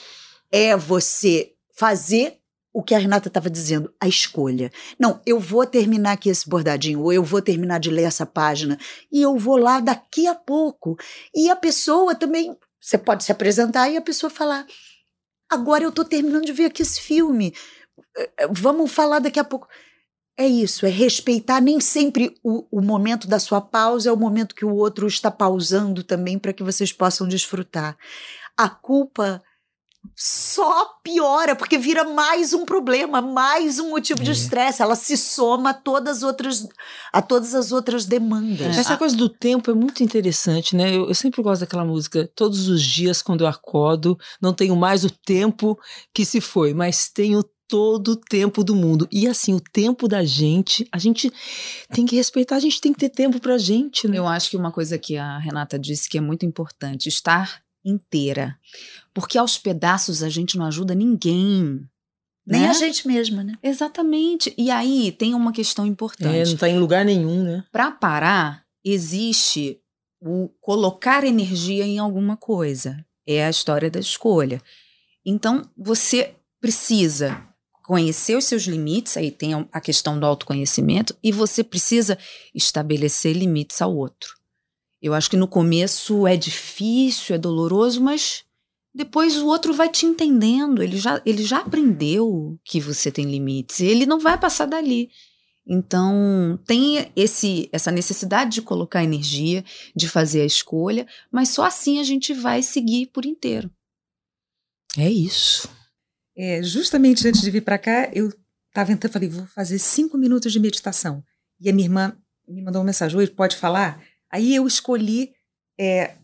é 0.52 0.76
você 0.76 1.54
fazer 1.74 2.43
o 2.74 2.82
que 2.82 2.96
a 2.96 2.98
Renata 2.98 3.28
estava 3.28 3.50
dizendo, 3.50 3.94
a 4.02 4.08
escolha. 4.08 4.72
Não, 5.00 5.22
eu 5.26 5.40
vou 5.40 5.66
terminar 5.66 6.14
aqui 6.14 6.30
esse 6.30 6.50
bordadinho, 6.50 7.02
ou 7.02 7.14
eu 7.14 7.24
vou 7.24 7.42
terminar 7.42 7.80
de 7.80 7.92
ler 7.92 8.04
essa 8.04 8.26
página, 8.26 8.80
e 9.12 9.22
eu 9.22 9.38
vou 9.38 9.58
lá 9.58 9.80
daqui 9.80 10.26
a 10.26 10.34
pouco. 10.34 10.98
E 11.36 11.50
a 11.50 11.56
pessoa 11.56 12.16
também, 12.16 12.58
você 12.82 12.98
pode 12.98 13.24
se 13.24 13.32
apresentar 13.32 13.90
e 13.90 13.98
a 13.98 14.02
pessoa 14.02 14.30
falar: 14.30 14.66
agora 15.50 15.84
eu 15.84 15.90
estou 15.90 16.04
terminando 16.04 16.46
de 16.46 16.52
ver 16.52 16.66
aqui 16.66 16.82
esse 16.82 17.00
filme, 17.00 17.54
eh, 18.18 18.32
eh, 18.40 18.48
vamos 18.52 18.92
falar 18.92 19.20
daqui 19.20 19.40
a 19.40 19.44
pouco. 19.44 19.68
É 20.36 20.48
isso, 20.48 20.88
é 20.88 20.90
respeitar 20.90 21.62
nem 21.62 21.80
sempre 21.80 22.36
o, 22.44 22.66
o 22.72 22.82
momento 22.82 23.28
da 23.28 23.38
sua 23.38 23.62
pausa, 23.62 24.10
é 24.10 24.12
o 24.12 24.18
momento 24.18 24.56
que 24.56 24.66
o 24.66 24.74
outro 24.76 25.06
está 25.06 25.30
pausando 25.30 26.04
também 26.04 26.40
para 26.40 26.52
que 26.52 26.64
vocês 26.64 26.92
possam 26.92 27.28
desfrutar. 27.28 27.96
A 28.58 28.68
culpa 28.68 29.44
só 30.16 30.86
piora, 31.04 31.56
porque 31.56 31.78
vira 31.78 32.04
mais 32.04 32.54
um 32.54 32.66
problema, 32.66 33.22
mais 33.22 33.80
um 33.80 33.90
motivo 33.90 34.22
é. 34.22 34.26
de 34.26 34.32
estresse. 34.32 34.82
Ela 34.82 34.96
se 34.96 35.18
soma 35.18 35.72
a 35.72 35.74
todas 35.74 36.18
as 36.18 36.24
outras, 36.24 36.68
a 37.12 37.22
todas 37.22 37.56
as 37.56 37.72
outras 37.72 38.06
demandas. 38.06 38.78
Essa 38.78 38.98
coisa 38.98 39.16
do 39.16 39.30
tempo 39.30 39.72
é 39.72 39.74
muito 39.74 40.04
interessante, 40.04 40.76
né? 40.76 40.96
Eu, 40.96 41.08
eu, 41.08 41.16
sempre 41.16 41.42
gosto 41.42 41.62
daquela 41.62 41.86
música. 41.86 42.30
Todos 42.36 42.68
os 42.68 42.82
dias, 42.82 43.22
quando 43.22 43.42
eu 43.42 43.48
acordo, 43.48 44.18
não 44.42 44.54
tenho 44.54 44.76
mais 44.76 45.04
o 45.04 45.10
tempo 45.10 45.80
que 46.14 46.26
se 46.26 46.40
foi, 46.40 46.74
mas 46.74 47.10
tenho 47.10 47.44
todo 47.68 48.10
o 48.10 48.16
tempo 48.16 48.64
do 48.64 48.76
mundo. 48.76 49.08
E 49.12 49.28
assim, 49.28 49.56
o 49.56 49.60
tempo 49.60 50.08
da 50.08 50.24
gente, 50.24 50.88
a 50.92 51.00
gente 51.00 51.32
tem 51.92 52.06
que 52.06 52.16
respeitar, 52.16 52.58
a 52.58 52.60
gente 52.60 52.80
tem 52.80 52.94
que 52.94 53.00
ter 53.00 53.10
tempo 53.10 53.40
pra 53.40 53.58
gente, 53.58 54.08
né? 54.08 54.20
Eu 54.20 54.28
acho 54.28 54.52
que 54.52 54.58
uma 54.58 54.72
coisa 54.72 54.98
que 55.00 55.18
a 55.18 55.40
Renata 55.40 55.80
disse 55.80 56.08
que 56.08 56.18
é 56.18 56.22
muito 56.22 56.46
importante, 56.46 57.10
estar 57.10 57.64
inteira. 57.84 58.58
Porque 59.14 59.38
aos 59.38 59.58
pedaços 59.58 60.24
a 60.24 60.30
gente 60.30 60.58
não 60.58 60.66
ajuda 60.66 60.96
ninguém. 60.96 61.88
Nem 62.46 62.62
né? 62.62 62.70
a 62.70 62.74
gente 62.74 63.08
mesma, 63.08 63.44
né? 63.44 63.54
Exatamente. 63.64 64.54
E 64.58 64.70
aí 64.70 65.12
tem 65.12 65.34
uma 65.34 65.54
questão 65.54 65.86
importante. 65.86 66.36
É, 66.36 66.46
não 66.46 66.54
está 66.54 66.70
em 66.70 66.80
lugar 66.80 67.06
nenhum, 67.06 67.44
né? 67.44 67.64
Para 67.72 67.92
parar, 67.92 68.66
existe 68.84 69.80
o 70.22 70.50
colocar 70.62 71.24
energia 71.24 71.86
em 71.86 72.00
alguma 72.00 72.36
coisa. 72.36 73.06
É 73.26 73.46
a 73.46 73.50
história 73.50 73.90
da 73.90 74.00
escolha. 74.00 74.62
Então, 75.26 75.70
você 75.78 76.36
precisa 76.60 77.42
conhecer 77.84 78.38
os 78.38 78.46
seus 78.46 78.64
limites, 78.64 79.18
aí 79.18 79.30
tem 79.30 79.54
a 79.72 79.82
questão 79.82 80.18
do 80.18 80.26
autoconhecimento, 80.26 81.16
e 81.22 81.32
você 81.32 81.64
precisa 81.64 82.18
estabelecer 82.56 83.36
limites 83.36 83.82
ao 83.82 83.94
outro. 83.96 84.36
Eu 85.04 85.14
acho 85.14 85.30
que 85.30 85.36
no 85.36 85.50
começo 85.50 86.26
é 86.26 86.38
difícil, 86.38 87.36
é 87.36 87.38
doloroso, 87.38 88.02
mas 88.02 88.46
depois 88.96 89.36
o 89.36 89.48
outro 89.48 89.74
vai 89.74 89.90
te 89.90 90.06
entendendo. 90.06 90.82
Ele 90.82 90.96
já, 90.96 91.22
ele 91.26 91.44
já 91.44 91.58
aprendeu 91.58 92.58
que 92.64 92.80
você 92.80 93.12
tem 93.12 93.26
limites. 93.26 93.82
Ele 93.82 94.06
não 94.06 94.18
vai 94.18 94.40
passar 94.40 94.66
dali. 94.66 95.10
Então, 95.68 96.58
tem 96.66 97.12
esse, 97.18 97.70
essa 97.74 97.92
necessidade 97.92 98.52
de 98.52 98.62
colocar 98.62 99.04
energia, 99.04 99.66
de 99.94 100.08
fazer 100.08 100.42
a 100.42 100.46
escolha, 100.46 101.06
mas 101.30 101.50
só 101.50 101.66
assim 101.66 102.00
a 102.00 102.04
gente 102.04 102.34
vai 102.34 102.64
seguir 102.64 103.08
por 103.08 103.26
inteiro. 103.26 103.70
É 104.98 105.10
isso. 105.10 105.70
É, 106.38 106.64
justamente 106.64 107.28
antes 107.28 107.42
de 107.42 107.52
vir 107.52 107.62
para 107.62 107.78
cá, 107.78 108.10
eu 108.14 108.32
estava 108.70 108.94
entrando, 108.94 109.12
falei, 109.12 109.28
vou 109.28 109.46
fazer 109.48 109.80
cinco 109.80 110.18
minutos 110.18 110.54
de 110.54 110.62
meditação. 110.62 111.22
E 111.60 111.70
a 111.70 111.74
minha 111.74 111.88
irmã 111.88 112.18
me 112.48 112.62
mandou 112.62 112.80
uma 112.80 112.88
mensagem, 112.88 113.18
Oi, 113.18 113.28
pode 113.28 113.58
falar? 113.58 114.02
Aí 114.34 114.56
eu 114.56 114.66
escolhi, 114.66 115.32
é, 115.80 116.16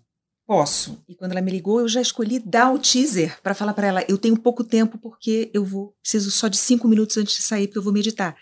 posso. 0.47 0.99
E 1.07 1.13
quando 1.13 1.33
ela 1.33 1.41
me 1.41 1.51
ligou, 1.51 1.79
eu 1.79 1.87
já 1.87 2.01
escolhi 2.01 2.39
dar 2.39 2.73
o 2.73 2.79
teaser 2.79 3.39
para 3.43 3.53
falar 3.53 3.75
para 3.75 3.85
ela: 3.85 4.05
eu 4.09 4.17
tenho 4.17 4.35
pouco 4.35 4.63
tempo 4.63 4.97
porque 4.97 5.51
eu 5.53 5.63
vou 5.63 5.95
preciso 6.01 6.31
só 6.31 6.47
de 6.47 6.57
cinco 6.57 6.87
minutos 6.87 7.15
antes 7.17 7.35
de 7.35 7.43
sair 7.43 7.67
porque 7.67 7.77
eu 7.77 7.83
vou 7.83 7.93
meditar. 7.93 8.35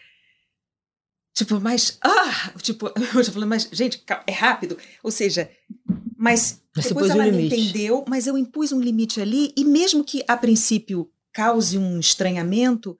Tipo, 1.33 1.59
mas 1.59 1.97
ah, 2.01 2.53
tipo, 2.61 2.87
eu 3.13 3.21
já 3.21 3.29
falei, 3.29 3.49
mas 3.49 3.67
gente, 3.69 4.01
é 4.25 4.31
rápido. 4.31 4.77
Ou 5.03 5.11
seja, 5.11 5.51
mas, 6.17 6.61
mas 6.73 6.85
depois 6.85 7.09
ela 7.09 7.25
um 7.25 7.31
me 7.33 7.47
entendeu, 7.47 8.05
mas 8.07 8.25
eu 8.25 8.37
impus 8.37 8.71
um 8.71 8.79
limite 8.79 9.19
ali 9.19 9.53
e 9.57 9.65
mesmo 9.65 10.01
que 10.01 10.23
a 10.29 10.37
princípio 10.37 11.11
cause 11.33 11.77
um 11.77 11.99
estranhamento, 11.99 12.97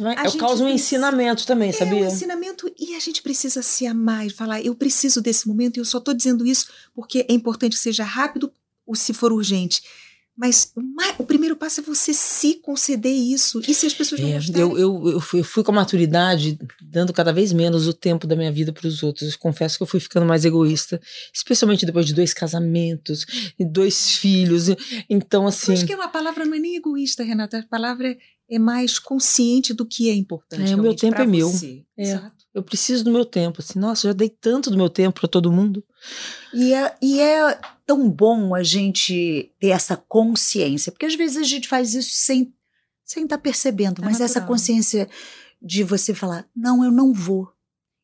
Vai, 0.00 0.26
eu 0.26 0.32
causo 0.32 0.64
um 0.64 0.68
ensinamento 0.68 1.46
também, 1.46 1.70
é, 1.70 1.72
sabia? 1.72 2.02
um 2.02 2.06
ensinamento 2.06 2.70
e 2.78 2.94
a 2.94 2.98
gente 2.98 3.22
precisa 3.22 3.62
se 3.62 3.86
amar 3.86 4.26
e 4.26 4.30
falar, 4.30 4.60
eu 4.60 4.74
preciso 4.74 5.22
desse 5.22 5.46
momento 5.46 5.76
e 5.76 5.80
eu 5.80 5.84
só 5.84 5.98
estou 5.98 6.12
dizendo 6.12 6.44
isso 6.44 6.68
porque 6.92 7.24
é 7.28 7.32
importante 7.32 7.76
que 7.76 7.82
seja 7.82 8.02
rápido 8.02 8.52
ou 8.84 8.94
se 8.94 9.14
for 9.14 9.32
urgente. 9.32 9.82
Mas 10.36 10.70
o 11.18 11.24
primeiro 11.24 11.56
passo 11.56 11.80
é 11.80 11.82
você 11.82 12.12
se 12.12 12.56
conceder 12.56 13.10
isso. 13.10 13.62
E 13.66 13.72
se 13.72 13.86
as 13.86 13.94
pessoas 13.94 14.20
não 14.20 14.28
é, 14.28 14.32
gostarem? 14.34 14.60
Eu, 14.60 14.78
eu, 14.78 15.08
eu, 15.12 15.20
fui, 15.20 15.40
eu 15.40 15.44
fui 15.44 15.64
com 15.64 15.72
a 15.72 15.74
maturidade, 15.74 16.58
dando 16.82 17.10
cada 17.10 17.32
vez 17.32 17.54
menos 17.54 17.88
o 17.88 17.94
tempo 17.94 18.26
da 18.26 18.36
minha 18.36 18.52
vida 18.52 18.70
para 18.70 18.86
os 18.86 19.02
outros. 19.02 19.32
Eu 19.32 19.38
confesso 19.38 19.78
que 19.78 19.82
eu 19.82 19.86
fui 19.86 19.98
ficando 19.98 20.26
mais 20.26 20.44
egoísta, 20.44 21.00
especialmente 21.32 21.86
depois 21.86 22.04
de 22.04 22.12
dois 22.12 22.34
casamentos 22.34 23.24
e 23.58 23.64
dois 23.64 24.10
filhos. 24.10 24.66
Então, 25.08 25.46
assim. 25.46 25.72
Eu 25.72 25.78
acho 25.78 25.86
que 25.86 25.92
é 25.94 25.96
uma 25.96 26.08
palavra 26.08 26.44
não 26.44 26.54
é 26.54 26.58
nem 26.58 26.76
egoísta, 26.76 27.24
Renata. 27.24 27.60
A 27.60 27.62
palavra 27.62 28.10
é 28.10 28.18
é 28.48 28.58
mais 28.58 28.98
consciente 28.98 29.74
do 29.74 29.84
que 29.84 30.08
é 30.08 30.14
importante. 30.14 30.72
É, 30.72 30.76
o 30.76 30.82
meu 30.82 30.94
tempo 30.94 31.20
é 31.20 31.26
meu. 31.26 31.50
É, 31.98 32.20
eu 32.54 32.62
preciso 32.62 33.04
do 33.04 33.10
meu 33.10 33.24
tempo. 33.24 33.60
Assim, 33.60 33.78
nossa, 33.78 34.08
já 34.08 34.12
dei 34.12 34.28
tanto 34.28 34.70
do 34.70 34.76
meu 34.76 34.88
tempo 34.88 35.20
para 35.20 35.28
todo 35.28 35.52
mundo. 35.52 35.84
E 36.54 36.72
é, 36.72 36.96
e 37.02 37.20
é 37.20 37.58
tão 37.84 38.08
bom 38.08 38.54
a 38.54 38.62
gente 38.62 39.52
ter 39.58 39.68
essa 39.68 39.96
consciência, 39.96 40.92
porque 40.92 41.06
às 41.06 41.14
vezes 41.14 41.36
a 41.36 41.42
gente 41.42 41.68
faz 41.68 41.94
isso 41.94 42.10
sem 42.12 42.52
sem 43.04 43.22
estar 43.22 43.36
tá 43.36 43.42
percebendo, 43.42 44.02
é 44.02 44.04
mas 44.04 44.18
natural. 44.18 44.24
essa 44.24 44.40
consciência 44.40 45.08
de 45.62 45.84
você 45.84 46.12
falar: 46.12 46.46
não, 46.54 46.84
eu 46.84 46.90
não 46.90 47.12
vou, 47.12 47.48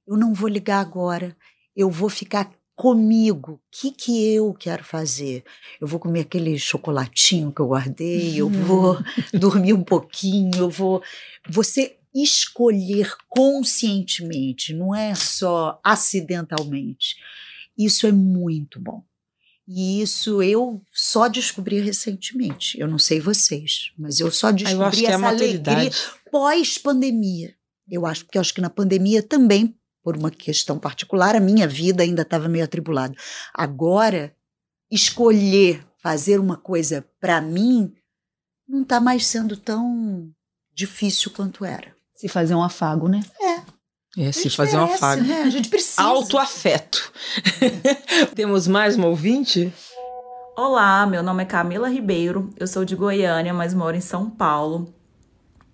eu 0.07 0.16
não 0.16 0.32
vou 0.32 0.49
ligar 0.49 0.80
agora, 0.80 1.36
eu 1.74 1.90
vou 1.90 2.09
ficar 2.09 2.51
comigo. 2.83 3.53
O 3.53 3.61
que, 3.70 3.93
que 3.93 4.35
eu 4.35 4.53
quero 4.53 4.83
fazer? 4.83 5.45
Eu 5.80 5.87
vou 5.87 6.01
comer 6.01 6.22
aquele 6.22 6.59
chocolatinho 6.59 7.53
que 7.53 7.61
eu 7.61 7.68
guardei, 7.68 8.41
eu 8.41 8.49
vou 8.49 8.99
dormir 9.33 9.72
um 9.72 9.85
pouquinho, 9.85 10.51
eu 10.57 10.68
vou. 10.68 11.01
Você 11.49 11.97
escolher 12.12 13.14
conscientemente, 13.28 14.74
não 14.74 14.93
é 14.93 15.14
só 15.14 15.80
acidentalmente. 15.85 17.14
Isso 17.78 18.05
é 18.05 18.11
muito 18.11 18.80
bom. 18.80 19.05
E 19.66 20.03
isso 20.03 20.43
eu 20.43 20.83
só 20.93 21.28
descobri 21.28 21.78
recentemente. 21.78 22.78
Eu 22.80 22.89
não 22.89 22.99
sei 22.99 23.20
vocês, 23.20 23.93
mas 23.97 24.18
eu 24.18 24.28
só 24.28 24.51
descobri 24.51 25.05
eu 25.05 25.09
é 25.09 25.12
essa 25.12 25.24
é 25.24 25.28
alegria 25.28 25.91
pós-pandemia. 26.33 27.55
Eu 27.89 28.05
acho, 28.07 28.24
porque 28.24 28.39
eu 28.39 28.41
acho 28.41 28.53
que 28.53 28.61
na 28.61 28.68
pandemia 28.68 29.22
também 29.22 29.72
por 30.03 30.16
uma 30.16 30.30
questão 30.30 30.78
particular, 30.78 31.36
a 31.36 31.40
minha 31.40 31.66
vida 31.66 32.03
ainda 32.03 32.22
estava 32.22 32.48
meio 32.48 32.64
atribulada. 32.64 33.14
Agora 33.55 34.34
escolher 34.90 35.84
fazer 36.03 36.38
uma 36.40 36.57
coisa 36.57 37.07
para 37.20 37.40
mim 37.40 37.94
não 38.68 38.82
está 38.82 39.00
mais 39.00 39.26
sendo 39.26 39.57
tão 39.57 40.30
difícil 40.74 41.30
quanto 41.30 41.64
era. 41.64 41.94
Se 42.14 42.28
fazer 42.28 42.55
um 42.55 42.62
afago, 42.62 43.09
né? 43.09 43.20
É. 43.40 43.62
É, 44.18 44.32
se 44.32 44.50
fazer 44.50 44.76
um 44.76 44.84
afago. 44.84 45.22
Né? 45.22 45.42
A 45.42 45.50
gente 45.50 45.68
precisa. 45.70 46.03
Autoafeto. 46.03 47.12
Temos 48.34 48.68
mais 48.68 48.96
uma 48.96 49.07
ouvinte? 49.07 49.72
Olá, 50.55 51.07
meu 51.07 51.22
nome 51.22 51.42
é 51.42 51.46
Camila 51.46 51.88
Ribeiro, 51.88 52.53
eu 52.59 52.66
sou 52.66 52.84
de 52.84 52.94
Goiânia, 52.94 53.55
mas 53.55 53.72
moro 53.72 53.96
em 53.96 54.03
São 54.03 54.28
Paulo. 54.28 54.94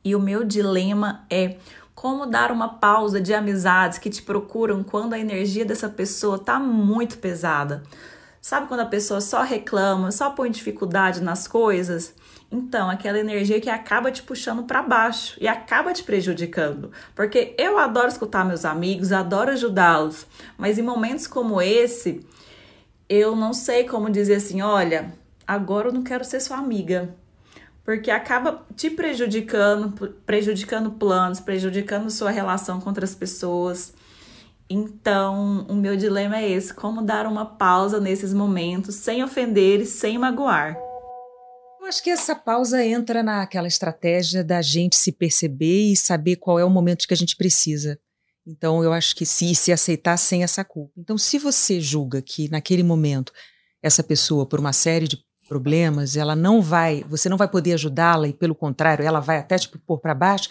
E 0.04 0.14
o 0.14 0.20
meu 0.20 0.44
dilema 0.44 1.26
é 1.28 1.56
como 1.98 2.26
dar 2.26 2.52
uma 2.52 2.68
pausa 2.74 3.20
de 3.20 3.34
amizades 3.34 3.98
que 3.98 4.08
te 4.08 4.22
procuram 4.22 4.84
quando 4.84 5.14
a 5.14 5.18
energia 5.18 5.64
dessa 5.64 5.88
pessoa 5.88 6.38
tá 6.38 6.56
muito 6.56 7.18
pesada. 7.18 7.82
Sabe 8.40 8.68
quando 8.68 8.82
a 8.82 8.86
pessoa 8.86 9.20
só 9.20 9.42
reclama, 9.42 10.12
só 10.12 10.30
põe 10.30 10.48
dificuldade 10.48 11.20
nas 11.20 11.48
coisas? 11.48 12.14
Então, 12.52 12.88
aquela 12.88 13.18
energia 13.18 13.60
que 13.60 13.68
acaba 13.68 14.12
te 14.12 14.22
puxando 14.22 14.62
para 14.62 14.80
baixo 14.80 15.36
e 15.40 15.48
acaba 15.48 15.92
te 15.92 16.04
prejudicando. 16.04 16.92
Porque 17.16 17.52
eu 17.58 17.76
adoro 17.76 18.06
escutar 18.06 18.44
meus 18.44 18.64
amigos, 18.64 19.10
adoro 19.10 19.50
ajudá-los, 19.50 20.24
mas 20.56 20.78
em 20.78 20.82
momentos 20.82 21.26
como 21.26 21.60
esse, 21.60 22.24
eu 23.08 23.34
não 23.34 23.52
sei 23.52 23.82
como 23.82 24.08
dizer 24.08 24.36
assim: 24.36 24.62
olha, 24.62 25.12
agora 25.44 25.88
eu 25.88 25.92
não 25.92 26.04
quero 26.04 26.24
ser 26.24 26.38
sua 26.38 26.58
amiga. 26.58 27.12
Porque 27.88 28.10
acaba 28.10 28.66
te 28.76 28.90
prejudicando, 28.90 30.12
prejudicando 30.26 30.90
planos, 30.90 31.40
prejudicando 31.40 32.10
sua 32.10 32.30
relação 32.30 32.78
com 32.78 32.90
outras 32.90 33.14
pessoas. 33.14 33.94
Então, 34.68 35.64
o 35.70 35.74
meu 35.74 35.96
dilema 35.96 36.36
é 36.36 36.50
esse: 36.50 36.74
como 36.74 37.00
dar 37.00 37.26
uma 37.26 37.46
pausa 37.46 37.98
nesses 37.98 38.34
momentos 38.34 38.94
sem 38.96 39.24
ofender 39.24 39.80
e 39.80 39.86
sem 39.86 40.18
magoar 40.18 40.76
acho 41.88 42.02
que 42.02 42.10
essa 42.10 42.36
pausa 42.36 42.84
entra 42.84 43.22
naquela 43.22 43.66
estratégia 43.66 44.44
da 44.44 44.60
gente 44.60 44.94
se 44.94 45.10
perceber 45.10 45.90
e 45.90 45.96
saber 45.96 46.36
qual 46.36 46.58
é 46.58 46.64
o 46.64 46.68
momento 46.68 47.08
que 47.08 47.14
a 47.14 47.16
gente 47.16 47.34
precisa. 47.34 47.98
Então, 48.46 48.84
eu 48.84 48.92
acho 48.92 49.16
que 49.16 49.24
se, 49.24 49.54
se 49.54 49.72
aceitar 49.72 50.18
sem 50.18 50.42
essa 50.42 50.62
culpa. 50.62 50.92
Então, 50.98 51.16
se 51.16 51.38
você 51.38 51.80
julga 51.80 52.20
que 52.20 52.50
naquele 52.50 52.82
momento 52.82 53.32
essa 53.82 54.02
pessoa, 54.02 54.46
por 54.46 54.60
uma 54.60 54.72
série 54.72 55.08
de 55.08 55.18
problemas, 55.48 56.16
ela 56.16 56.36
não 56.36 56.60
vai, 56.60 57.04
você 57.08 57.28
não 57.28 57.36
vai 57.36 57.48
poder 57.48 57.72
ajudá-la 57.72 58.28
e, 58.28 58.32
pelo 58.32 58.54
contrário, 58.54 59.04
ela 59.04 59.20
vai 59.20 59.38
até 59.38 59.58
te 59.58 59.68
pôr 59.68 59.98
para 59.98 60.14
baixo, 60.14 60.50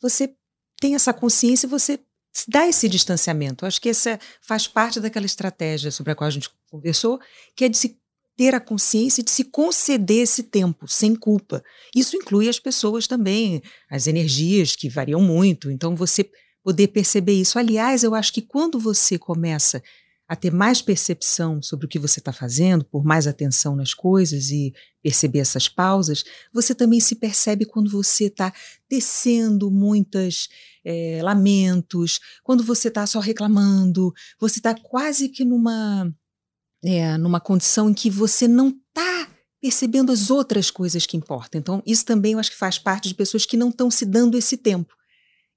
você 0.00 0.34
tem 0.80 0.94
essa 0.94 1.12
consciência 1.12 1.66
e 1.66 1.70
você 1.70 2.00
dá 2.46 2.66
esse 2.66 2.88
distanciamento. 2.88 3.64
Eu 3.64 3.68
acho 3.68 3.80
que 3.80 3.88
essa 3.88 4.18
faz 4.40 4.66
parte 4.66 5.00
daquela 5.00 5.26
estratégia 5.26 5.90
sobre 5.90 6.12
a 6.12 6.14
qual 6.14 6.28
a 6.28 6.30
gente 6.30 6.50
conversou, 6.70 7.20
que 7.54 7.64
é 7.64 7.68
de 7.68 7.76
se 7.76 7.98
ter 8.36 8.54
a 8.54 8.60
consciência 8.60 9.22
de 9.22 9.32
se 9.32 9.42
conceder 9.44 10.22
esse 10.22 10.44
tempo 10.44 10.86
sem 10.86 11.16
culpa. 11.16 11.62
Isso 11.94 12.16
inclui 12.16 12.48
as 12.48 12.60
pessoas 12.60 13.08
também, 13.08 13.60
as 13.90 14.06
energias 14.06 14.76
que 14.76 14.88
variam 14.88 15.20
muito. 15.20 15.72
Então, 15.72 15.96
você 15.96 16.30
poder 16.62 16.88
perceber 16.88 17.32
isso. 17.32 17.58
Aliás, 17.58 18.04
eu 18.04 18.14
acho 18.14 18.32
que 18.32 18.42
quando 18.42 18.78
você 18.78 19.18
começa 19.18 19.78
a 19.78 19.82
ter 20.36 20.52
mais 20.52 20.82
percepção 20.82 21.62
sobre 21.62 21.86
o 21.86 21.88
que 21.88 21.98
você 21.98 22.20
está 22.20 22.32
fazendo, 22.32 22.84
por 22.84 23.04
mais 23.04 23.26
atenção 23.26 23.74
nas 23.74 23.94
coisas 23.94 24.50
e 24.50 24.74
perceber 25.02 25.38
essas 25.38 25.68
pausas, 25.68 26.24
você 26.52 26.74
também 26.74 27.00
se 27.00 27.14
percebe 27.14 27.64
quando 27.64 27.90
você 27.90 28.24
está 28.24 28.52
tecendo 28.88 29.70
muitos 29.70 30.48
é, 30.84 31.20
lamentos, 31.22 32.20
quando 32.42 32.62
você 32.62 32.88
está 32.88 33.06
só 33.06 33.20
reclamando, 33.20 34.12
você 34.38 34.58
está 34.58 34.74
quase 34.74 35.28
que 35.28 35.44
numa 35.44 36.12
é, 36.84 37.16
numa 37.16 37.40
condição 37.40 37.90
em 37.90 37.94
que 37.94 38.08
você 38.08 38.46
não 38.46 38.68
está 38.68 39.28
percebendo 39.60 40.12
as 40.12 40.30
outras 40.30 40.70
coisas 40.70 41.06
que 41.06 41.16
importam. 41.16 41.58
Então, 41.58 41.82
isso 41.84 42.04
também 42.04 42.32
eu 42.32 42.38
acho 42.38 42.50
que 42.50 42.56
faz 42.56 42.78
parte 42.78 43.08
de 43.08 43.14
pessoas 43.14 43.44
que 43.44 43.56
não 43.56 43.70
estão 43.70 43.90
se 43.90 44.06
dando 44.06 44.38
esse 44.38 44.56
tempo. 44.56 44.94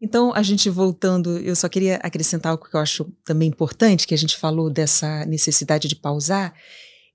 Então, 0.02 0.34
a 0.34 0.42
gente 0.42 0.68
voltando, 0.68 1.38
eu 1.38 1.56
só 1.56 1.70
queria 1.70 1.98
acrescentar 1.98 2.52
algo 2.52 2.68
que 2.68 2.76
eu 2.76 2.80
acho 2.80 3.06
também 3.24 3.50
importante, 3.50 4.08
que 4.08 4.16
a 4.16 4.18
gente 4.18 4.36
falou 4.36 4.68
dessa 4.68 5.24
necessidade 5.26 5.88
de 5.88 5.96
pausar. 5.96 6.56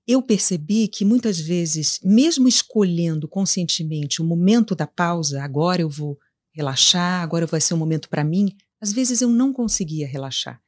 Eu 0.07 0.21
percebi 0.21 0.87
que 0.87 1.03
muitas 1.03 1.37
vezes, 1.37 1.99
mesmo 2.01 2.47
escolhendo 2.47 3.27
conscientemente 3.27 4.21
o 4.21 4.25
momento 4.25 4.73
da 4.73 4.87
pausa, 4.87 5.43
agora 5.43 5.81
eu 5.81 5.89
vou 5.89 6.17
relaxar, 6.55 7.21
agora 7.21 7.45
vai 7.45 7.59
ser 7.59 7.73
um 7.73 7.77
momento 7.77 8.07
para 8.07 8.23
mim, 8.23 8.55
às 8.81 8.93
vezes 8.93 9.21
eu 9.21 9.29
não 9.29 9.51
conseguia 9.51 10.07
relaxar. 10.07 10.61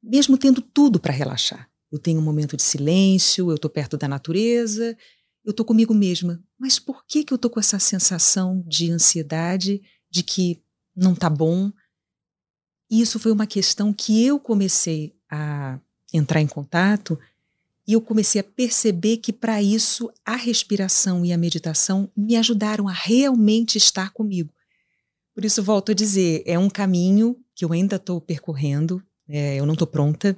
Mesmo 0.00 0.38
tendo 0.38 0.62
tudo 0.62 1.00
para 1.00 1.12
relaxar. 1.12 1.68
Eu 1.90 1.98
tenho 1.98 2.20
um 2.20 2.24
momento 2.24 2.56
de 2.56 2.62
silêncio, 2.62 3.50
eu 3.50 3.56
estou 3.56 3.70
perto 3.70 3.96
da 3.96 4.06
natureza, 4.06 4.96
eu 5.44 5.50
estou 5.50 5.66
comigo 5.66 5.92
mesma. 5.92 6.40
Mas 6.58 6.78
por 6.78 7.04
que, 7.06 7.24
que 7.24 7.32
eu 7.32 7.36
estou 7.36 7.50
com 7.50 7.58
essa 7.58 7.78
sensação 7.78 8.62
de 8.66 8.90
ansiedade, 8.90 9.80
de 10.10 10.22
que 10.22 10.63
não 10.94 11.12
está 11.12 11.28
bom? 11.28 11.72
E 12.90 13.00
isso 13.00 13.18
foi 13.18 13.32
uma 13.32 13.46
questão 13.46 13.92
que 13.92 14.24
eu 14.24 14.38
comecei 14.38 15.14
a 15.30 15.78
entrar 16.12 16.40
em 16.40 16.46
contato 16.46 17.18
e 17.86 17.92
eu 17.92 18.00
comecei 18.00 18.40
a 18.40 18.44
perceber 18.44 19.18
que 19.18 19.32
para 19.32 19.62
isso 19.62 20.10
a 20.24 20.36
respiração 20.36 21.24
e 21.24 21.32
a 21.32 21.38
meditação 21.38 22.10
me 22.16 22.36
ajudaram 22.36 22.88
a 22.88 22.92
realmente 22.92 23.76
estar 23.76 24.10
comigo. 24.10 24.50
Por 25.34 25.44
isso, 25.44 25.62
volto 25.62 25.90
a 25.90 25.94
dizer, 25.94 26.42
é 26.46 26.58
um 26.58 26.70
caminho 26.70 27.36
que 27.54 27.64
eu 27.64 27.72
ainda 27.72 27.96
estou 27.96 28.20
percorrendo, 28.20 29.02
é, 29.28 29.56
eu 29.56 29.66
não 29.66 29.74
estou 29.74 29.86
pronta, 29.86 30.36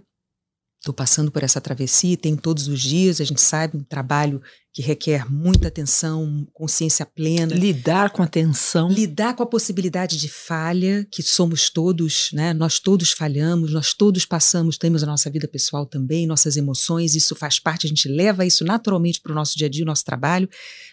Estou 0.87 0.95
passando 0.95 1.33
por 1.33 1.43
essa 1.43 1.61
travessia, 1.61 2.17
tem 2.17 2.37
todos 2.37 2.69
os 2.69 2.81
dias, 2.81 3.21
a 3.21 3.25
gente 3.25 3.41
sabe, 3.41 3.77
um 3.77 3.83
trabalho 3.83 4.41
que 4.73 4.81
requer 4.81 5.29
muita 5.29 5.67
atenção, 5.67 6.47
consciência 6.53 7.05
plena. 7.05 7.57
Lidar 7.57 8.11
com 8.11 8.23
a 8.23 8.27
tensão. 8.29 8.89
Lidar 8.89 9.35
com 9.35 9.43
a 9.43 9.47
possibilidade 9.47 10.17
de 10.17 10.29
falha, 10.29 11.05
que 11.11 11.25
somos 11.25 11.69
todos, 11.69 12.31
né? 12.33 12.55
Nós 12.55 12.79
todos 12.79 13.11
falhamos, 13.11 13.73
nós 13.73 13.95
todos 13.95 14.25
passamos, 14.25 14.79
temos 14.79 15.03
a 15.03 15.07
nossa 15.07 15.29
vida 15.29 15.49
pessoal 15.49 15.85
também, 15.87 16.25
nossas 16.25 16.57
emoções, 16.57 17.17
isso 17.17 17.35
faz 17.35 17.59
parte, 17.59 17.87
a 17.87 17.89
gente 17.89 18.07
leva 18.07 18.47
isso 18.47 18.65
naturalmente 18.65 19.21
para 19.21 19.33
o 19.33 19.35
nosso 19.35 19.59
dia 19.59 19.67
a 19.67 19.71
dia, 19.71 19.83
o 19.83 19.87
nosso 19.87 20.05
trabalho, 20.05 20.49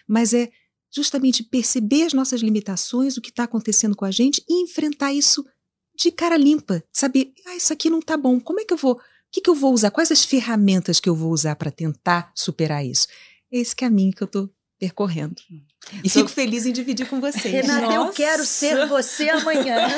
mas 0.08 0.34
é 0.34 0.50
justamente 0.92 1.44
perceber 1.44 2.02
as 2.02 2.12
nossas 2.12 2.40
limitações, 2.40 3.16
o 3.16 3.20
que 3.20 3.30
está 3.30 3.44
acontecendo 3.44 3.94
com 3.94 4.04
a 4.04 4.10
gente 4.10 4.44
e 4.48 4.60
enfrentar 4.60 5.12
isso 5.12 5.44
de 5.96 6.10
cara 6.10 6.36
limpa, 6.36 6.82
saber, 6.92 7.32
ah, 7.46 7.54
isso 7.54 7.72
aqui 7.72 7.88
não 7.88 8.00
está 8.00 8.16
bom, 8.16 8.40
como 8.40 8.58
é 8.58 8.64
que 8.64 8.74
eu 8.74 8.78
vou 8.78 8.98
que, 9.34 9.40
que 9.40 9.50
eu 9.50 9.54
vou 9.54 9.72
usar? 9.72 9.90
Quais 9.90 10.12
as 10.12 10.24
ferramentas 10.24 11.00
que 11.00 11.08
eu 11.08 11.14
vou 11.16 11.32
usar 11.32 11.56
para 11.56 11.70
tentar 11.70 12.30
superar 12.36 12.86
isso? 12.86 13.08
É 13.52 13.58
esse 13.58 13.74
caminho 13.74 14.12
que 14.12 14.22
eu 14.22 14.26
estou 14.26 14.48
percorrendo. 14.78 15.34
E 16.04 16.08
fico 16.08 16.28
feliz 16.28 16.64
em 16.66 16.72
dividir 16.72 17.08
com 17.08 17.20
vocês. 17.20 17.52
Renata, 17.52 17.86
Nossa. 17.86 17.94
eu 17.96 18.12
quero 18.12 18.44
ser 18.44 18.86
você 18.86 19.28
amanhã. 19.28 19.88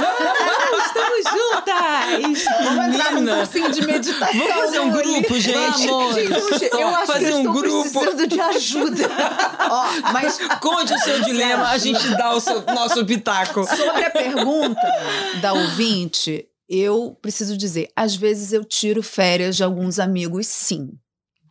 Estamos 0.86 1.24
juntas! 1.30 2.44
Vamos 2.64 2.94
entrar 2.94 3.12
num 3.12 3.26
cursinho 3.26 3.70
de 3.72 3.86
meditação. 3.86 4.38
Vamos 4.38 4.54
fazer 4.54 4.80
um 4.80 4.90
grupo, 4.90 5.38
gente. 5.38 5.86
Vamos. 5.86 6.14
Gente, 6.14 6.72
eu 6.72 6.88
acho 6.88 7.06
fazer 7.06 7.26
que 7.26 7.32
eu 7.32 7.36
um 7.36 7.38
estou 7.40 7.52
grupo. 7.52 7.82
precisando 7.82 8.26
de 8.26 8.40
ajuda. 8.40 9.02
Ó, 9.70 10.12
mas 10.12 10.38
conte 10.60 10.94
o 10.94 10.98
seu 10.98 11.20
dilema, 11.22 11.68
a 11.68 11.78
gente 11.78 12.08
dá 12.16 12.34
o 12.34 12.40
seu, 12.40 12.62
nosso 12.62 13.04
pitaco. 13.04 13.64
Sobre 13.66 14.04
a 14.04 14.10
pergunta 14.10 14.80
da 15.40 15.52
ouvinte, 15.52 16.48
eu 16.68 17.16
preciso 17.20 17.56
dizer, 17.56 17.88
às 17.94 18.16
vezes 18.16 18.52
eu 18.52 18.64
tiro 18.64 19.02
férias 19.02 19.56
de 19.56 19.64
alguns 19.64 19.98
amigos, 19.98 20.46
sim. 20.46 20.90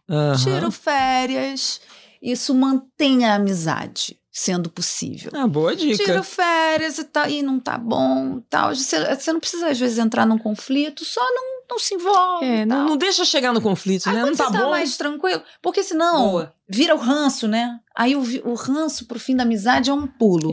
Uhum. 0.09 0.33
Tiro 0.43 0.71
férias, 0.71 1.81
isso 2.21 2.53
mantém 2.53 3.25
a 3.25 3.35
amizade, 3.35 4.19
sendo 4.31 4.69
possível. 4.69 5.31
Ah, 5.33 5.47
boa 5.47 5.75
dica. 5.75 6.03
Tiro 6.03 6.23
férias 6.23 6.97
e, 6.97 7.03
tá, 7.05 7.29
e 7.29 7.41
não 7.41 7.59
tá 7.59 7.77
bom 7.77 8.41
tal. 8.49 8.75
Você, 8.75 9.15
você 9.15 9.33
não 9.33 9.39
precisa, 9.39 9.69
às 9.69 9.79
vezes, 9.79 9.97
entrar 9.97 10.25
num 10.25 10.37
conflito, 10.37 11.05
só 11.05 11.21
não, 11.21 11.43
não 11.71 11.79
se 11.79 11.95
envolve. 11.95 12.45
É, 12.45 12.65
não, 12.65 12.89
não, 12.89 12.97
deixa 12.97 13.25
chegar 13.25 13.53
no 13.53 13.61
conflito, 13.61 14.09
Aí 14.09 14.15
né? 14.15 14.21
Não 14.21 14.35
tá, 14.35 14.51
tá 14.51 14.63
bom. 14.63 14.69
mais 14.69 14.97
tranquilo. 14.97 15.41
Porque 15.61 15.81
senão 15.81 16.29
boa. 16.29 16.53
vira 16.69 16.93
o 16.93 16.99
ranço, 16.99 17.47
né? 17.47 17.79
Aí 17.95 18.15
o, 18.15 18.21
o 18.49 18.53
ranço 18.53 19.05
pro 19.07 19.19
fim 19.19 19.35
da 19.35 19.43
amizade 19.43 19.89
é 19.89 19.93
um 19.93 20.05
pulo. 20.05 20.51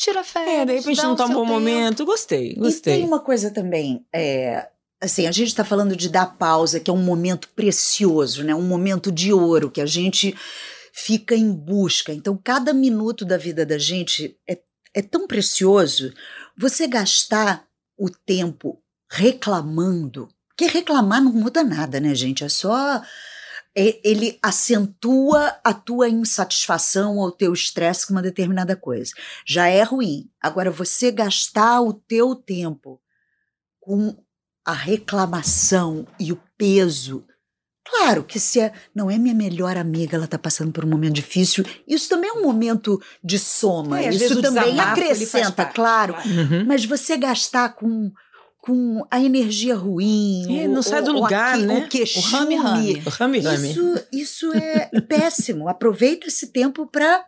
Tira 0.00 0.24
férias. 0.24 0.56
É, 0.56 0.64
de 0.64 0.72
repente 0.76 1.02
não 1.02 1.14
tá 1.14 1.26
um 1.26 1.28
bom 1.28 1.42
tempo. 1.42 1.52
momento. 1.52 2.06
Gostei, 2.06 2.54
gostei. 2.54 2.94
E 2.94 2.96
tem 2.96 3.06
uma 3.06 3.20
coisa 3.20 3.50
também, 3.50 4.02
é, 4.10 4.66
assim, 4.98 5.26
a 5.26 5.30
gente 5.30 5.48
está 5.48 5.62
falando 5.62 5.94
de 5.94 6.08
dar 6.08 6.38
pausa, 6.38 6.80
que 6.80 6.90
é 6.90 6.94
um 6.94 7.02
momento 7.02 7.50
precioso, 7.50 8.42
né? 8.42 8.54
Um 8.54 8.66
momento 8.66 9.12
de 9.12 9.30
ouro 9.30 9.70
que 9.70 9.78
a 9.78 9.84
gente 9.84 10.34
fica 10.90 11.36
em 11.36 11.52
busca. 11.52 12.14
Então, 12.14 12.34
cada 12.42 12.72
minuto 12.72 13.26
da 13.26 13.36
vida 13.36 13.66
da 13.66 13.76
gente 13.76 14.38
é, 14.48 14.58
é 14.94 15.02
tão 15.02 15.26
precioso. 15.26 16.14
Você 16.56 16.86
gastar 16.86 17.66
o 17.94 18.08
tempo 18.08 18.82
reclamando, 19.06 20.30
que 20.56 20.64
reclamar 20.64 21.22
não 21.22 21.32
muda 21.32 21.62
nada, 21.62 22.00
né, 22.00 22.14
gente? 22.14 22.42
É 22.42 22.48
só 22.48 23.02
ele 23.74 24.38
acentua 24.42 25.56
a 25.62 25.72
tua 25.72 26.08
insatisfação 26.08 27.16
ou 27.16 27.26
o 27.26 27.32
teu 27.32 27.52
estresse 27.52 28.06
com 28.06 28.14
uma 28.14 28.22
determinada 28.22 28.74
coisa. 28.74 29.12
Já 29.46 29.68
é 29.68 29.82
ruim. 29.82 30.28
Agora, 30.40 30.70
você 30.70 31.12
gastar 31.12 31.80
o 31.80 31.92
teu 31.92 32.34
tempo 32.34 33.00
com 33.78 34.16
a 34.64 34.72
reclamação 34.72 36.06
e 36.18 36.32
o 36.32 36.40
peso, 36.58 37.24
Claro 37.90 38.22
que 38.22 38.38
se 38.38 38.60
é, 38.60 38.72
não 38.94 39.10
é 39.10 39.18
minha 39.18 39.34
melhor 39.34 39.76
amiga, 39.76 40.16
ela 40.16 40.26
está 40.26 40.38
passando 40.38 40.70
por 40.70 40.84
um 40.84 40.88
momento 40.88 41.14
difícil, 41.14 41.64
isso 41.88 42.08
também 42.08 42.30
é 42.30 42.32
um 42.34 42.42
momento 42.42 43.00
de 43.22 43.38
soma. 43.38 44.00
É, 44.00 44.10
isso 44.10 44.40
também 44.40 44.78
acrescenta, 44.78 45.64
claro. 45.64 46.14
Uhum. 46.24 46.64
Mas 46.66 46.84
você 46.84 47.16
gastar 47.16 47.70
com 47.70 48.12
com 48.60 49.06
a 49.10 49.20
energia 49.20 49.74
ruim. 49.74 50.60
É, 50.60 50.68
não 50.68 50.82
sai 50.82 51.02
do 51.02 51.12
lugar, 51.12 51.54
aqui, 51.54 51.64
né? 51.64 51.78
O 51.78 51.88
queixume. 51.88 52.26
O 52.26 52.30
rame, 52.30 52.56
rame. 52.56 53.02
O 53.06 53.10
rame, 53.10 53.38
rame. 53.40 53.70
Isso, 53.70 54.04
isso 54.12 54.52
é 54.54 54.90
péssimo. 55.08 55.68
Aproveita 55.68 56.28
esse 56.28 56.48
tempo 56.48 56.86
para 56.86 57.24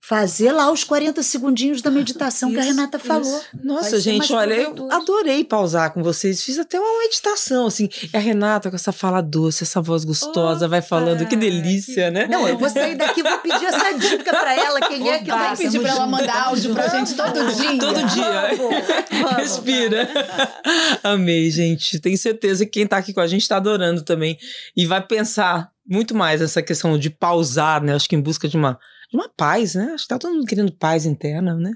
fazer 0.00 0.52
lá 0.52 0.70
os 0.70 0.84
40 0.84 1.20
segundinhos 1.22 1.82
da 1.82 1.90
meditação 1.90 2.48
isso, 2.48 2.58
que 2.58 2.64
a 2.64 2.68
Renata 2.68 2.98
falou. 2.98 3.22
Isso. 3.22 3.48
Nossa, 3.64 3.98
gente, 3.98 4.32
olha, 4.32 4.54
eu 4.54 4.88
adorei 4.92 5.44
pausar 5.44 5.92
com 5.92 6.02
vocês. 6.02 6.42
Fiz 6.42 6.58
até 6.58 6.78
uma 6.78 7.00
meditação, 7.00 7.66
assim. 7.66 7.88
E 8.12 8.16
a 8.16 8.20
Renata 8.20 8.70
com 8.70 8.76
essa 8.76 8.92
fala 8.92 9.20
doce, 9.20 9.64
essa 9.64 9.80
voz 9.80 10.04
gostosa, 10.04 10.66
Opa, 10.66 10.68
vai 10.68 10.82
falando. 10.82 11.26
Que 11.26 11.34
delícia, 11.34 12.04
que... 12.06 12.10
né? 12.10 12.26
Não, 12.28 12.46
eu 12.46 12.56
vou 12.56 12.70
sair 12.70 12.94
daqui 12.94 13.20
e 13.20 13.22
vou 13.22 13.38
pedir 13.38 13.64
essa 13.64 13.92
dica 13.94 14.30
pra 14.30 14.54
ela. 14.54 14.80
Quem 14.80 15.02
Opa, 15.02 15.10
é 15.10 15.18
que 15.18 15.30
vai 15.30 15.56
pedir 15.56 15.80
pra 15.80 15.90
ela 15.90 16.06
mandar 16.06 16.46
áudio 16.46 16.72
pra 16.72 16.88
gente 16.88 17.14
todo 17.14 17.54
dia? 17.54 17.78
Todo 17.78 18.06
dia. 18.06 18.56
Vamos, 18.56 18.86
vamos. 19.10 19.36
Respira. 19.36 20.08
Amei, 21.02 21.50
gente. 21.50 21.98
Tenho 21.98 22.16
certeza 22.16 22.64
que 22.64 22.72
quem 22.72 22.86
tá 22.86 22.96
aqui 22.98 23.12
com 23.12 23.20
a 23.20 23.26
gente 23.26 23.48
tá 23.48 23.56
adorando 23.56 24.02
também. 24.02 24.38
E 24.76 24.86
vai 24.86 25.04
pensar 25.04 25.70
muito 25.84 26.14
mais 26.14 26.40
nessa 26.40 26.62
questão 26.62 26.96
de 26.96 27.10
pausar, 27.10 27.82
né? 27.82 27.94
Acho 27.94 28.08
que 28.08 28.14
em 28.14 28.20
busca 28.20 28.48
de 28.48 28.56
uma 28.56 28.78
uma 29.12 29.28
paz, 29.28 29.74
né? 29.74 29.92
Acho 29.92 30.04
que 30.04 30.08
tá 30.08 30.18
todo 30.18 30.34
mundo 30.34 30.46
querendo 30.46 30.72
paz 30.72 31.06
interna, 31.06 31.54
né? 31.54 31.74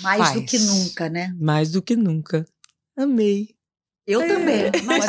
Mais 0.00 0.20
paz. 0.20 0.34
do 0.34 0.44
que 0.46 0.58
nunca, 0.58 1.08
né? 1.08 1.34
Mais 1.38 1.70
do 1.70 1.82
que 1.82 1.96
nunca. 1.96 2.44
Amei. 2.96 3.53
Eu 4.06 4.20
é, 4.20 4.28
também. 4.28 4.70
Mas. 4.84 5.06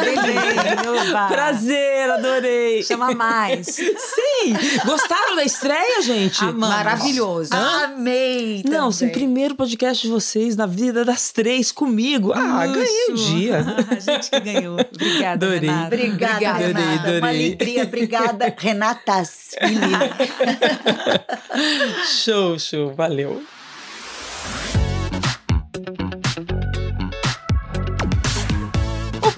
Prazer, 1.27 2.11
adorei. 2.11 2.81
Chama 2.81 3.13
mais. 3.13 3.67
Sim. 3.67 4.53
Gostaram 4.85 5.35
da 5.35 5.43
estreia, 5.43 6.01
gente? 6.01 6.41
Amamos. 6.41 6.69
Maravilhoso. 6.69 7.49
Amei. 7.53 8.63
Também. 8.63 8.79
Não, 8.79 8.93
sim, 8.93 9.09
primeiro 9.09 9.53
podcast 9.53 10.01
de 10.01 10.13
vocês 10.13 10.55
na 10.55 10.65
vida 10.65 11.03
das 11.03 11.29
três 11.29 11.73
comigo. 11.73 12.31
Ah, 12.33 12.65
Isso. 12.65 12.73
ganhei 12.73 13.09
o 13.09 13.13
dia. 13.15 13.65
A 13.89 13.99
gente 13.99 14.29
que 14.29 14.39
ganhou. 14.39 14.77
Obrigada, 14.79 15.45
adorei. 15.45 15.69
Renata. 15.69 15.87
Obrigada, 15.87 16.33
Obrigada 16.33 16.59
Renata. 16.59 16.79
Adorei, 16.79 16.97
adorei. 16.97 17.19
Uma 17.19 17.27
alegria. 17.27 17.83
Obrigada, 17.83 18.55
Renatas. 18.57 19.55
show, 22.23 22.57
show. 22.57 22.95
Valeu. 22.95 23.43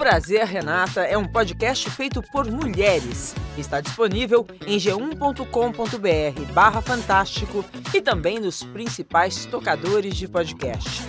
Prazer 0.08 0.46
Renata 0.46 1.02
é 1.02 1.18
um 1.18 1.28
podcast 1.28 1.90
feito 1.90 2.24
por 2.32 2.50
mulheres. 2.50 3.36
Está 3.58 3.82
disponível 3.82 4.48
em 4.66 4.78
g1.com.br 4.78 6.54
barra 6.54 6.82
fantástico 6.82 7.66
e 7.94 8.02
também 8.02 8.40
nos 8.40 8.64
principais 8.64 9.46
tocadores 9.48 10.16
de 10.16 10.26
podcast. 10.26 11.04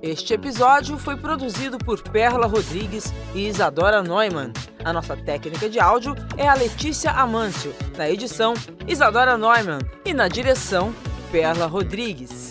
Este 0.00 0.32
episódio 0.32 0.96
foi 0.96 1.18
produzido 1.18 1.76
por 1.76 2.00
Perla 2.00 2.46
Rodrigues 2.46 3.12
e 3.34 3.46
Isadora 3.46 4.02
Neumann. 4.02 4.54
A 4.82 4.90
nossa 4.90 5.14
técnica 5.14 5.68
de 5.68 5.78
áudio 5.78 6.14
é 6.38 6.48
a 6.48 6.54
Letícia 6.54 7.10
Amâncio. 7.10 7.74
Na 7.98 8.08
edição, 8.08 8.54
Isadora 8.88 9.36
Neumann. 9.36 9.80
E 10.02 10.14
na 10.14 10.28
direção, 10.28 10.94
Perla 11.30 11.66
Rodrigues. 11.66 12.45